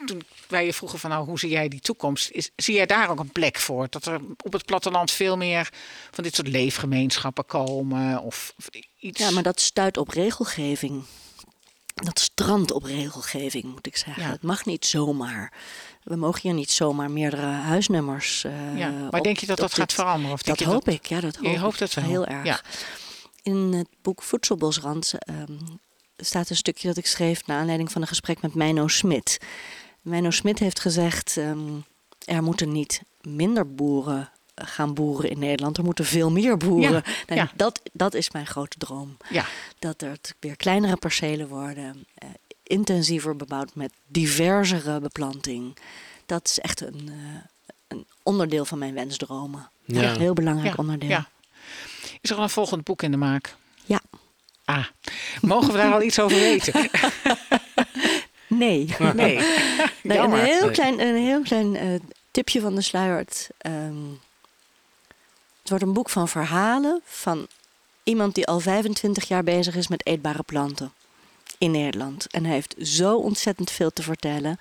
toen 0.05 0.21
wij 0.47 0.65
je 0.65 0.73
vroegen 0.73 0.99
van 0.99 1.09
nou, 1.09 1.25
hoe 1.25 1.39
zie 1.39 1.49
jij 1.49 1.67
die 1.67 1.79
toekomst? 1.79 2.29
Is, 2.29 2.49
zie 2.55 2.75
jij 2.75 2.85
daar 2.85 3.09
ook 3.09 3.19
een 3.19 3.31
plek 3.31 3.57
voor? 3.57 3.87
Dat 3.89 4.05
er 4.05 4.19
op 4.43 4.53
het 4.53 4.65
platteland 4.65 5.11
veel 5.11 5.37
meer 5.37 5.69
van 6.11 6.23
dit 6.23 6.35
soort 6.35 6.47
leefgemeenschappen 6.47 7.45
komen? 7.45 8.21
Of, 8.21 8.53
of 8.57 8.69
iets? 8.99 9.19
Ja, 9.19 9.31
maar 9.31 9.43
dat 9.43 9.59
stuit 9.59 9.97
op 9.97 10.09
regelgeving. 10.09 11.03
Dat 12.03 12.19
strandt 12.19 12.71
op 12.71 12.83
regelgeving, 12.83 13.63
moet 13.63 13.87
ik 13.87 13.97
zeggen. 13.97 14.23
Ja. 14.23 14.29
Het 14.29 14.41
mag 14.41 14.65
niet 14.65 14.85
zomaar. 14.85 15.53
We 16.03 16.15
mogen 16.15 16.41
hier 16.41 16.53
niet 16.53 16.71
zomaar 16.71 17.11
meerdere 17.11 17.45
huisnummers. 17.45 18.43
uh, 18.43 18.77
ja, 18.77 18.89
maar 18.89 19.19
op, 19.19 19.23
denk 19.23 19.37
je 19.37 19.45
dat 19.45 19.57
dat 19.57 19.73
gaat 19.73 19.93
veranderen? 19.93 20.33
Of 20.33 20.41
dat 20.41 20.59
je 20.59 20.65
hoop 20.65 20.85
dat, 20.85 20.93
ik, 20.93 21.05
ja, 21.05 21.19
dat 21.19 21.35
hoop 21.35 21.45
je 21.45 21.59
hoopt 21.59 21.79
het 21.79 21.93
wel. 21.93 22.03
Heel 22.03 22.25
erg. 22.25 22.45
Ja. 22.45 22.61
In 23.43 23.55
het 23.73 23.87
boek 24.01 24.23
Voedselbosrand 24.23 25.13
um, 25.29 25.79
staat 26.17 26.49
een 26.49 26.55
stukje 26.55 26.87
dat 26.87 26.97
ik 26.97 27.05
schreef 27.05 27.45
naar 27.45 27.59
aanleiding 27.59 27.91
van 27.91 28.01
een 28.01 28.07
gesprek 28.07 28.41
met 28.41 28.55
Meino 28.55 28.87
Smit. 28.87 29.37
Meino 30.01 30.29
Smit 30.29 30.59
heeft 30.59 30.79
gezegd: 30.79 31.35
um, 31.35 31.85
er 32.25 32.43
moeten 32.43 32.71
niet 32.71 33.01
minder 33.21 33.75
boeren 33.75 34.31
gaan 34.55 34.93
boeren 34.93 35.29
in 35.29 35.39
Nederland. 35.39 35.77
Er 35.77 35.83
moeten 35.83 36.05
veel 36.05 36.31
meer 36.31 36.57
boeren. 36.57 36.91
Ja, 36.91 37.01
nou, 37.27 37.39
ja. 37.41 37.51
dat, 37.55 37.81
dat 37.93 38.13
is 38.13 38.31
mijn 38.31 38.47
grote 38.47 38.77
droom. 38.77 39.17
Ja. 39.29 39.45
Dat 39.79 40.01
er 40.01 40.17
weer 40.39 40.55
kleinere 40.55 40.95
percelen 40.95 41.47
worden, 41.47 42.05
uh, 42.23 42.29
intensiever 42.63 43.35
bebouwd 43.35 43.75
met 43.75 43.93
diversere 44.07 44.99
beplanting. 44.99 45.77
Dat 46.25 46.47
is 46.47 46.59
echt 46.59 46.81
een, 46.81 47.09
uh, 47.09 47.15
een 47.87 48.05
onderdeel 48.23 48.65
van 48.65 48.77
mijn 48.77 48.93
wensdromen. 48.93 49.69
Ja. 49.85 50.13
Een 50.13 50.19
heel 50.19 50.33
belangrijk 50.33 50.75
Ja, 50.75 50.83
onderdeel. 50.83 51.09
ja. 51.09 51.29
Is 52.21 52.29
er 52.29 52.37
al 52.37 52.43
een 52.43 52.49
volgend 52.49 52.83
boek 52.83 53.01
in 53.01 53.11
de 53.11 53.17
maak? 53.17 53.55
Ja. 53.85 54.01
Ah, 54.65 54.85
mogen 55.41 55.71
we 55.71 55.77
daar 55.77 55.93
al 55.93 56.01
iets 56.01 56.19
over 56.19 56.37
weten? 56.39 56.89
Nee. 58.47 58.95
Nee. 59.13 59.39
nee 60.03 60.17
een 60.17 60.33
heel 60.33 60.69
klein, 60.69 60.99
een 60.99 61.15
heel 61.15 61.41
klein 61.41 61.75
uh, 61.75 61.99
tipje 62.31 62.61
van 62.61 62.75
de 62.75 62.81
sluier. 62.81 63.17
Het, 63.17 63.49
um, 63.67 64.09
het 64.11 64.19
wordt 65.71 65.85
een 65.85 65.93
boek 65.93 66.09
van 66.09 66.27
verhalen 66.27 67.01
van 67.03 67.47
iemand 68.03 68.35
die 68.35 68.47
al 68.47 68.59
25 68.59 69.27
jaar 69.27 69.43
bezig 69.43 69.75
is 69.75 69.87
met 69.87 70.05
eetbare 70.05 70.43
planten 70.43 70.91
in 71.57 71.71
Nederland. 71.71 72.27
En 72.31 72.43
hij 72.45 72.53
heeft 72.53 72.75
zo 72.79 73.17
ontzettend 73.17 73.71
veel 73.71 73.91
te 73.93 74.01
vertellen 74.03 74.59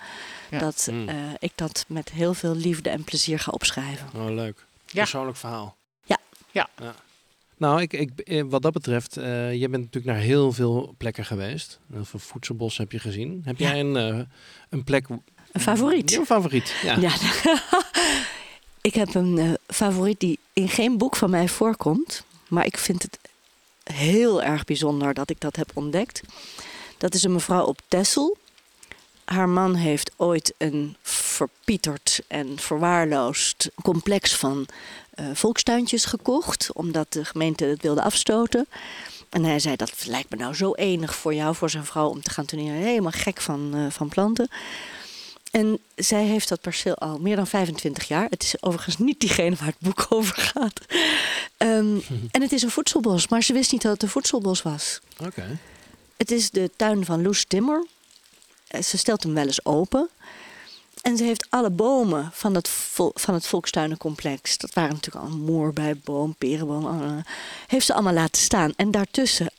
Ja. 0.51 0.59
dat 0.59 0.89
Mm. 0.91 1.09
uh, 1.09 1.15
ik 1.39 1.53
dat 1.55 1.85
met 1.89 2.11
heel 2.11 2.35
veel 2.35 2.55
liefde 2.57 2.91
en 2.91 3.05
plezier 3.05 3.39
ga 3.39 3.51
opschrijven. 3.51 4.09
Oh, 4.15 4.31
leuk. 4.35 4.65
Ja. 4.87 5.01
Persoonlijk 5.01 5.37
verhaal. 5.37 5.77
Ja. 6.05 6.19
Ja. 6.51 6.95
Nou, 7.57 7.81
ik, 7.81 7.93
ik, 7.93 8.11
eh, 8.21 8.43
wat 8.49 8.63
dat 8.63 8.73
betreft, 8.73 9.19
uh, 9.19 9.53
je 9.53 9.69
bent 9.69 9.85
natuurlijk 9.85 10.05
naar 10.15 10.23
heel 10.25 10.53
veel 10.53 10.95
plekken 10.99 11.25
geweest. 11.25 11.79
Heel 11.93 12.05
veel 12.05 12.19
voedselbossen 12.19 12.83
heb 12.83 12.93
je 12.93 12.99
gezien. 12.99 13.43
Heb 13.45 13.59
Ja. 13.59 13.69
jij 13.71 13.81
een, 13.81 14.17
uh, 14.17 14.23
een 14.69 14.85
plek... 14.85 15.09
Een 15.09 15.61
favoriet? 15.61 16.17
Een 16.17 16.27
favoriet, 16.27 16.75
ja. 16.83 16.97
Ja. 16.97 17.11
ik 18.81 18.95
heb 18.95 19.15
een 19.15 19.37
uh, 19.37 19.53
favoriet 19.67 20.21
die 20.21 20.39
in 20.53 20.69
geen 20.69 20.99
boek 20.99 21.17
van 21.17 21.31
mij 21.31 21.49
voorkomt. 21.49 22.25
Maar 22.49 22.67
ik 22.67 22.79
vind 22.79 23.03
het 23.03 23.19
heel 23.83 24.43
erg 24.43 24.65
bijzonder 24.65 25.15
dat 25.15 25.31
ik 25.31 25.41
dat 25.41 25.57
heb 25.57 25.71
ontdekt. 25.75 26.21
Dat 26.99 27.15
is 27.15 27.23
een 27.23 27.33
mevrouw 27.33 27.65
op 27.65 27.81
Texel. 27.89 28.37
Haar 29.25 29.49
man 29.49 29.75
heeft 29.75 30.13
ooit 30.17 30.55
een 30.59 30.97
verpieterd 31.03 32.21
en 32.29 32.59
verwaarloosd 32.59 33.71
complex 33.83 34.37
van 34.37 34.67
uh, 35.15 35.27
volkstuintjes 35.35 36.05
gekocht, 36.05 36.73
omdat 36.73 37.13
de 37.13 37.25
gemeente 37.25 37.65
het 37.65 37.83
wilde 37.83 38.03
afstoten. 38.03 38.67
En 39.29 39.45
hij 39.45 39.59
zei: 39.59 39.77
Dat 39.77 40.07
lijkt 40.07 40.31
me 40.31 40.37
nou 40.37 40.55
zo 40.55 40.75
enig 40.75 41.15
voor 41.15 41.35
jou, 41.35 41.55
voor 41.55 41.71
zijn 41.71 41.85
vrouw, 41.85 42.09
om 42.09 42.23
te 42.23 42.31
gaan 42.31 42.45
toneren. 42.45 42.81
Helemaal 42.81 43.11
gek 43.11 43.41
van, 43.41 43.71
uh, 43.75 43.91
van 43.91 44.09
planten. 44.09 44.49
En 45.51 45.79
zij 45.95 46.25
heeft 46.25 46.49
dat 46.49 46.61
perceel 46.61 46.95
al 46.95 47.19
meer 47.19 47.37
dan 47.37 47.47
25 47.47 48.09
jaar. 48.09 48.27
Het 48.31 48.43
is 48.43 48.63
overigens 48.63 48.99
niet 48.99 49.21
diegene 49.21 49.57
waar 49.57 49.67
het 49.67 49.79
boek 49.79 50.07
over 50.17 50.37
gaat. 50.37 50.81
Um, 51.59 52.03
en 52.31 52.43
het 52.43 52.53
is 52.53 52.63
een 52.63 52.71
voedselbos, 52.71 53.29
maar 53.29 53.43
ze 53.43 53.53
wist 53.53 53.73
niet 53.73 53.83
dat 53.83 53.93
het 53.93 54.03
een 54.03 54.09
voedselbos 54.09 54.63
was. 54.63 55.01
Oké. 55.13 55.27
Okay. 55.27 55.57
Het 56.17 56.31
is 56.31 56.51
de 56.51 56.71
tuin 56.77 57.05
van 57.05 57.23
Loes 57.23 57.45
Timmer. 57.45 57.87
Ze 58.83 58.99
stelt 58.99 59.23
hem 59.23 59.35
wel 59.35 59.47
eens 59.47 59.65
open. 59.65 60.09
En 61.03 61.17
ze 61.17 61.25
heeft 61.25 61.47
alle 61.51 61.71
bomen 61.71 62.31
van 62.33 62.63
van 63.15 63.35
het 63.35 63.47
volkstuinencomplex... 63.47 64.59
dat 64.59 64.73
waren 64.73 64.95
natuurlijk 64.95 65.25
al 65.25 65.37
moorbijboom, 65.37 66.35
perenboom... 66.35 67.03
Uh, 67.03 67.17
heeft 67.67 67.87
ze 67.87 67.95
allemaal 67.95 68.13
laten 68.13 68.43
staan. 68.43 68.73
En 68.77 68.91
daartussen 68.91 69.51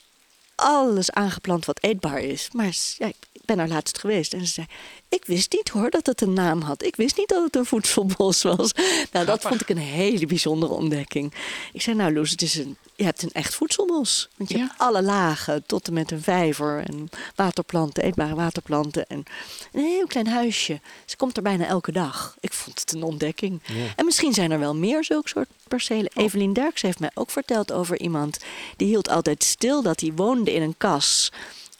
alles 0.56 1.12
aangeplant 1.12 1.66
wat 1.66 1.84
eetbaar 1.84 2.20
is. 2.20 2.50
Maar 2.52 2.78
ja, 2.98 3.08
ik 3.08 3.16
ben 3.46 3.60
er 3.60 3.68
laatst 3.68 3.98
geweest 4.00 4.34
en 4.34 4.40
ze 4.46 4.54
zei... 4.54 4.68
ik 5.10 5.26
wist 5.26 5.52
niet 5.54 5.70
hoor 5.70 5.90
dat 5.90 6.06
het 6.06 6.22
een 6.22 6.34
naam 6.34 6.62
had. 6.62 6.84
Ik 6.84 6.96
wist 6.96 7.18
niet 7.18 7.28
dat 7.28 7.44
het 7.44 7.56
een 7.56 7.66
voedselbos 7.66 8.42
was. 8.42 8.72
Nou, 9.12 9.26
dat 9.26 9.42
vond 9.42 9.62
ik 9.62 9.70
een 9.70 9.78
hele 9.78 10.26
bijzondere 10.26 10.74
ontdekking. 10.74 11.34
Ik 11.74 11.82
zei, 11.82 11.96
nou 11.96 12.14
Loes, 12.14 12.32
het 12.32 12.42
is 12.42 12.56
een, 12.56 12.78
je 12.96 13.04
hebt 13.04 13.22
een 13.24 13.32
echt 13.32 13.56
voedselbos. 13.56 14.30
Want 14.38 14.50
je 14.50 14.58
Ja. 14.58 14.64
hebt 14.64 14.80
alle 14.80 15.02
lagen 15.04 15.64
tot 15.66 15.88
en 15.88 15.94
met 15.94 16.12
een 16.12 16.22
vijver... 16.22 16.84
en 16.88 17.10
waterplanten, 17.36 18.04
eetbare 18.04 18.36
waterplanten... 18.36 19.08
en 19.08 19.24
een 19.72 19.84
heel 19.84 20.08
klein 20.08 20.28
huisje. 20.28 20.80
Ze 21.06 21.16
komt 21.18 21.38
er 21.38 21.44
bijna 21.44 21.66
elke 21.66 21.92
dag. 21.92 22.36
Ik 22.40 22.54
vond 22.54 22.80
het 22.80 22.94
een 22.94 23.04
ontdekking. 23.04 23.62
Ja. 23.66 23.86
En 23.96 24.06
misschien 24.06 24.34
zijn 24.34 24.52
er 24.52 24.60
wel 24.60 24.76
meer 24.76 25.04
zulke 25.04 25.30
soort 25.30 25.50
percelen. 25.68 26.12
Evelien 26.16 26.54
Derks 26.54 26.82
heeft 26.82 27.00
mij 27.00 27.12
ook 27.14 27.30
verteld 27.30 27.72
over 27.72 28.00
iemand... 28.00 28.38
die 28.78 28.88
hield 28.88 29.10
altijd 29.10 29.44
stil 29.44 29.82
dat 29.82 30.00
hij 30.00 30.12
woonde 30.16 30.54
in 30.54 30.62
een 30.62 30.78
kas 30.78 31.32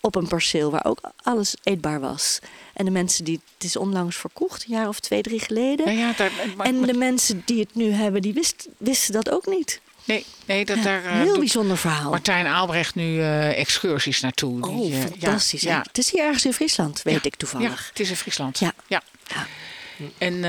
op 0.02 0.16
een 0.16 0.28
perceel 0.28 0.72
waar 0.72 0.86
ook 0.86 1.00
alles 1.24 1.56
eetbaar 1.64 2.00
was. 2.00 2.40
En 2.74 2.86
de 2.86 2.92
mensen 2.92 3.24
die 3.24 3.42
het 3.54 3.64
is 3.64 3.76
onlangs 3.76 4.16
verkocht, 4.16 4.64
een 4.68 4.74
jaar 4.76 4.88
of 4.88 5.00
twee, 5.00 5.22
drie 5.22 5.40
geleden. 5.40 5.92
Ja, 5.98 6.08
ja, 6.08 6.14
daar, 6.18 6.32
maar, 6.56 6.66
en 6.66 6.78
maar- 6.80 6.88
de 6.88 6.98
mensen 6.98 7.42
die 7.46 7.60
het 7.60 7.76
nu 7.76 7.92
hebben, 7.92 8.22
die 8.22 8.34
wist, 8.34 8.68
wisten 8.78 9.14
dat 9.14 9.30
ook 9.30 9.46
niet. 9.48 9.82
nee, 10.04 10.26
nee, 10.46 10.66
dat, 10.66 10.78
Ja, 10.78 10.84
daar 10.84 11.06
eh, 11.06 11.12
heel 11.12 11.38
bijzonder 11.40 11.78
verhaal. 11.78 12.10
Martijn 12.10 12.46
Aalbrecht 12.46 12.96
nu 12.96 13.20
eh, 13.20 13.60
excursies 13.60 14.20
naartoe. 14.20 14.62
Die, 14.62 14.72
Oh, 14.72 14.94
eh, 14.96 15.02
fantastisch. 15.02 15.62
Ja? 15.62 15.82
Het 15.88 15.98
is 15.98 16.12
hier 16.12 16.24
ergens 16.24 16.46
in 16.46 16.54
Friesland, 16.54 17.02
weet 17.02 17.14
Ja, 17.14 17.20
ik 17.24 17.26
ja, 17.32 17.38
toevallig. 17.38 17.88
het 17.90 18.00
is 18.00 18.10
in 18.10 18.16
Friesland. 18.16 18.60
Ja. 18.60 18.74
ja. 18.88 19.02
Ja. 19.28 19.46
En, 20.18 20.40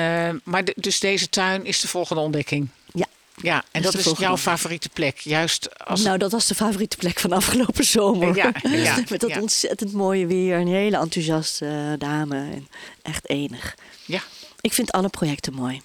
maar 0.45 0.65
de- 0.65 0.75
dus 0.77 1.01
deze 1.01 1.29
tuin 1.29 1.65
is 1.65 1.81
de 1.81 1.89
volgende 1.89 2.23
ontdekking. 2.23 2.69
Ja. 2.93 3.07
Ja, 3.43 3.65
en 3.71 3.81
is 3.81 3.87
dat 3.87 3.95
is, 3.95 4.03
volgende. 4.03 4.29
jouw 4.29 4.37
favoriete 4.37 4.89
plek. 4.89 5.19
Juist 5.19 5.79
als 5.85 6.03
Nou, 6.03 6.19
dat 6.19 6.33
was 6.33 6.47
de 6.47 6.55
favoriete 6.55 6.97
plek 6.97 7.21
van 7.21 7.33
afgelopen 7.33 7.85
zomer. 7.85 8.37
Ja, 8.37 8.53
ja, 8.69 8.99
Met 9.09 9.21
dat 9.21 9.31
ja. 9.31 9.41
ontzettend 9.41 9.93
mooie 9.93 10.27
weer. 10.27 10.59
Een 10.59 10.69
hele 10.69 10.97
enthousiaste 10.97 11.67
eh, 11.67 11.99
dame. 12.09 12.37
En 12.37 12.69
echt 13.03 13.29
enig. 13.29 13.75
Ja. 14.05 14.23
Ik 14.61 14.73
vind 14.73 14.93
alle 14.93 15.09
projecten 15.09 15.55
mooi. 15.55 15.81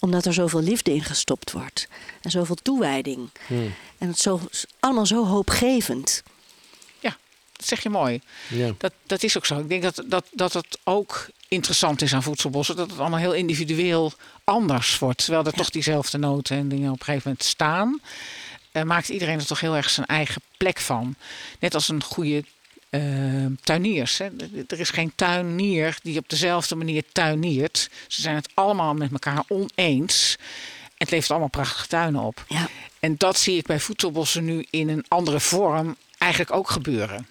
Omdat 0.00 0.24
er 0.24 0.32
zoveel 0.34 0.60
liefde 0.62 0.94
in 0.94 1.04
gestopt 1.04 1.52
wordt. 1.52 1.88
En 2.20 2.30
zoveel 2.30 2.54
toewijding. 2.54 3.28
Hmm. 3.46 3.74
En 3.98 4.08
het 4.08 4.18
zo, 4.18 4.40
allemaal 4.80 5.06
zo 5.06 5.26
hoopgevend. 5.26 6.22
Dat 7.56 7.66
zeg 7.66 7.82
je 7.82 7.88
mooi. 7.88 8.20
Ja. 8.48 8.74
Dat, 8.78 8.92
dat 9.06 9.22
is 9.22 9.36
ook 9.36 9.46
zo. 9.46 9.58
Ik 9.58 9.68
denk 9.68 9.82
dat, 9.82 10.02
dat, 10.06 10.26
dat 10.32 10.52
het 10.52 10.78
ook 10.84 11.28
interessant 11.48 12.02
is 12.02 12.14
aan 12.14 12.22
voedselbossen. 12.22 12.76
Dat 12.76 12.90
het 12.90 12.98
allemaal 12.98 13.18
heel 13.18 13.34
individueel 13.34 14.12
anders 14.44 14.98
wordt. 14.98 15.24
Terwijl 15.24 15.44
er 15.44 15.52
toch 15.52 15.70
diezelfde 15.70 16.18
noten 16.18 16.56
en 16.56 16.68
dingen 16.68 16.92
op 16.92 16.98
een 16.98 17.04
gegeven 17.04 17.28
moment 17.28 17.48
staan. 17.48 18.00
eh, 18.72 18.82
maakt 18.82 19.08
iedereen 19.08 19.38
er 19.38 19.46
toch 19.46 19.60
heel 19.60 19.76
erg 19.76 19.90
zijn 19.90 20.06
eigen 20.06 20.42
plek 20.56 20.78
van. 20.78 21.14
Net 21.60 21.74
als 21.74 21.88
een 21.88 22.02
goede 22.02 22.44
eh, 22.90 23.00
tuiniers. 23.62 24.18
Hè. 24.18 24.28
Er 24.68 24.80
is 24.80 24.90
geen 24.90 25.12
tuinier 25.14 25.98
die 26.02 26.18
op 26.18 26.28
dezelfde 26.28 26.74
manier 26.74 27.02
tuiniert. 27.12 27.90
Ze 28.08 28.20
zijn 28.20 28.34
het 28.34 28.48
allemaal 28.54 28.94
met 28.94 29.12
elkaar 29.12 29.44
oneens. 29.48 30.36
Het 30.98 31.10
levert 31.10 31.30
allemaal 31.30 31.48
prachtige 31.48 31.86
tuinen 31.86 32.20
op. 32.20 32.44
Ja. 32.48 32.68
En 33.00 33.14
dat 33.16 33.38
zie 33.38 33.56
ik 33.56 33.66
bij 33.66 33.80
voedselbossen 33.80 34.44
nu 34.44 34.66
in 34.70 34.88
een 34.88 35.04
andere 35.08 35.40
vorm 35.40 35.96
eigenlijk 36.18 36.52
ook 36.52 36.70
gebeuren. 36.70 37.26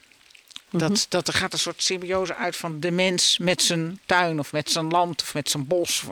Dat, 0.77 1.05
dat 1.09 1.27
er 1.27 1.33
gaat 1.33 1.53
een 1.53 1.59
soort 1.59 1.83
symbiose 1.83 2.35
uit 2.35 2.55
van 2.55 2.79
de 2.79 2.91
mens 2.91 3.37
met 3.37 3.61
zijn 3.61 3.99
tuin 4.05 4.39
of 4.39 4.51
met 4.51 4.71
zijn 4.71 4.87
land 4.87 5.21
of 5.21 5.33
met 5.33 5.49
zijn 5.49 5.67
bos. 5.67 6.03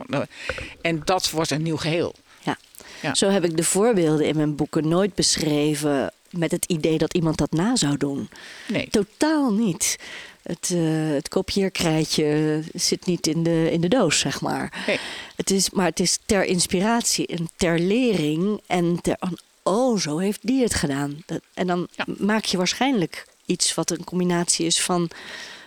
En 0.80 1.02
dat 1.04 1.30
wordt 1.30 1.50
een 1.50 1.62
nieuw 1.62 1.76
geheel. 1.76 2.14
Ja. 2.42 2.58
Ja. 3.02 3.14
Zo 3.14 3.28
heb 3.28 3.44
ik 3.44 3.56
de 3.56 3.64
voorbeelden 3.64 4.26
in 4.26 4.36
mijn 4.36 4.56
boeken 4.56 4.88
nooit 4.88 5.14
beschreven 5.14 6.12
met 6.30 6.50
het 6.50 6.64
idee 6.64 6.98
dat 6.98 7.14
iemand 7.14 7.36
dat 7.38 7.52
na 7.52 7.76
zou 7.76 7.96
doen. 7.96 8.28
Nee. 8.68 8.88
Totaal 8.90 9.52
niet. 9.52 9.96
Het, 10.42 10.70
eh 10.74 11.14
het 11.14 11.28
kopieerkrijtje 11.28 12.62
zit 12.74 13.06
niet 13.06 13.26
in 13.26 13.42
de, 13.42 13.68
in 13.72 13.80
de 13.80 13.88
doos, 13.88 14.18
zeg 14.18 14.40
maar. 14.40 14.84
Nee. 14.86 14.98
Het 15.36 15.50
is, 15.50 15.70
maar 15.70 15.86
het 15.86 16.00
is 16.00 16.18
ter 16.26 16.44
inspiratie 16.44 17.26
en 17.26 17.48
ter 17.56 17.78
lering 17.78 18.60
en 18.66 19.00
ter... 19.02 19.16
Oh, 19.62 19.98
zo 19.98 20.18
heeft 20.18 20.38
die 20.42 20.62
het 20.62 20.74
gedaan. 20.74 21.22
Dat, 21.26 21.40
en 21.54 21.66
dan 21.66 21.88
Ja. 21.96 22.04
maak 22.18 22.44
je 22.44 22.56
waarschijnlijk 22.56 23.26
iets 23.46 23.74
wat 23.74 23.90
een 23.90 24.04
combinatie 24.04 24.66
is 24.66 24.80
van... 24.82 25.10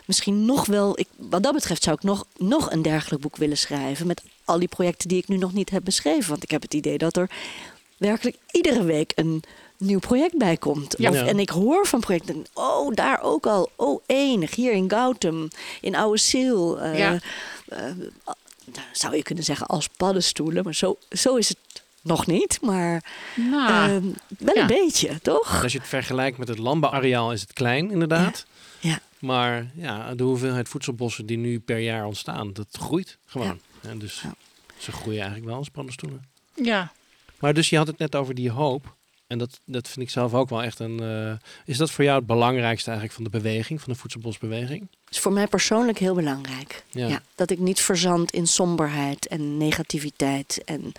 Misschien 0.05 0.45
nog 0.45 0.65
wel, 0.65 0.99
ik, 0.99 1.07
wat 1.15 1.43
dat 1.43 1.53
betreft 1.53 1.83
zou 1.83 1.95
ik 1.95 2.03
nog, 2.03 2.25
nog 2.37 2.71
een 2.71 2.81
dergelijk 2.81 3.21
boek 3.21 3.35
willen 3.37 3.57
schrijven... 3.57 4.07
met 4.07 4.21
al 4.45 4.59
die 4.59 4.67
projecten 4.67 5.07
die 5.07 5.17
ik 5.17 5.27
nu 5.27 5.37
nog 5.37 5.53
niet 5.53 5.69
heb 5.69 5.83
beschreven. 5.83 6.29
Want 6.29 6.43
ik 6.43 6.51
heb 6.51 6.61
het 6.61 6.73
idee 6.73 6.97
dat 6.97 7.17
er 7.17 7.29
werkelijk 7.97 8.37
iedere 8.51 8.83
week 8.83 9.11
een 9.15 9.43
nieuw 9.77 9.99
project 9.99 10.37
bij 10.37 10.57
komt. 10.57 10.95
Ja. 10.97 11.09
Of-. 11.09 11.15
En 11.21 11.39
ik 11.39 11.49
hoor 11.49 11.87
van 11.87 11.99
projecten, 11.99 12.45
oh, 12.53 12.93
daar 12.95 13.21
ook 13.21 13.45
al. 13.45 13.69
Oh, 13.75 14.01
enig, 14.05 14.55
hier 14.55 14.71
in 14.71 14.89
Gautum, 14.89 15.47
in 15.81 15.95
Oude 15.95 16.19
Ziel. 16.19 16.79
Eh, 16.79 16.97
Ja. 16.97 17.19
eh, 17.67 17.79
nou, 18.73 18.87
zou 18.91 19.15
je 19.15 19.23
kunnen 19.23 19.43
zeggen 19.43 19.67
als 19.67 19.87
paddenstoelen, 19.97 20.63
maar 20.63 20.75
zo, 20.75 20.97
zo 21.09 21.35
is 21.35 21.49
het 21.49 21.57
nog 22.07 22.25
niet. 22.27 22.59
Maar 22.61 23.03
Nou, 23.35 23.89
ehm, 23.89 24.03
wel 24.39 24.55
ja. 24.55 24.61
een 24.61 24.67
beetje, 24.67 25.21
toch? 25.21 25.63
Als 25.63 25.71
je 25.71 25.77
het 25.77 25.87
vergelijkt 25.87 26.37
met 26.37 26.47
het 26.47 26.57
landbouwareaal 26.57 27.31
is 27.31 27.41
het 27.41 27.53
klein 27.53 27.91
inderdaad. 27.91 28.45
Ja. 28.79 28.99
Maar 29.19 29.71
ja, 29.75 30.15
de 30.15 30.23
hoeveelheid 30.23 30.69
voedselbossen 30.69 31.25
die 31.25 31.37
nu 31.37 31.59
per 31.59 31.79
jaar 31.79 32.05
ontstaan, 32.05 32.53
dat 32.53 32.67
groeit 32.71 33.17
gewoon. 33.25 33.59
En 33.81 33.99
dus 33.99 34.21
Ja. 34.21 34.33
ze 34.77 34.91
groeien 34.91 35.19
eigenlijk 35.19 35.49
wel 35.49 35.57
als 35.57 35.69
paddenstoelen. 35.69 36.25
ja. 36.55 36.91
Maar 37.39 37.53
dus 37.53 37.69
je 37.69 37.77
had 37.77 37.87
het 37.87 37.97
net 37.97 38.15
over 38.15 38.33
die 38.35 38.51
hoop. 38.51 38.95
En 39.27 39.37
dat, 39.37 39.59
dat 39.65 39.87
vind 39.87 40.05
ik 40.05 40.09
zelf 40.11 40.33
ook 40.33 40.49
wel 40.49 40.63
echt 40.63 40.79
een... 40.79 40.99
eh, 40.99 41.49
is 41.65 41.77
dat 41.77 41.91
voor 41.91 42.03
jou 42.03 42.17
het 42.17 42.27
belangrijkste 42.27 42.89
eigenlijk 42.89 43.13
van 43.21 43.23
de 43.31 43.37
beweging, 43.39 43.81
van 43.81 43.93
de 43.93 43.99
voedselbosbeweging? 43.99 44.87
is 45.09 45.19
voor 45.19 45.31
mij 45.31 45.47
persoonlijk 45.47 45.97
heel 45.97 46.13
belangrijk. 46.15 46.83
Ja. 46.89 47.07
Ja. 47.07 47.21
dat 47.35 47.49
ik 47.49 47.59
niet 47.59 47.79
verzand 47.81 48.31
in 48.31 48.47
somberheid 48.47 49.27
en 49.27 49.57
negativiteit 49.57 50.61
en 50.65 50.91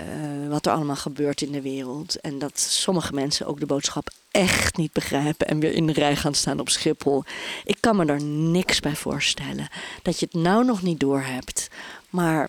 eh, 0.00 0.48
wat 0.48 0.66
er 0.66 0.72
allemaal 0.72 0.96
gebeurt 0.96 1.40
in 1.40 1.52
de 1.52 1.60
wereld. 1.60 2.20
En 2.20 2.38
dat 2.38 2.58
sommige 2.60 3.12
mensen 3.12 3.46
ook 3.46 3.60
de 3.60 3.66
boodschap 3.66 4.08
echt 4.30 4.76
niet 4.76 4.92
begrijpen 4.92 5.46
en 5.46 5.60
weer 5.60 5.72
in 5.72 5.86
de 5.86 5.92
rij 5.92 6.16
gaan 6.16 6.34
staan 6.34 6.60
op 6.60 6.68
Schiphol. 6.68 7.24
Ik 7.64 7.76
kan 7.80 7.96
me 7.96 8.04
er 8.06 8.22
niks 8.22 8.80
bij 8.80 8.96
voorstellen. 8.96 9.68
Dat 10.02 10.20
je 10.20 10.26
het 10.30 10.42
nou 10.42 10.64
nog 10.64 10.82
niet 10.82 11.00
doorhebt. 11.00 11.68
Maar 12.10 12.48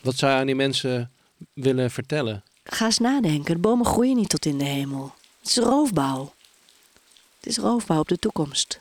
Wat 0.00 0.16
zou 0.16 0.32
je 0.32 0.38
aan 0.38 0.46
die 0.46 0.54
mensen 0.54 1.10
willen 1.52 1.90
vertellen? 1.90 2.42
ga 2.64 2.84
eens 2.84 2.98
nadenken. 2.98 3.54
De 3.54 3.60
bomen 3.60 3.86
groeien 3.86 4.16
niet 4.16 4.28
tot 4.28 4.46
in 4.46 4.58
de 4.58 4.64
hemel. 4.64 5.14
Het 5.38 5.48
is 5.48 5.56
roofbouw. 5.56 6.34
Het 7.36 7.46
is 7.46 7.58
roofbouw 7.58 7.98
op 8.00 8.08
de 8.08 8.18
toekomst. 8.18 8.80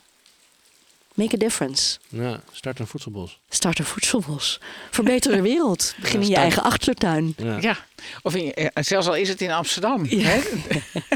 Make 1.16 1.36
a 1.36 1.38
difference. 1.38 1.98
Ja, 2.10 2.42
start 2.52 2.80
een 2.80 2.88
voedselbos. 2.88 3.40
Start 3.50 3.80
een 3.80 3.86
voedselbos. 3.86 4.60
Verbeter 4.92 5.32
de 5.32 5.42
wereld. 5.42 5.96
Begin 6.02 6.22
in 6.22 6.28
je 6.28 6.36
eigen 6.36 6.64
achtertuin. 6.64 7.34
Ja. 7.38 7.58
Ja, 7.62 7.78
of 8.22 8.36
in, 8.36 8.54
eh, 8.54 8.84
zelfs 8.84 9.08
al 9.08 9.16
is 9.16 9.30
het 9.30 9.42
in 9.42 9.52
Amsterdam. 9.52 10.06
Hè? 10.06 10.42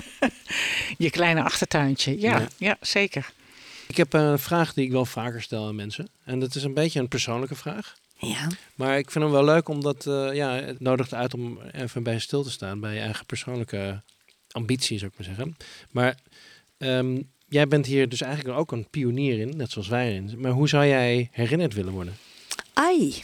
je 0.98 1.10
kleine 1.10 1.44
achtertuintje. 1.44 2.20
Ja, 2.20 2.38
Ja. 2.40 2.48
ja. 2.58 2.78
zeker. 2.82 3.32
Ik 3.88 3.98
heb 3.98 4.14
een 4.14 4.40
vraag 4.40 4.74
die 4.74 4.86
ik 4.86 4.92
wel 4.92 5.06
vaker 5.06 5.42
stel 5.42 5.68
aan 5.68 5.76
mensen. 5.76 6.08
En 6.24 6.40
dat 6.40 6.56
is 6.56 6.64
een 6.64 6.74
beetje 6.74 7.00
een 7.00 7.08
persoonlijke 7.08 7.56
vraag. 7.56 7.96
Ja. 8.18 8.48
Maar 8.76 8.98
ik 8.98 9.12
vind 9.12 9.24
hem 9.24 9.34
wel 9.34 9.44
leuk 9.44 9.68
omdat 9.70 10.06
eh, 10.08 10.34
ja, 10.34 10.52
het 10.54 10.80
nodigt 10.80 11.14
uit 11.14 11.34
om 11.34 11.60
even 11.72 12.04
bij 12.04 12.20
stil 12.20 12.44
te 12.44 12.52
staan. 12.52 12.80
Bij 12.80 12.94
je 12.94 13.00
eigen 13.00 13.26
persoonlijke 13.26 14.02
ambitie, 14.52 14.98
zou 14.98 15.12
ik 15.12 15.18
maar 15.18 15.28
zeggen. 15.36 15.58
Maar 15.92 16.16
ehm, 16.78 17.22
jij 17.50 17.68
bent 17.68 17.86
hier 17.86 18.10
dus 18.10 18.22
eigenlijk 18.22 18.58
ook 18.58 18.72
een 18.72 18.88
pionier 18.90 19.40
in, 19.40 19.58
net 19.58 19.72
zoals 19.72 19.88
wij 19.88 20.14
in. 20.14 20.36
Maar 20.38 20.52
hoe 20.52 20.68
zou 20.68 20.86
jij 20.86 21.30
herinnerd 21.32 21.74
willen 21.74 21.94
worden? 21.94 22.18
Ai. 22.74 23.24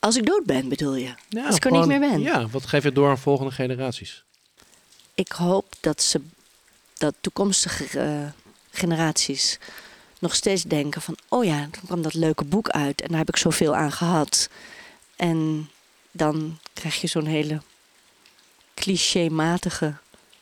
Als 0.00 0.16
ik 0.16 0.26
dood 0.26 0.44
ben, 0.44 0.68
bedoel 0.68 0.94
je? 0.94 1.14
Ja, 1.28 1.46
Als 1.46 1.56
ik 1.56 1.64
er 1.64 1.72
niet 1.72 1.86
meer 1.86 2.00
ben. 2.00 2.20
Ja, 2.20 2.48
wat 2.48 2.66
geef 2.66 2.82
je 2.82 2.92
door 2.92 3.08
aan 3.08 3.18
volgende 3.18 3.52
generaties? 3.52 4.24
Ik 5.14 5.32
hoop 5.32 5.74
dat 5.80 6.02
ze, 6.02 6.20
dat 6.94 7.14
toekomstige 7.20 7.98
eh, 7.98 8.26
generaties 8.70 9.58
nog 10.18 10.34
steeds 10.34 10.62
denken 10.62 11.02
van, 11.02 11.16
oh 11.28 11.44
ja, 11.44 11.68
toen 11.70 11.84
kwam 11.86 12.02
dat 12.02 12.14
leuke 12.14 12.44
boek 12.44 12.68
uit 12.68 13.00
en 13.00 13.08
daar 13.08 13.18
heb 13.18 13.28
ik 13.28 13.36
zoveel 13.36 13.74
aan 13.74 13.92
gehad. 13.92 14.48
En 15.16 15.70
dan 16.10 16.58
krijg 16.72 17.00
je 17.00 17.06
zo'n 17.06 17.26
hele 17.26 17.60
clichématige, 18.74 19.94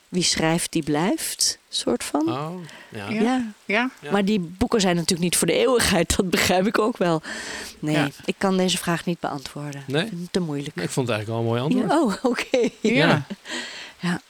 wie 0.09 0.23
schrijft 0.23 0.71
die 0.71 0.83
blijft, 0.83 1.57
soort 1.69 2.03
van. 2.03 2.21
Oh, 2.29 2.55
ja. 2.89 3.09
Ja. 3.09 3.21
ja. 3.21 3.53
Ja, 3.65 3.89
Ja. 4.01 4.11
Maar 4.11 4.25
die 4.25 4.39
boeken 4.39 4.81
zijn 4.81 4.95
natuurlijk 4.95 5.21
niet 5.23 5.37
voor 5.37 5.47
de 5.47 5.53
eeuwigheid, 5.53 6.15
dat 6.15 6.29
begrijp 6.29 6.67
ik 6.67 6.79
ook 6.79 6.97
wel. 6.97 7.21
Nee, 7.79 7.95
Ja. 7.95 8.09
ik 8.25 8.35
kan 8.37 8.57
deze 8.57 8.77
vraag 8.77 9.05
niet 9.05 9.19
beantwoorden. 9.19 9.83
Nee? 9.87 10.09
Te 10.31 10.39
moeilijk. 10.39 10.75
Ik 10.75 10.89
vond 10.89 11.07
het 11.07 11.15
eigenlijk 11.17 11.27
wel 11.27 11.37
een 11.37 11.45
mooi 11.45 11.61
antwoord. 11.61 11.89
Ja, 11.89 12.01
oh, 12.01 12.31
oké. 12.31 12.69
ja. 12.81 13.25
Ja. 13.99 14.21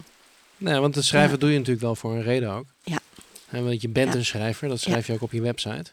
Nee, 0.58 0.80
want 0.80 0.96
het 0.96 1.06
schrijven 1.06 1.32
Ja. 1.32 1.38
doe 1.38 1.50
je 1.52 1.58
natuurlijk 1.58 1.86
wel 1.86 1.96
voor 1.96 2.12
een 2.14 2.24
reden 2.24 2.52
ook. 2.52 2.66
Ja. 2.84 2.98
En 3.50 3.66
want 3.66 3.82
je 3.82 3.90
bent 3.90 4.14
Ja. 4.14 4.20
een 4.20 4.26
schrijver, 4.26 4.68
dat 4.68 4.80
schrijf 4.80 5.08
je 5.08 5.14
ook 5.14 5.22
op 5.22 5.32
je 5.32 5.42
website. 5.42 5.86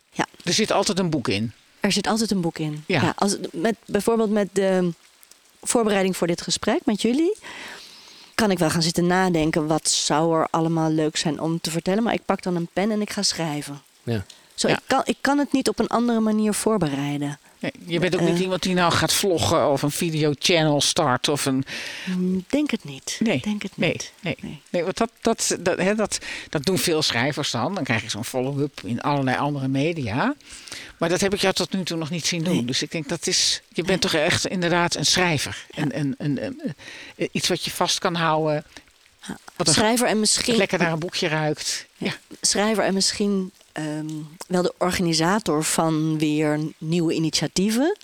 Er 0.45 0.53
zit 0.53 0.73
altijd 0.73 0.99
een 0.99 1.11
boek 1.11 1.29
in. 1.29 1.53
Er 1.81 1.93
zit 1.93 2.07
altijd 2.07 2.31
een 2.31 2.41
boek 2.41 2.59
in. 2.59 2.85
Ja. 2.87 3.13
als, 3.17 3.37
met, 3.53 3.77
bijvoorbeeld 3.87 4.31
met 4.31 4.49
de 4.53 4.91
voorbereiding 5.63 6.17
voor 6.17 6.27
dit 6.27 6.41
gesprek 6.43 6.81
met 6.85 7.03
jullie. 7.03 7.37
Kan 8.43 8.51
ik 8.51 8.59
wel 8.59 8.71
gaan 8.71 8.83
zitten 8.83 9.07
nadenken. 9.07 9.67
Wat 9.67 9.89
zou 9.89 10.39
er 10.41 10.47
allemaal 10.51 10.91
leuk 10.91 11.17
zijn 11.17 11.41
om 11.41 11.61
te 11.61 11.71
vertellen. 11.71 12.03
Maar 12.03 12.15
ik 12.15 12.25
pak 12.25 12.43
dan 12.43 12.57
een 12.57 12.69
pen 12.73 12.91
en 12.91 13.01
ik 13.01 13.11
ga 13.11 13.23
schrijven. 13.23 13.83
Ja. 14.03 14.25
Zo, 14.55 14.69
Ja. 14.69 14.75
ik, 14.75 14.81
kan, 14.87 15.03
ik 15.05 15.17
kan 15.21 15.39
het 15.39 15.53
niet 15.53 15.69
op 15.69 15.79
een 15.79 15.87
andere 15.89 16.21
manier 16.21 16.55
voorbereiden. 16.55 17.39
Nee, 17.63 17.73
je 17.87 17.99
bent 17.99 18.15
ook 18.15 18.21
niet 18.21 18.35
Eh. 18.35 18.41
iemand 18.41 18.63
die 18.63 18.75
nou 18.75 18.93
gaat 18.93 19.13
vloggen 19.13 19.71
of 19.71 19.83
een 19.83 19.91
video-channel 19.91 20.81
start 20.81 21.29
of 21.29 21.45
een. 21.45 21.65
Hm, 22.05 22.39
Denk 22.49 22.71
het 22.71 22.85
niet. 22.85 23.17
Nee, 23.21 23.41
Denk 23.41 23.63
het 23.63 23.77
niet. 23.77 24.13
nee. 24.21 24.37
Nee. 24.41 24.61
nee 24.71 24.85
want 24.85 24.97
dat, 24.97 25.11
dat, 25.21 25.57
dat, 25.61 25.79
hè, 25.79 25.95
dat, 25.95 26.19
dat 26.49 26.65
doen 26.65 26.79
veel 26.79 27.03
schrijvers 27.03 27.51
dan. 27.51 27.75
Dan 27.75 27.85
krijg 27.85 28.03
je 28.03 28.11
zo'n 28.11 28.25
follow-up 28.25 28.81
in 28.85 29.01
allerlei 29.01 29.37
andere 29.37 29.69
media. 29.69 30.35
Maar 30.99 31.09
dat 31.09 31.21
heb 31.21 31.35
ik 31.35 31.41
jou 31.41 31.55
tot 31.55 31.73
nu 31.73 31.83
toe 31.85 31.97
nog 31.97 32.11
niet 32.11 32.27
zien 32.27 32.43
doen. 32.45 32.55
Nee. 32.55 32.65
Dus 32.65 32.83
ik 32.83 32.91
denk 32.91 33.09
dat 33.09 33.27
is. 33.27 33.63
Je 33.73 33.83
bent 33.83 34.01
toch 34.01 34.15
echt 34.15 34.47
inderdaad 34.47 34.95
een 34.95 35.07
schrijver. 35.07 35.67
En, 35.71 35.93
en, 35.93 36.15
en, 36.19 36.39
en, 36.39 36.77
iets 37.33 37.49
wat 37.49 37.65
je 37.65 37.71
vast 37.71 37.99
kan 37.99 38.15
houden. 38.15 38.65
Ja. 39.27 39.39
Wat 39.57 39.69
een 39.69 39.75
Schrijver 39.75 40.07
en 40.07 40.21
misschien 40.21 40.57
lekker 40.57 40.79
naar 40.79 40.93
een 40.93 40.99
boekje 40.99 41.29
ruikt. 41.29 41.87
Ja, 41.97 42.13
schrijver 42.41 42.85
en 42.85 42.95
misschien 42.95 43.53
ehm, 43.73 44.09
wel 44.47 44.63
de 44.63 44.75
organisator 44.79 45.65
van 45.65 46.19
weer 46.19 46.61
nieuwe 46.79 47.15
initiatieven. 47.15 47.97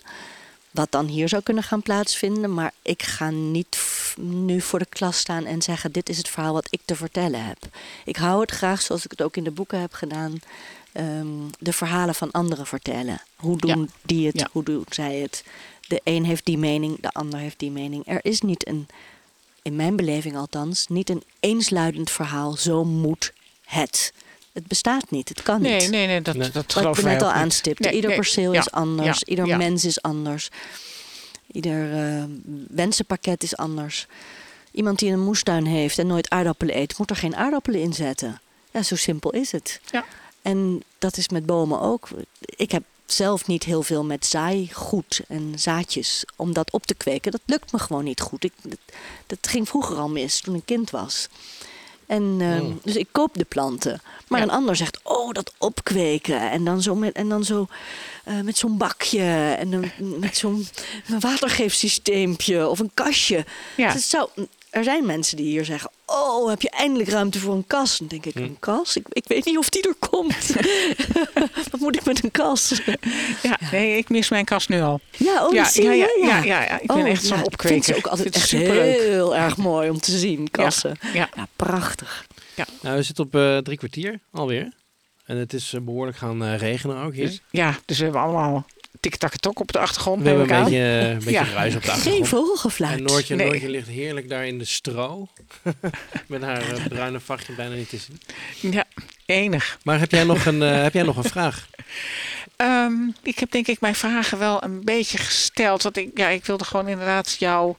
Wat 0.71 0.91
dan 0.91 1.05
hier 1.05 1.29
zou 1.29 1.43
kunnen 1.43 1.63
gaan 1.63 1.81
plaatsvinden. 1.81 2.53
Maar 2.53 2.73
ik 2.81 3.03
ga 3.03 3.29
niet 3.29 3.77
nu 4.17 4.61
voor 4.61 4.79
de 4.79 4.85
klas 4.89 5.17
staan 5.17 5.45
en 5.45 5.61
zeggen: 5.61 5.91
Dit 5.91 6.09
is 6.09 6.17
het 6.17 6.29
verhaal 6.29 6.53
wat 6.53 6.67
ik 6.69 6.81
te 6.85 6.95
vertellen 6.95 7.45
heb. 7.45 7.57
Ik 8.05 8.15
hou 8.15 8.41
het 8.41 8.51
graag, 8.51 8.81
zoals 8.81 9.05
ik 9.05 9.11
het 9.11 9.21
ook 9.21 9.37
in 9.37 9.43
de 9.43 9.51
boeken 9.51 9.79
heb 9.79 9.93
gedaan, 9.93 10.39
ehm, 10.91 11.27
de 11.59 11.73
verhalen 11.73 12.15
van 12.15 12.31
anderen 12.31 12.67
vertellen. 12.67 13.21
Hoe 13.35 13.57
doen 13.57 13.89
die 14.01 14.27
het? 14.27 14.39
Ja. 14.39 14.47
Hoe 14.51 14.63
doen 14.63 14.85
zij 14.89 15.15
het? 15.15 15.43
De 15.87 16.01
een 16.03 16.25
heeft 16.25 16.45
die 16.45 16.57
mening, 16.57 17.01
de 17.01 17.11
ander 17.11 17.39
heeft 17.39 17.59
die 17.59 17.71
mening. 17.71 18.07
Er 18.07 18.19
is 18.21 18.41
niet 18.41 18.67
een, 18.67 18.87
in 19.61 19.75
mijn 19.75 19.95
beleving 19.95 20.37
althans, 20.37 20.87
niet 20.87 21.09
een 21.09 21.23
eensluidend 21.39 22.11
verhaal. 22.11 22.55
Zo 22.55 22.83
moet 22.83 23.33
het. 23.65 24.13
Het 24.53 24.67
bestaat 24.67 25.11
niet, 25.11 25.29
het 25.29 25.43
kan 25.43 25.61
nee, 25.61 25.79
niet. 25.79 25.89
nee, 25.89 26.07
nee, 26.07 26.21
dat, 26.21 26.35
Nee. 26.35 26.49
dat 26.51 26.73
geloof 26.73 26.97
ik 26.97 27.05
net 27.05 27.21
al 27.21 27.31
aanstipte. 27.31 27.83
Nee, 27.83 27.93
Ieder 27.95 28.09
nee, 28.09 28.19
perceel 28.19 28.53
ja, 28.53 28.59
is 28.59 28.71
anders. 28.71 29.19
ja, 29.19 29.25
Ieder 29.25 29.45
ja. 29.45 29.57
mens 29.57 29.85
is 29.85 30.01
anders. 30.01 30.49
Ieder 31.51 31.93
eh, 31.93 32.23
wensenpakket 32.67 33.43
is 33.43 33.57
anders. 33.57 34.07
Iemand 34.71 34.99
die 34.99 35.11
een 35.11 35.23
moestuin 35.23 35.65
heeft 35.65 35.97
en 35.99 36.07
nooit 36.07 36.29
aardappelen 36.29 36.77
eet, 36.77 36.97
moet 36.97 37.09
er 37.09 37.15
geen 37.15 37.35
aardappelen 37.35 37.81
in 37.81 37.93
zetten. 37.93 38.41
Ja, 38.71 38.83
zo 38.83 38.95
simpel 38.95 39.31
is 39.31 39.51
het. 39.51 39.79
Ja. 39.91 40.05
En 40.41 40.83
dat 40.97 41.17
is 41.17 41.29
met 41.29 41.45
bomen 41.45 41.81
ook. 41.81 42.07
Ik 42.39 42.71
heb 42.71 42.83
zelf 43.05 43.47
niet 43.47 43.63
heel 43.63 43.83
veel 43.83 44.03
met 44.03 44.25
zaaigoed 44.25 45.21
en 45.27 45.53
zaadjes 45.55 46.23
om 46.35 46.53
dat 46.53 46.71
op 46.71 46.85
te 46.85 46.93
kweken. 46.93 47.31
Dat 47.31 47.41
lukt 47.45 47.71
me 47.71 47.79
gewoon 47.79 48.03
niet 48.03 48.21
goed. 48.21 48.43
Ik, 48.43 48.53
dat, 48.61 48.79
dat 49.27 49.47
ging 49.47 49.67
vroeger 49.67 49.97
al 49.97 50.09
mis 50.09 50.41
toen 50.41 50.55
ik 50.55 50.65
kind 50.65 50.89
was. 50.89 51.27
En, 52.09 52.37
eh, 52.39 52.61
Oh. 52.61 52.71
Dus 52.83 52.95
ik 52.95 53.07
koop 53.11 53.33
de 53.37 53.45
planten. 53.45 54.01
Maar 54.27 54.39
Ja. 54.39 54.45
een 54.45 54.51
ander 54.51 54.75
zegt, 54.75 54.99
oh, 55.03 55.31
dat 55.31 55.53
opkweken. 55.57 56.51
En 56.51 56.65
dan 56.65 56.81
zo 56.81 56.95
met, 56.95 57.13
en 57.13 57.29
dan 57.29 57.43
zo, 57.43 57.67
eh, 58.23 58.39
met 58.39 58.57
zo'n 58.57 58.77
bakje. 58.77 59.55
En 59.59 59.71
dan 59.71 59.91
met 60.19 60.37
zo'n 60.37 60.67
watergeefsysteempje 61.19 62.67
of 62.67 62.79
een 62.79 62.91
kastje. 62.93 63.45
Ja. 63.77 63.85
Dus 63.85 63.93
het 64.01 64.03
zou, 64.09 64.29
er 64.69 64.83
zijn 64.83 65.05
mensen 65.05 65.37
die 65.37 65.45
hier 65.45 65.65
zeggen, 65.65 65.89
oh, 66.05 66.49
heb 66.49 66.61
je 66.61 66.69
eindelijk 66.69 67.09
ruimte 67.09 67.39
voor 67.39 67.53
een 67.53 67.67
kas? 67.67 67.97
Dan 67.97 68.07
denk 68.07 68.25
ik, 68.25 68.33
Hm. 68.33 68.41
een 68.41 68.57
kas? 68.59 68.95
Ik, 68.97 69.05
ik 69.09 69.23
weet 69.27 69.45
niet 69.45 69.57
of 69.57 69.69
die 69.69 69.81
er 69.81 69.95
komt. 70.09 70.53
Wat 71.71 71.79
moet 71.79 71.95
ik 71.95 72.05
met 72.05 72.23
een 72.23 72.31
kas? 72.31 72.81
Ja, 73.41 73.59
nee, 73.71 73.97
ik 73.97 74.09
mis 74.09 74.29
mijn 74.29 74.45
kast 74.45 74.69
nu 74.69 74.81
al. 74.81 74.99
Ja, 75.17 75.45
oh, 75.47 75.53
ja, 75.53 75.65
zie 75.65 75.83
ja, 75.83 75.91
je? 75.91 76.17
ja, 76.21 76.27
ja, 76.37 76.43
ja, 76.43 76.61
ja. 76.63 76.79
Ik 76.79 76.87
ben 76.87 76.97
Oh, 76.97 77.07
echt 77.07 77.23
zo'n 77.25 77.37
ja, 77.37 77.43
opkweker. 77.43 77.77
Ik 77.77 77.83
vind 77.83 77.95
ze 77.97 78.05
ook 78.05 78.11
altijd 78.11 78.35
echt 78.35 78.47
superleuk. 78.47 78.99
heel 78.99 79.35
erg 79.35 79.57
mooi 79.57 79.89
om 79.89 79.99
te 79.99 80.17
zien, 80.17 80.51
kassen. 80.51 80.97
Ja, 81.13 81.29
Ja, 81.35 81.47
prachtig. 81.55 82.25
Nou, 82.81 82.95
we 82.97 83.03
zitten 83.03 83.25
op 83.25 83.35
eh, 83.35 83.57
drie 83.57 83.77
kwartier 83.77 84.19
alweer. 84.31 84.71
En 85.25 85.37
het 85.37 85.53
is 85.53 85.73
eh, 85.73 85.81
behoorlijk 85.81 86.17
gaan 86.17 86.43
eh, 86.43 86.57
regenen 86.57 86.97
ook 87.03 87.13
hier. 87.13 87.25
dus, 87.25 87.41
ja, 87.51 87.75
dus 87.85 87.97
we 87.97 88.03
hebben 88.03 88.21
allemaal 88.21 88.65
tik-tak-tok 88.99 89.59
op 89.59 89.71
de 89.71 89.79
achtergrond. 89.79 90.21
we 90.21 90.27
hebben 90.27 90.47
neem 90.47 90.55
een 90.57 90.61
ik 90.61 90.65
aan. 90.65 90.71
beetje, 90.71 90.99
eh, 90.99 91.09
een 91.09 91.15
beetje 91.17 91.31
Ja. 91.31 91.53
ruis 91.53 91.75
op 91.75 91.81
de 91.81 91.87
Geen 91.87 91.95
achtergrond. 91.97 92.27
vogelgefluit. 92.27 92.97
En 92.97 93.03
Noortje, 93.03 93.35
Nee. 93.35 93.47
Noortje 93.47 93.69
ligt 93.69 93.87
heerlijk 93.87 94.29
daar 94.29 94.47
in 94.47 94.57
de 94.57 94.65
stro. 94.65 95.27
Met 96.27 96.41
haar 96.41 96.61
eh, 96.73 96.85
bruine 96.87 97.19
vachtje 97.19 97.53
bijna 97.53 97.75
niet 97.75 97.89
te 97.89 97.97
zien. 97.97 98.71
Ja, 98.71 98.85
enig. 99.25 99.77
Maar 99.83 99.99
heb 99.99 100.11
jij 100.11 100.23
nog 100.23 100.45
een, 100.45 100.61
eh, 100.63 100.81
heb 100.81 100.93
jij 100.93 101.03
nog 101.03 101.17
een 101.17 101.23
vraag? 101.29 101.67
Ehm, 102.55 102.93
ik 103.23 103.39
heb 103.39 103.51
denk 103.51 103.67
ik 103.67 103.79
mijn 103.81 103.95
vragen 103.95 104.39
wel 104.39 104.63
een 104.63 104.83
beetje 104.83 105.17
gesteld. 105.17 105.83
Want 105.83 105.97
ik, 105.97 106.09
ja, 106.13 106.27
ik 106.27 106.45
wilde 106.45 106.63
gewoon 106.63 106.87
inderdaad 106.87 107.35
jou 107.39 107.75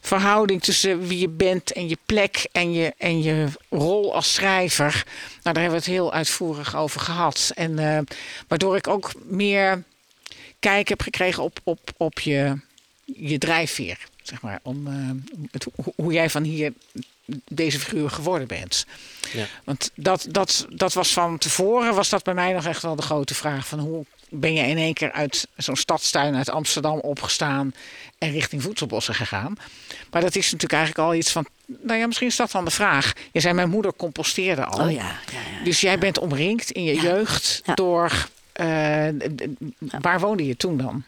verhouding 0.00 0.62
tussen 0.62 1.06
wie 1.06 1.18
je 1.18 1.28
bent 1.28 1.72
en 1.72 1.88
je 1.88 1.98
plek 2.06 2.46
en 2.52 2.72
je, 2.72 2.92
en 2.98 3.22
je 3.22 3.46
rol 3.70 4.14
als 4.14 4.34
schrijver. 4.34 4.92
Nou, 5.42 5.54
daar 5.54 5.62
hebben 5.62 5.70
we 5.70 5.76
het 5.76 5.94
heel 5.94 6.12
uitvoerig 6.12 6.76
over 6.76 7.00
gehad. 7.00 7.50
En 7.54 7.78
eh, 7.78 7.98
waardoor 8.48 8.76
ik 8.76 8.86
ook 8.88 9.10
meer 9.24 9.82
kijk 10.62 10.88
heb 10.88 11.02
gekregen 11.02 11.42
op, 11.42 11.60
op, 11.64 11.90
op 11.96 12.20
je, 12.20 12.58
je 13.04 13.38
drijfveer. 13.38 13.98
Zeg 14.22 14.40
maar, 14.40 14.60
om 14.62 14.86
eh, 14.86 14.94
het, 15.50 15.66
hoe, 15.94 16.12
jij 16.12 16.30
van 16.30 16.42
hier 16.42 16.72
deze 17.48 17.78
figuur 17.78 18.10
geworden 18.10 18.48
bent. 18.48 18.86
Ja. 19.32 19.46
Want 19.64 19.90
dat, 19.94 20.26
dat, 20.28 20.66
dat 20.68 20.92
was 20.92 21.12
van 21.12 21.38
tevoren, 21.38 21.94
was 21.94 22.08
dat 22.08 22.24
bij 22.24 22.34
mij 22.34 22.52
nog 22.52 22.66
echt 22.66 22.82
wel 22.82 22.96
de 22.96 23.02
grote 23.02 23.34
vraag 23.34 23.66
van 23.66 23.78
hoe 23.78 24.04
ben 24.28 24.54
je 24.54 24.62
in 24.62 24.76
één 24.76 24.94
keer 24.94 25.12
uit 25.12 25.46
zo'n 25.56 25.76
stadstuin 25.76 26.34
uit 26.34 26.50
Amsterdam 26.50 26.98
opgestaan 26.98 27.74
en 28.18 28.30
richting 28.30 28.62
voedselbossen 28.62 29.14
gegaan. 29.14 29.54
Maar 30.10 30.20
dat 30.20 30.36
is 30.36 30.44
natuurlijk 30.44 30.72
eigenlijk 30.72 31.08
al 31.08 31.14
iets 31.14 31.30
van, 31.30 31.46
nou 31.66 31.98
ja, 31.98 32.06
misschien 32.06 32.28
is 32.28 32.36
dat 32.36 32.50
dan 32.50 32.64
de 32.64 32.70
vraag. 32.70 33.12
Je 33.32 33.40
zei, 33.40 33.54
mijn 33.54 33.70
moeder 33.70 33.92
composteerde 33.96 34.64
al. 34.64 34.84
Oh 34.86 34.92
ja, 34.92 34.96
ja, 34.96 35.38
ja. 35.58 35.64
Dus 35.64 35.80
jij 35.80 35.98
bent 35.98 36.18
omringd 36.18 36.70
in 36.70 36.84
je 36.84 36.94
Ja. 36.94 37.02
jeugd 37.02 37.62
Ja. 37.64 37.74
door, 37.74 38.28
waar 40.00 40.20
woonde 40.20 40.46
je 40.46 40.56
toen 40.56 40.76
dan? 40.76 41.02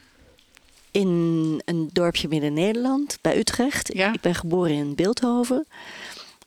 In 0.91 1.61
een 1.65 1.89
dorpje 1.93 2.27
midden 2.27 2.53
Nederland, 2.53 3.17
bij 3.21 3.37
Utrecht. 3.37 3.93
Ja. 3.93 4.13
Ik 4.13 4.21
ben 4.21 4.35
geboren 4.35 4.71
in 4.71 4.95
Beeldhoven. 4.95 5.67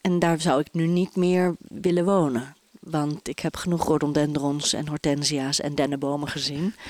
En 0.01 0.19
daar 0.19 0.41
zou 0.41 0.61
ik 0.61 0.69
nu 0.73 0.87
niet 0.87 1.17
meer 1.17 1.57
willen 1.69 2.05
wonen. 2.05 2.57
Want 2.81 3.29
ik 3.29 3.39
heb 3.39 3.57
genoeg 3.57 3.85
rhododendrons 3.85 4.73
en 4.73 4.89
hortensia's 4.89 5.61
en 5.61 5.75
dennenbomen 5.75 6.29
gezien. 6.29 6.75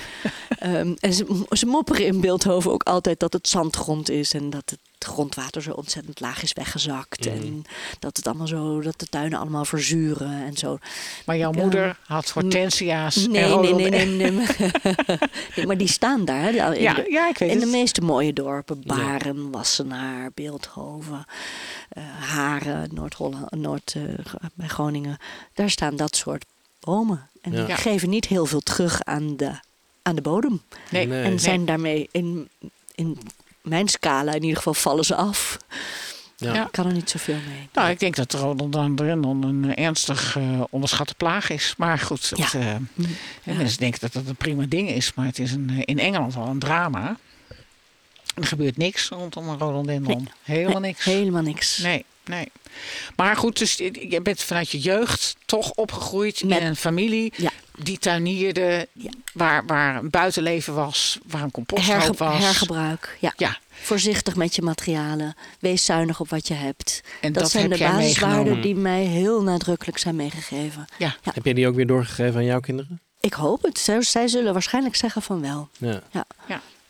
Ehm, 0.59 0.95
en 1.01 1.13
ze, 1.13 1.45
ze 1.51 1.67
mopperen 1.67 2.07
in 2.07 2.21
Beeldhoven 2.21 2.73
ook 2.73 2.83
altijd 2.83 3.21
dat 3.21 3.33
het 3.33 3.49
zandgrond 3.49 4.11
is. 4.11 4.33
En 4.33 4.51
dat 4.51 4.71
het 4.71 4.79
grondwater 5.05 5.63
zo 5.63 5.71
ontzettend 5.71 6.21
laag 6.21 6.43
is 6.43 6.53
weggezakt. 6.53 7.25
Mhm. 7.25 7.35
En 7.37 7.63
dat 7.99 8.17
het 8.17 8.27
allemaal 8.27 8.47
zo, 8.47 8.81
dat 8.81 8.99
de 8.99 9.07
tuinen 9.07 9.39
allemaal 9.39 9.65
verzuren 9.65 10.45
en 10.45 10.57
zo. 10.57 10.79
Maar 11.27 11.37
jouw 11.37 11.53
Ja. 11.55 11.61
moeder 11.63 11.99
had 12.07 12.31
hortensia's 12.31 13.17
en 13.25 13.31
Nee, 13.31 13.57
nee, 13.57 13.75
nee, 13.75 13.91
nee, 14.07 14.31
nee. 14.33 14.47
nee. 15.57 15.67
Maar 15.67 15.77
die 15.77 15.89
staan 15.89 16.25
daar. 16.25 16.43
hè, 16.43 16.49
in 16.75 16.83
Ja, 16.83 16.95
de- 16.95 17.07
ja, 17.11 17.29
ik 17.29 17.39
weet 17.39 17.51
in 17.51 17.59
de 17.59 17.65
het. 17.65 17.73
meeste 17.75 18.01
mooie 18.01 18.33
dorpen. 18.33 18.81
Ja. 18.85 18.95
Baren, 18.97 19.51
Wassenaar, 19.51 20.31
Beeldhoven, 20.35 21.25
eh, 21.89 22.03
Haren, 22.21 22.89
Noord-Holland, 22.95 23.51
Noord, 23.57 23.95
eh, 23.97 24.03
bij 24.55 24.69
Groningen. 24.69 25.17
Daar 25.55 25.71
staan 25.71 25.97
dat 25.97 26.17
soort 26.17 26.45
bomen. 26.81 27.29
En 27.43 27.53
Ja. 27.53 27.65
die 27.67 27.75
geven 27.75 28.09
niet 28.09 28.27
heel 28.27 28.47
veel 28.47 28.61
terug 28.61 29.03
aan 29.05 29.37
de, 29.37 29.51
aan 30.03 30.15
de 30.15 30.23
bodem. 30.23 30.63
Nee, 30.91 31.07
Nee. 31.07 31.23
En 31.23 31.41
zijn 31.41 31.65
daarmee 31.65 32.09
in, 32.13 32.49
in 32.95 33.19
mijn 33.69 33.89
scala 33.89 34.33
in 34.33 34.43
ieder 34.43 34.57
geval 34.57 34.75
vallen 34.75 35.05
ze 35.05 35.15
af. 35.15 35.57
Ja. 36.37 36.55
Ja. 36.55 36.65
Ik 36.67 36.73
kan 36.73 36.87
er 36.87 36.93
niet 36.93 37.11
zoveel 37.11 37.35
mee. 37.49 37.69
Nou, 37.73 37.91
ik 37.91 37.99
denk 38.01 38.17
dat 38.17 38.33
rhododendron 38.33 39.43
een 39.43 39.75
ernstig 39.75 40.37
eh, 40.37 40.61
onderschatte 40.71 41.15
plaag 41.15 41.51
is. 41.51 41.75
Maar 41.77 41.99
goed, 41.99 42.31
het, 42.31 42.39
Ja. 42.53 42.61
eh, 42.61 42.75
hè, 43.43 43.55
mensen 43.55 43.79
denken 43.79 44.01
dat 44.01 44.13
dat 44.13 44.27
een 44.27 44.37
prima 44.37 44.65
ding 44.69 44.89
is. 44.91 45.15
Maar 45.15 45.27
het 45.27 45.39
is 45.39 45.53
een, 45.53 45.71
eh, 45.71 45.83
in 45.85 45.99
Engeland 45.99 46.37
al 46.37 46.47
een 46.47 46.59
drama. 46.59 47.17
Er 48.35 48.45
gebeurt 48.47 48.77
niks 48.77 49.09
rondom 49.09 49.49
een 49.49 49.59
rhododendron. 49.59 50.29
Helemaal 50.43 50.81
niks. 50.81 51.05
Helemaal 51.05 51.43
niks. 51.43 51.79
Nee, 51.79 52.05
nee. 52.25 52.49
Maar 53.17 53.37
goed, 53.37 53.59
dus 53.59 53.75
je 53.75 54.07
je 54.11 54.21
bent 54.23 54.43
vanuit 54.43 54.71
je 54.71 54.79
jeugd 54.79 55.37
toch 55.47 55.71
opgegroeid 55.71 56.45
Met- 56.45 56.59
in 56.61 56.67
een 56.67 56.77
familie 56.77 57.33
Ja. 57.37 57.51
Die 57.83 57.99
tuinierde, 57.99 58.89
Ja. 58.93 59.11
waar, 59.33 59.67
waar 59.67 59.97
een 59.97 60.11
buitenleven 60.11 60.75
was, 60.75 61.19
waar 61.27 61.43
een 61.43 61.51
composthoop 61.51 61.95
Herge- 61.95 62.25
was. 62.25 62.39
hergebruik, 62.39 63.17
ja. 63.21 63.33
Ja, 63.37 63.59
Voorzichtig 63.83 64.37
met 64.37 64.55
je 64.55 64.63
materialen. 64.63 65.35
Wees 65.61 65.85
zuinig 65.85 66.21
op 66.21 66.29
wat 66.29 66.49
je 66.49 66.55
hebt. 66.55 67.01
en 67.21 67.33
Dat, 67.33 67.43
dat, 67.43 67.53
zijn 67.53 67.71
heb 67.71 67.79
de 67.79 67.85
basiswaarden 67.85 68.61
die 68.61 68.75
mij 68.75 69.03
heel 69.05 69.43
nadrukkelijk 69.43 69.99
zijn 69.99 70.17
meegegeven. 70.17 70.85
Ja. 70.99 71.17
Ja. 71.23 71.33
Heb 71.35 71.45
je 71.45 71.55
die 71.55 71.67
ook 71.69 71.75
weer 71.75 71.87
doorgegeven 71.87 72.37
aan 72.37 72.45
jouw 72.45 72.61
kinderen? 72.61 73.01
Ik 73.21 73.33
hoop 73.33 73.63
het. 73.63 73.79
Zij, 73.79 74.03
zij 74.03 74.29
zullen 74.29 74.53
waarschijnlijk 74.53 74.97
zeggen 74.97 75.23
van 75.23 75.41
wel. 75.41 75.69
Ja. 75.79 76.03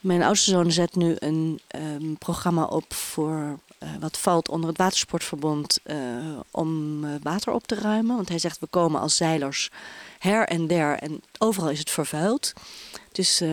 Mijn 0.01 0.23
oudste 0.23 0.51
zoon 0.51 0.73
zet 0.73 0.95
nu 0.97 1.17
een 1.19 1.61
ehm, 1.67 2.15
programma 2.19 2.65
op 2.65 2.95
voor 2.95 3.59
eh, 3.79 3.89
wat 4.01 4.19
valt 4.19 4.49
onder 4.49 4.69
het 4.69 4.79
Watersportverbond 4.79 5.79
eh, 5.83 5.97
om 6.51 7.05
eh, 7.05 7.11
water 7.23 7.53
op 7.53 7.67
te 7.67 7.75
ruimen. 7.75 8.17
Want 8.17 8.29
hij 8.29 8.39
zegt 8.39 8.59
we 8.61 8.67
komen 8.67 9.01
als 9.01 9.17
zeilers 9.17 9.71
her 10.19 10.47
en 10.49 10.67
der 10.67 10.99
en 10.99 11.23
overal 11.39 11.71
is 11.71 11.79
het 11.79 11.91
vervuild. 11.91 12.53
Dus 13.13 13.41
eh, 13.41 13.49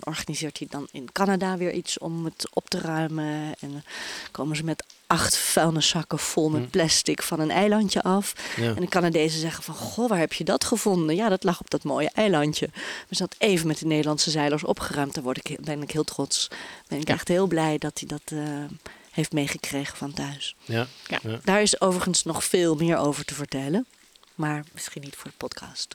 organiseert 0.00 0.58
hij 0.58 0.66
dan 0.70 0.88
in 0.92 1.12
Canada 1.12 1.56
weer 1.56 1.72
iets 1.72 1.98
om 1.98 2.24
het 2.24 2.48
op 2.52 2.68
te 2.70 2.78
ruimen. 2.80 3.54
En 3.60 3.70
dan 3.70 3.82
komen 4.30 4.56
ze 4.56 4.64
met 4.64 4.84
acht 5.06 5.36
vuilniszakken 5.36 6.18
vol 6.18 6.48
met 6.50 6.62
Hm. 6.62 6.68
plastic 6.70 7.22
van 7.22 7.40
een 7.40 7.50
eilandje 7.50 8.02
af. 8.02 8.32
Ja. 8.56 8.66
En 8.74 8.80
de 8.80 8.88
Canadezen 8.88 9.40
zeggen 9.40 9.62
van, 9.64 9.74
goh, 9.74 10.08
waar 10.08 10.18
heb 10.18 10.32
je 10.32 10.44
dat 10.44 10.64
gevonden? 10.64 11.16
Ja, 11.16 11.28
dat 11.28 11.44
lag 11.44 11.60
op 11.60 11.70
dat 11.70 11.82
mooie 11.82 12.10
eilandje. 12.14 12.70
Dus 13.08 13.18
dat 13.18 13.34
even 13.38 13.66
met 13.66 13.78
de 13.78 13.86
Nederlandse 13.86 14.30
zeilers 14.30 14.64
opgeruimd. 14.64 15.14
Daar 15.14 15.22
word 15.24 15.36
ik, 15.38 15.46
heel- 15.46 15.58
ben 15.60 15.82
ik 15.82 15.90
heel 15.90 16.04
trots. 16.04 16.48
Ben 16.88 17.00
ik 17.00 17.08
Ja. 17.08 17.14
echt 17.14 17.28
heel 17.28 17.46
blij 17.46 17.78
dat 17.78 17.98
hij 17.98 18.08
dat 18.08 18.22
eh, 18.24 18.64
heeft 19.10 19.32
meegekregen 19.32 19.96
van 19.96 20.12
thuis. 20.12 20.56
Ja. 20.64 20.86
Ja. 21.06 21.18
Ja. 21.22 21.38
Daar 21.44 21.62
is 21.62 21.80
overigens 21.80 22.24
nog 22.24 22.44
veel 22.44 22.74
meer 22.74 22.96
over 22.96 23.24
te 23.24 23.34
vertellen. 23.34 23.86
Maar 24.34 24.64
misschien 24.72 25.02
niet 25.02 25.16
voor 25.16 25.30
de 25.30 25.36
podcast. 25.36 25.94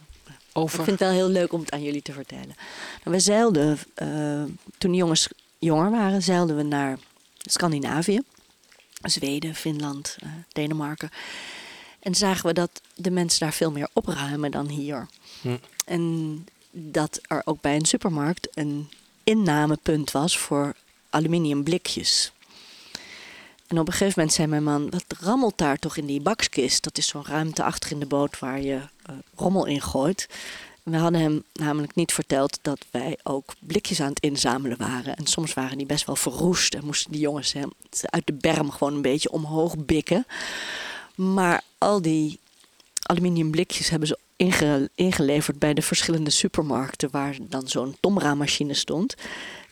Over. 0.53 0.79
Ik 0.79 0.85
vind 0.85 0.99
het 0.99 1.09
wel 1.09 1.17
heel 1.17 1.29
leuk 1.29 1.53
om 1.53 1.59
het 1.59 1.71
aan 1.71 1.83
jullie 1.83 2.01
te 2.01 2.13
vertellen. 2.13 2.55
Nou, 3.03 3.15
we 3.15 3.19
zeilden, 3.19 3.79
eh, 3.93 4.07
toen 4.77 4.91
de 4.91 4.97
jongens 4.97 5.27
jonger 5.59 5.91
waren, 5.91 6.21
zeilden 6.21 6.55
we 6.55 6.63
naar 6.63 6.97
Scandinavië. 7.37 8.21
Zweden, 9.01 9.55
Finland, 9.55 10.17
eh, 10.19 10.29
Denemarken. 10.51 11.09
En 11.99 12.15
zagen 12.15 12.45
we 12.45 12.53
dat 12.53 12.81
de 12.95 13.11
mensen 13.11 13.39
daar 13.39 13.53
veel 13.53 13.71
meer 13.71 13.89
opruimen 13.93 14.51
dan 14.51 14.67
hier. 14.67 15.07
Hm. 15.41 15.57
En 15.85 16.45
dat 16.71 17.19
er 17.27 17.41
ook 17.45 17.61
bij 17.61 17.75
een 17.75 17.85
supermarkt 17.85 18.47
een 18.53 18.89
innamepunt 19.23 20.11
was 20.11 20.37
voor 20.37 20.75
aluminium 21.09 21.63
blikjes. 21.63 22.31
En 23.73 23.79
op 23.79 23.87
een 23.87 23.93
gegeven 23.93 24.13
moment 24.15 24.35
zei 24.35 24.47
mijn 24.47 24.63
man: 24.63 24.89
Wat 24.89 25.05
rammelt 25.19 25.57
daar 25.57 25.77
toch 25.77 25.97
in 25.97 26.05
die 26.05 26.21
bakskist? 26.21 26.83
Dat 26.83 26.97
is 26.97 27.07
zo'n 27.07 27.25
ruimte 27.25 27.63
achter 27.63 27.91
in 27.91 27.99
de 27.99 28.05
boot 28.05 28.39
waar 28.39 28.61
je 28.61 28.75
eh, 28.75 29.15
rommel 29.35 29.65
in 29.65 29.81
gooit. 29.81 30.29
We 30.83 30.97
hadden 30.97 31.21
hem 31.21 31.43
namelijk 31.53 31.95
niet 31.95 32.13
verteld 32.13 32.59
dat 32.61 32.85
wij 32.91 33.17
ook 33.23 33.53
blikjes 33.59 34.01
aan 34.01 34.09
het 34.09 34.19
inzamelen 34.19 34.77
waren. 34.77 35.15
En 35.15 35.25
soms 35.25 35.53
waren 35.53 35.77
die 35.77 35.85
best 35.85 36.05
wel 36.05 36.15
verroest 36.15 36.73
en 36.73 36.85
moesten 36.85 37.11
die 37.11 37.21
jongens 37.21 37.53
hem 37.53 37.71
uit 38.01 38.25
de 38.25 38.33
berm 38.33 38.71
gewoon 38.71 38.93
een 38.93 39.01
beetje 39.01 39.31
omhoog 39.31 39.77
bikken. 39.77 40.25
Maar 41.15 41.61
al 41.77 42.01
die 42.01 42.39
aluminium 43.01 43.51
blikjes 43.51 43.89
hebben 43.89 44.07
ze 44.07 44.17
inge- 44.35 44.89
ingeleverd 44.95 45.59
bij 45.59 45.73
de 45.73 45.81
verschillende 45.81 46.29
supermarkten 46.29 47.09
waar 47.11 47.35
dan 47.41 47.67
zo'n 47.67 47.97
Tomra-machine 47.99 48.73
stond. 48.73 49.15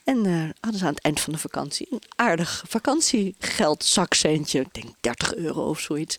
En 0.04 0.26
eh, 0.26 0.50
hadden 0.60 0.80
ze 0.80 0.86
aan 0.86 0.94
het 0.94 1.04
eind 1.04 1.20
van 1.20 1.34
de 1.34 1.40
vakantie 1.40 1.88
een 1.92 2.02
aardig 2.16 2.64
vakantiegeld 2.68 3.86
zakcentje. 3.86 4.60
Ik 4.60 4.74
denk 4.74 4.94
30 5.02 5.36
euro 5.36 5.70
of 5.70 5.80
zoiets. 5.80 6.18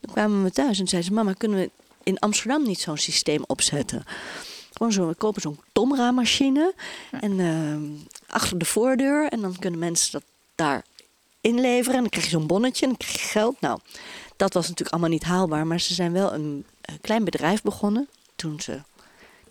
Dan 0.00 0.14
kwamen 0.14 0.42
we 0.42 0.50
thuis 0.50 0.78
en 0.78 0.88
zeiden 0.88 1.10
ze: 1.10 1.16
Mama, 1.16 1.32
kunnen 1.32 1.58
we 1.58 1.70
in 2.02 2.18
Amsterdam 2.18 2.62
niet 2.62 2.80
zo'n 2.80 2.98
systeem 2.98 3.44
opzetten? 3.46 4.04
Gewoon 4.72 4.92
zo, 4.92 5.08
we 5.08 5.14
kopen 5.14 5.42
zo'n 5.42 5.60
Tomra-machine 5.72 6.74
en 7.10 7.40
eh, 7.40 8.34
achter 8.34 8.58
de 8.58 8.64
voordeur. 8.64 9.28
En 9.28 9.40
dan 9.40 9.58
kunnen 9.58 9.80
mensen 9.80 10.12
dat 10.12 10.22
daar 10.54 10.84
inleveren. 11.40 11.94
En 11.94 12.00
dan 12.00 12.10
krijg 12.10 12.24
je 12.24 12.30
zo'n 12.30 12.46
bonnetje 12.46 12.82
en 12.82 12.88
dan 12.88 12.98
krijg 12.98 13.22
je 13.22 13.28
geld. 13.28 13.60
Nou, 13.60 13.78
dat 14.36 14.52
was 14.52 14.62
natuurlijk 14.62 14.90
allemaal 14.90 15.10
niet 15.10 15.24
haalbaar. 15.24 15.66
Maar 15.66 15.80
ze 15.80 15.94
zijn 15.94 16.12
wel 16.12 16.32
een, 16.32 16.64
eh, 16.80 16.94
klein 17.00 17.24
bedrijf 17.24 17.62
begonnen 17.62 18.08
toen 18.36 18.60
ze, 18.60 18.82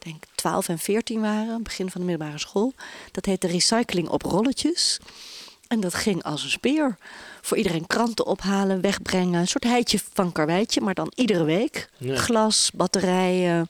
denk 0.03 0.23
12 0.35 0.67
en 0.69 0.79
14 0.79 1.21
waren, 1.21 1.63
begin 1.63 1.89
van 1.89 2.01
de 2.01 2.07
middelbare 2.07 2.39
school. 2.39 2.73
Dat 3.11 3.25
heette 3.25 3.47
Recycling 3.47 4.07
op 4.09 4.21
rolletjes. 4.21 4.99
En 5.67 5.79
dat 5.79 5.93
ging 5.93 6.23
als 6.23 6.43
een 6.43 6.49
speer. 6.49 6.97
Voor 7.41 7.57
iedereen 7.57 7.87
kranten 7.87 8.25
ophalen, 8.25 8.81
wegbrengen. 8.81 9.39
Een 9.39 9.47
soort 9.47 9.63
heitje 9.63 9.99
van 10.13 10.31
karweitje, 10.31 10.81
maar 10.81 10.93
dan 10.93 11.11
iedere 11.15 11.43
week. 11.43 11.89
Ja. 11.97 12.15
Glas, 12.15 12.71
batterijen. 12.75 13.69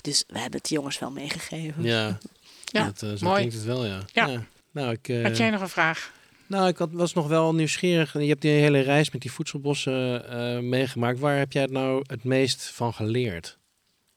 Dus 0.00 0.24
we 0.26 0.38
hebben 0.38 0.58
het 0.58 0.68
de 0.68 0.74
jongens 0.74 0.98
wel 0.98 1.10
meegegeven. 1.10 1.82
Ja, 1.82 2.18
Ja, 2.64 2.84
dat, 2.84 3.02
eh, 3.02 3.08
zo 3.08 3.24
mooi. 3.26 3.36
klinkt 3.36 3.54
het 3.54 3.64
wel, 3.64 3.86
ja. 3.86 4.00
Ja. 4.12 4.42
Nou, 4.70 4.90
ik, 4.92 5.08
eh, 5.08 5.22
Had 5.22 5.36
jij 5.36 5.50
nog 5.50 5.60
een 5.60 5.68
vraag? 5.68 6.12
nou, 6.46 6.68
ik 6.68 6.76
had, 6.76 6.88
was 6.92 7.12
nog 7.12 7.26
wel 7.28 7.54
nieuwsgierig. 7.54 8.12
Je 8.12 8.28
hebt 8.28 8.40
die 8.42 8.50
hele 8.50 8.80
reis 8.80 9.10
met 9.10 9.20
die 9.20 9.32
voedselbossen 9.32 10.28
eh, 10.30 10.58
meegemaakt. 10.58 11.18
Waar 11.18 11.38
heb 11.38 11.52
jij 11.52 11.62
het 11.62 11.70
nou 11.70 12.04
het 12.06 12.24
meest 12.24 12.62
van 12.62 12.94
geleerd? 12.94 13.58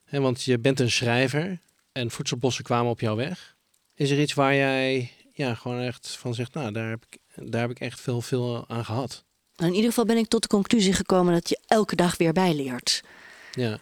Want 0.09 0.43
je 0.43 0.59
bent 0.59 0.79
een 0.79 0.91
schrijver 0.91 1.59
en 1.91 2.11
voedselbossen 2.11 2.63
kwamen 2.63 2.91
op 2.91 2.99
jouw 2.99 3.15
weg. 3.15 3.55
Is 3.95 4.09
er 4.09 4.21
iets 4.21 4.33
waar 4.33 4.55
jij 4.55 5.11
ja, 5.33 5.55
gewoon 5.55 5.79
echt 5.79 6.07
van 6.07 6.33
zegt, 6.33 6.53
nou, 6.53 6.71
daar 6.71 6.89
heb 6.89 7.05
ik, 7.09 7.17
daar 7.51 7.61
heb 7.61 7.69
ik 7.69 7.79
echt 7.79 8.01
veel, 8.01 8.21
veel 8.21 8.65
aan 8.67 8.85
gehad? 8.85 9.23
Nou, 9.55 9.69
in 9.69 9.75
ieder 9.75 9.89
geval 9.89 10.05
ben 10.05 10.17
ik 10.17 10.27
tot 10.27 10.41
de 10.41 10.47
conclusie 10.47 10.93
gekomen 10.93 11.33
dat 11.33 11.49
je 11.49 11.59
elke 11.67 11.95
dag 11.95 12.17
weer 12.17 12.33
bijleert. 12.33 13.03
Ja, 13.51 13.79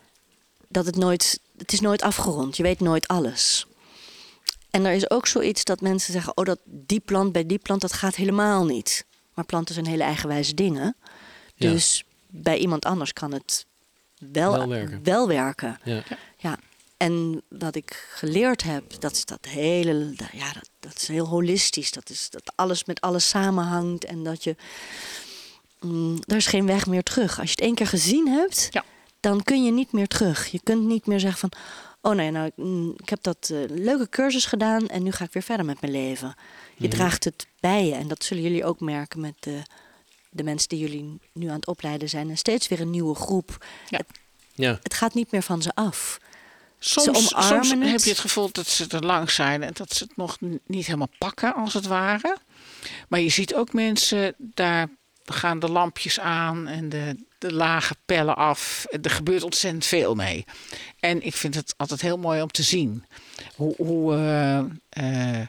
dat 0.67 0.85
het 0.85 0.95
nooit, 0.95 1.39
het 1.57 1.73
is 1.73 1.79
nooit 1.79 2.01
afgerond. 2.01 2.57
Je 2.57 2.63
weet 2.63 2.79
nooit 2.79 3.07
alles. 3.07 3.67
En 4.69 4.85
er 4.85 4.93
is 4.93 5.09
ook 5.09 5.27
zoiets 5.27 5.63
dat 5.63 5.81
mensen 5.81 6.13
zeggen: 6.13 6.37
oh, 6.37 6.45
dat 6.45 6.59
die 6.65 6.99
plant 6.99 7.31
bij 7.31 7.45
die 7.45 7.57
plant, 7.57 7.81
dat 7.81 7.93
gaat 7.93 8.15
helemaal 8.15 8.65
niet. 8.65 9.05
Maar 9.33 9.45
planten 9.45 9.73
zijn 9.73 9.87
hele 9.87 10.03
eigenwijze 10.03 10.53
dingen. 10.53 10.95
Ja. 11.55 11.71
Dus 11.71 12.03
bij 12.27 12.57
iemand 12.57 12.85
anders 12.85 13.13
kan 13.13 13.31
het 13.31 13.65
wel, 14.17 14.51
Wel 14.51 14.67
werken. 14.67 14.99
wel 15.03 15.27
werken. 15.27 15.79
Ja. 15.83 16.03
Ja. 16.37 16.57
En 16.97 17.41
wat 17.49 17.75
ik 17.75 18.07
geleerd 18.13 18.63
heb, 18.63 18.99
dat 18.99 19.11
is 19.11 19.25
dat 19.25 19.45
hele, 19.45 20.13
ja, 20.31 20.53
dat, 20.53 20.69
dat 20.79 20.95
is 20.95 21.07
heel 21.07 21.25
holistisch. 21.27 21.91
Dat 21.91 22.09
is 22.09 22.29
dat 22.29 22.51
alles 22.55 22.85
met 22.85 23.01
alles 23.01 23.29
samenhangt 23.29 24.05
en 24.05 24.23
dat 24.23 24.43
je, 24.43 24.55
mm, 25.79 26.17
er 26.25 26.35
is 26.35 26.45
geen 26.47 26.65
weg 26.65 26.85
meer 26.87 27.03
terug. 27.03 27.39
Als 27.39 27.47
je 27.49 27.55
het 27.55 27.63
één 27.65 27.75
keer 27.75 27.87
gezien 27.87 28.27
hebt, 28.27 28.67
Ja. 28.71 28.83
dan 29.19 29.43
kun 29.43 29.63
je 29.63 29.71
niet 29.71 29.91
meer 29.91 30.07
terug. 30.07 30.47
Je 30.47 30.59
kunt 30.63 30.83
niet 30.85 31.05
meer 31.05 31.19
zeggen 31.19 31.39
van, 31.39 31.51
oh 32.01 32.15
nee, 32.15 32.31
nou, 32.31 32.51
mm, 32.55 32.93
ik 32.97 33.09
heb 33.09 33.23
dat 33.23 33.49
eh, 33.53 33.57
leuke 33.69 34.09
cursus 34.09 34.45
gedaan 34.45 34.87
en 34.87 35.03
nu 35.03 35.11
ga 35.11 35.23
ik 35.23 35.33
weer 35.33 35.43
verder 35.43 35.65
met 35.65 35.81
mijn 35.81 35.93
leven. 35.93 36.35
Je 36.75 36.87
Mhm. 36.87 36.95
draagt 36.97 37.23
het 37.23 37.47
bij 37.59 37.85
je 37.85 37.93
en 37.93 38.07
dat 38.07 38.23
zullen 38.23 38.43
jullie 38.43 38.65
ook 38.65 38.79
merken 38.79 39.19
met 39.19 39.35
de, 39.39 39.61
de 40.37 40.43
mensen 40.43 40.69
die 40.69 40.79
jullie 40.79 41.19
nu 41.33 41.47
aan 41.47 41.55
het 41.55 41.67
opleiden 41.67 42.09
zijn. 42.09 42.29
En 42.29 42.37
steeds 42.37 42.67
weer 42.67 42.81
een 42.81 42.89
nieuwe 42.89 43.15
groep. 43.15 43.65
Ja. 44.55 44.79
Het 44.83 44.93
gaat 44.93 45.13
niet 45.13 45.31
meer 45.31 45.41
van 45.41 45.61
ze 45.61 45.71
af. 45.73 46.19
Soms, 46.79 47.33
soms 47.37 47.69
het. 47.69 47.83
heb 47.83 47.99
je 47.99 48.09
het 48.09 48.19
gevoel 48.19 48.49
dat 48.51 48.67
ze 48.67 48.85
er 48.87 49.05
lang 49.05 49.31
zijn 49.31 49.63
en 49.63 49.73
dat 49.73 49.93
ze 49.93 50.03
het 50.03 50.17
nog 50.17 50.37
niet 50.65 50.85
helemaal 50.85 51.09
pakken, 51.17 51.55
als 51.55 51.73
het 51.73 51.85
ware. 51.85 52.37
Maar 53.07 53.19
je 53.19 53.29
ziet 53.29 53.55
ook 53.55 53.73
mensen, 53.73 54.35
daar 54.37 54.89
gaan 55.25 55.59
de 55.59 55.69
lampjes 55.69 56.19
aan 56.19 56.67
en 56.67 56.89
de, 56.89 57.25
de 57.37 57.53
lage 57.53 57.95
pellen 58.05 58.35
af. 58.35 58.85
Er 59.01 59.09
gebeurt 59.09 59.43
ontzettend 59.43 59.85
veel 59.85 60.15
mee. 60.15 60.45
En 60.99 61.25
ik 61.25 61.35
vind 61.35 61.55
het 61.55 61.73
altijd 61.77 62.01
heel 62.01 62.17
mooi 62.17 62.41
om 62.41 62.51
te 62.51 62.63
zien 62.63 63.05
hoe, 63.55 63.75
hoe, 63.77 64.13
eh, 64.15 64.59
eh, 65.39 65.47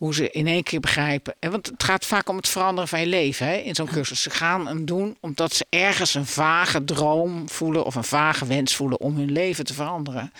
hoe 0.00 0.14
ze 0.14 0.30
in 0.30 0.46
één 0.46 0.62
keer 0.62 0.80
begrijpen. 0.80 1.34
En 1.38 1.50
want 1.50 1.66
het 1.66 1.82
gaat 1.82 2.06
vaak 2.06 2.28
om 2.28 2.36
het 2.36 2.48
veranderen 2.48 2.88
van 2.88 3.00
je 3.00 3.06
leven 3.06 3.46
hè, 3.46 3.56
in 3.56 3.74
zo'n 3.74 3.86
cursus. 3.86 4.22
Ze 4.22 4.30
gaan 4.30 4.66
hem 4.66 4.84
doen 4.84 5.16
omdat 5.20 5.54
ze 5.54 5.66
ergens 5.68 6.14
een 6.14 6.26
vage 6.26 6.84
droom 6.84 7.48
voelen 7.48 7.84
of 7.84 7.94
een 7.94 8.04
vage 8.04 8.46
wens 8.46 8.76
voelen 8.76 9.00
om 9.00 9.16
hun 9.16 9.32
leven 9.32 9.64
te 9.64 9.74
veranderen. 9.74 10.32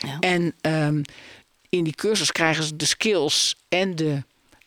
Ja. 0.00 0.18
En 0.20 0.54
ehm, 0.60 1.02
in 1.68 1.84
die 1.84 1.94
cursus 1.94 2.32
krijgen 2.32 2.64
ze 2.64 2.76
de 2.76 2.84
skills 2.84 3.56
en 3.68 3.96
de 3.96 4.22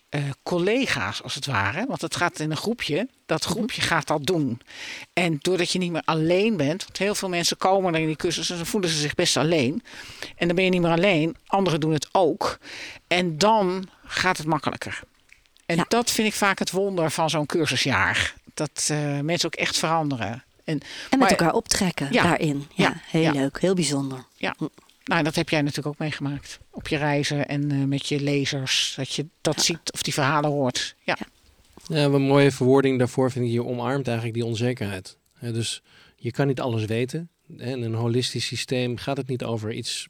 eh, 0.09 0.21
collega's, 0.43 1.23
als 1.23 1.35
het 1.35 1.45
ware. 1.45 1.85
Want 1.87 2.01
het 2.01 2.15
gaat 2.15 2.39
in 2.39 2.51
een 2.51 2.57
groepje. 2.57 3.07
Dat 3.25 3.45
groepje 3.45 3.81
gaat 3.81 4.07
dat 4.07 4.25
doen. 4.25 4.61
En 5.13 5.37
doordat 5.41 5.71
je 5.71 5.79
niet 5.79 5.91
meer 5.91 6.01
alleen 6.05 6.57
bent. 6.57 6.83
Want 6.83 6.97
heel 6.97 7.15
veel 7.15 7.29
mensen 7.29 7.57
komen 7.57 7.93
er 7.93 7.99
in 7.99 8.07
die 8.07 8.15
cursus 8.15 8.49
en 8.49 8.55
dan 8.55 8.65
voelen 8.65 8.89
ze 8.89 8.97
zich 8.97 9.15
best 9.15 9.37
alleen. 9.37 9.83
En 10.35 10.47
dan 10.47 10.55
ben 10.55 10.65
je 10.65 10.71
niet 10.71 10.81
meer 10.81 10.91
alleen. 10.91 11.35
Anderen 11.47 11.79
doen 11.79 11.93
het 11.93 12.07
ook. 12.11 12.59
En 13.07 13.37
dan 13.37 13.89
gaat 14.05 14.37
het 14.37 14.47
makkelijker. 14.47 14.99
En 15.65 15.75
Ja. 15.75 15.85
dat 15.87 16.11
vind 16.11 16.27
ik 16.27 16.33
vaak 16.33 16.59
het 16.59 16.71
wonder 16.71 17.11
van 17.11 17.29
zo'n 17.29 17.45
cursusjaar. 17.45 18.33
Dat 18.53 18.87
eh, 18.91 19.19
mensen 19.19 19.47
ook 19.47 19.55
echt 19.55 19.77
veranderen. 19.77 20.43
En, 20.63 20.73
En 20.73 20.79
met 21.09 21.19
maar- 21.19 21.29
elkaar 21.29 21.53
optrekken 21.53 22.07
Ja. 22.11 22.23
daarin. 22.23 22.67
Ja, 22.73 22.83
Ja. 22.83 23.01
heel 23.05 23.21
Ja. 23.21 23.31
leuk, 23.31 23.59
heel 23.61 23.73
bijzonder. 23.73 24.25
Nou, 25.03 25.23
dat 25.23 25.35
heb 25.35 25.49
jij 25.49 25.61
natuurlijk 25.61 25.87
ook 25.87 25.97
meegemaakt. 25.97 26.59
Op 26.69 26.87
je 26.87 26.97
reizen 26.97 27.47
en 27.47 27.71
eh, 27.71 27.77
met 27.77 28.07
je 28.07 28.19
lezers. 28.21 28.93
Dat 28.95 29.13
je 29.13 29.25
dat 29.41 29.55
Ja. 29.55 29.61
ziet 29.61 29.91
of 29.93 30.03
die 30.03 30.13
verhalen 30.13 30.49
hoort. 30.49 30.95
Ja. 31.03 31.17
Ja, 31.87 32.03
een 32.03 32.21
mooie 32.21 32.51
verwoording 32.51 32.97
daarvoor 32.99 33.31
vind 33.31 33.45
ik 33.45 33.51
je 33.51 33.63
omarmt 33.63 34.05
eigenlijk 34.07 34.37
die 34.37 34.45
onzekerheid. 34.45 35.17
Hè, 35.33 35.51
dus 35.51 35.81
je 36.15 36.31
kan 36.31 36.47
niet 36.47 36.59
alles 36.59 36.85
weten. 36.85 37.29
Hè, 37.57 37.71
In 37.75 37.81
een 37.81 37.93
holistisch 37.93 38.45
systeem 38.45 38.97
gaat 38.97 39.17
het 39.17 39.27
niet 39.27 39.43
over 39.43 39.73
iets 39.73 40.07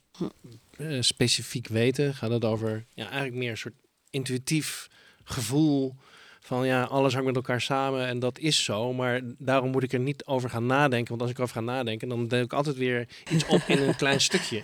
eh, 0.76 0.96
specifiek 1.00 1.68
weten. 1.68 2.14
Gaat 2.14 2.30
het 2.30 2.44
over 2.44 2.84
ja, 2.94 3.04
eigenlijk 3.04 3.34
meer 3.34 3.50
een 3.50 3.56
soort 3.56 3.74
intuïtief 4.10 4.88
gevoel 5.24 5.94
van 6.40 6.66
ja, 6.66 6.82
alles 6.82 7.12
hangt 7.12 7.26
met 7.26 7.36
elkaar 7.36 7.60
samen 7.60 8.06
en 8.06 8.18
dat 8.18 8.38
is 8.38 8.64
zo. 8.64 8.92
Maar 8.92 9.20
daarom 9.38 9.70
moet 9.70 9.82
ik 9.82 9.92
er 9.92 9.98
niet 10.00 10.24
over 10.24 10.50
gaan 10.50 10.66
nadenken. 10.66 11.08
Want 11.08 11.20
als 11.22 11.30
ik 11.30 11.40
over 11.40 11.54
ga 11.54 11.60
nadenken, 11.60 12.08
dan 12.08 12.28
denk 12.28 12.44
ik 12.44 12.52
altijd 12.52 12.76
weer 12.76 13.08
iets 13.30 13.46
op 13.46 13.60
in 13.66 13.78
een 13.78 13.96
klein 13.96 14.20
stukje. 14.28 14.62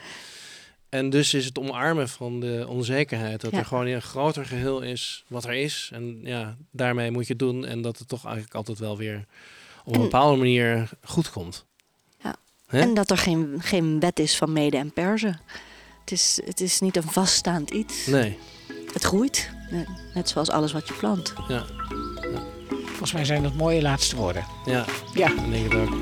En 0.89 1.11
dus 1.11 1.35
is 1.35 1.45
het 1.45 1.59
omarmen 1.59 2.09
van 2.09 2.41
de 2.41 2.65
onzekerheid. 2.69 3.41
Dat 3.41 3.51
Ja. 3.51 3.59
er 3.59 3.65
gewoon 3.65 3.87
een 3.87 4.03
groter 4.03 4.47
geheel 4.47 4.81
is 4.81 5.25
wat 5.29 5.45
er 5.45 5.53
is. 5.53 5.91
En 5.93 6.19
ja, 6.23 6.57
daarmee 6.71 7.11
moet 7.11 7.27
je 7.27 7.33
het 7.33 7.39
doen. 7.43 7.65
En 7.67 7.83
dat 7.83 7.99
het 7.99 8.09
toch 8.09 8.25
eigenlijk 8.25 8.55
altijd 8.55 8.79
wel 8.79 8.97
weer 8.97 9.25
op 9.85 9.87
een 9.95 9.95
En- 9.95 10.01
bepaalde 10.03 10.37
manier 10.37 10.91
goed 11.05 11.31
komt. 11.31 11.65
Ja. 12.23 12.37
Hè? 12.67 12.81
En 12.81 12.95
dat 12.95 13.11
er 13.11 13.19
geen, 13.19 13.57
geen 13.59 14.01
wet 14.01 14.19
is 14.19 14.37
van 14.37 14.53
mede 14.53 14.77
en 14.77 14.93
persen. 14.93 15.41
Het 16.01 16.13
is, 16.13 16.41
het 16.45 16.61
is 16.61 16.81
niet 16.81 16.97
een 16.97 17.03
vaststaand 17.03 17.71
iets. 17.71 18.07
Nee, 18.07 18.39
Het 18.93 19.03
groeit, 19.03 19.51
net, 20.15 20.29
zoals 20.29 20.51
alles 20.51 20.73
wat 20.73 20.89
je 20.89 20.95
plant. 20.95 21.33
ja, 21.49 21.63
Volgens 22.85 23.13
mij 23.13 23.25
zijn 23.25 23.43
dat 23.43 23.55
mooie 23.55 23.83
laatste 23.83 24.17
woorden. 24.17 24.45
ja, 24.65 24.85
Ja, 25.15 25.29
dat 25.29 25.51
denk 25.51 25.73
ik 25.73 25.75
ook. 25.75 25.89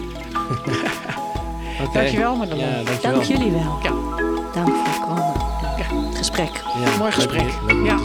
Oké. 1.82 1.92
dankjewel 1.92 2.36
Madelon. 2.36 2.58
Ja, 2.58 2.74
dankjewel. 2.82 3.12
Dank 3.12 3.22
jullie 3.24 3.50
wel. 3.50 3.78
Ja. 3.82 3.90
Dank 4.52 4.68
voor 4.76 4.86
het 4.86 5.00
komen. 5.00 5.32
Ja. 5.78 6.08
Het 6.08 6.16
gesprek. 6.16 6.50
Ja, 6.84 6.96
Mooi 6.98 7.12
gesprek. 7.12 7.54
leuk 7.66 7.84
Ja. 7.86 7.96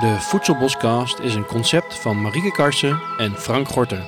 De 0.00 0.16
Voedselboscast 0.20 1.18
is 1.18 1.34
een 1.34 1.46
concept 1.46 1.94
van 1.94 2.20
Marieke 2.22 2.50
Karsen 2.52 3.00
en 3.18 3.32
Frank 3.36 3.68
Gorter. 3.68 4.02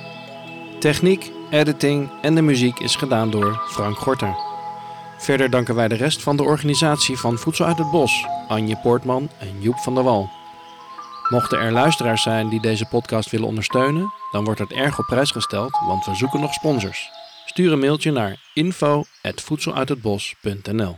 Techniek, 0.79 1.31
editing 1.49 2.09
en 2.21 2.35
de 2.35 2.41
muziek 2.41 2.79
is 2.79 2.95
gedaan 2.95 3.29
door 3.29 3.61
Frank 3.69 3.97
Gorter. 3.97 4.35
Verder 5.17 5.49
danken 5.49 5.75
wij 5.75 5.87
de 5.87 5.95
rest 5.95 6.21
van 6.21 6.37
de 6.37 6.43
organisatie 6.43 7.17
van 7.17 7.37
Voedsel 7.37 7.65
uit 7.65 7.77
het 7.77 7.91
Bos, 7.91 8.25
Anje 8.47 8.77
Poortman 8.77 9.29
en 9.39 9.61
Joep 9.61 9.77
van 9.77 9.95
der 9.95 10.03
Wal. 10.03 10.29
Mochten 11.29 11.59
er 11.59 11.71
luisteraars 11.71 12.21
zijn 12.21 12.49
die 12.49 12.61
deze 12.61 12.85
podcast 12.85 13.29
willen 13.29 13.47
ondersteunen, 13.47 14.13
dan 14.31 14.43
wordt 14.43 14.59
het 14.59 14.71
erg 14.71 14.99
op 14.99 15.05
prijs 15.05 15.31
gesteld, 15.31 15.79
want 15.87 16.05
we 16.05 16.15
zoeken 16.15 16.39
nog 16.39 16.53
sponsors. 16.53 17.09
Stuur 17.45 17.71
een 17.71 17.79
mailtje 17.79 18.11
naar 18.11 18.49
info.voedseluithetbos.nl 18.53 20.97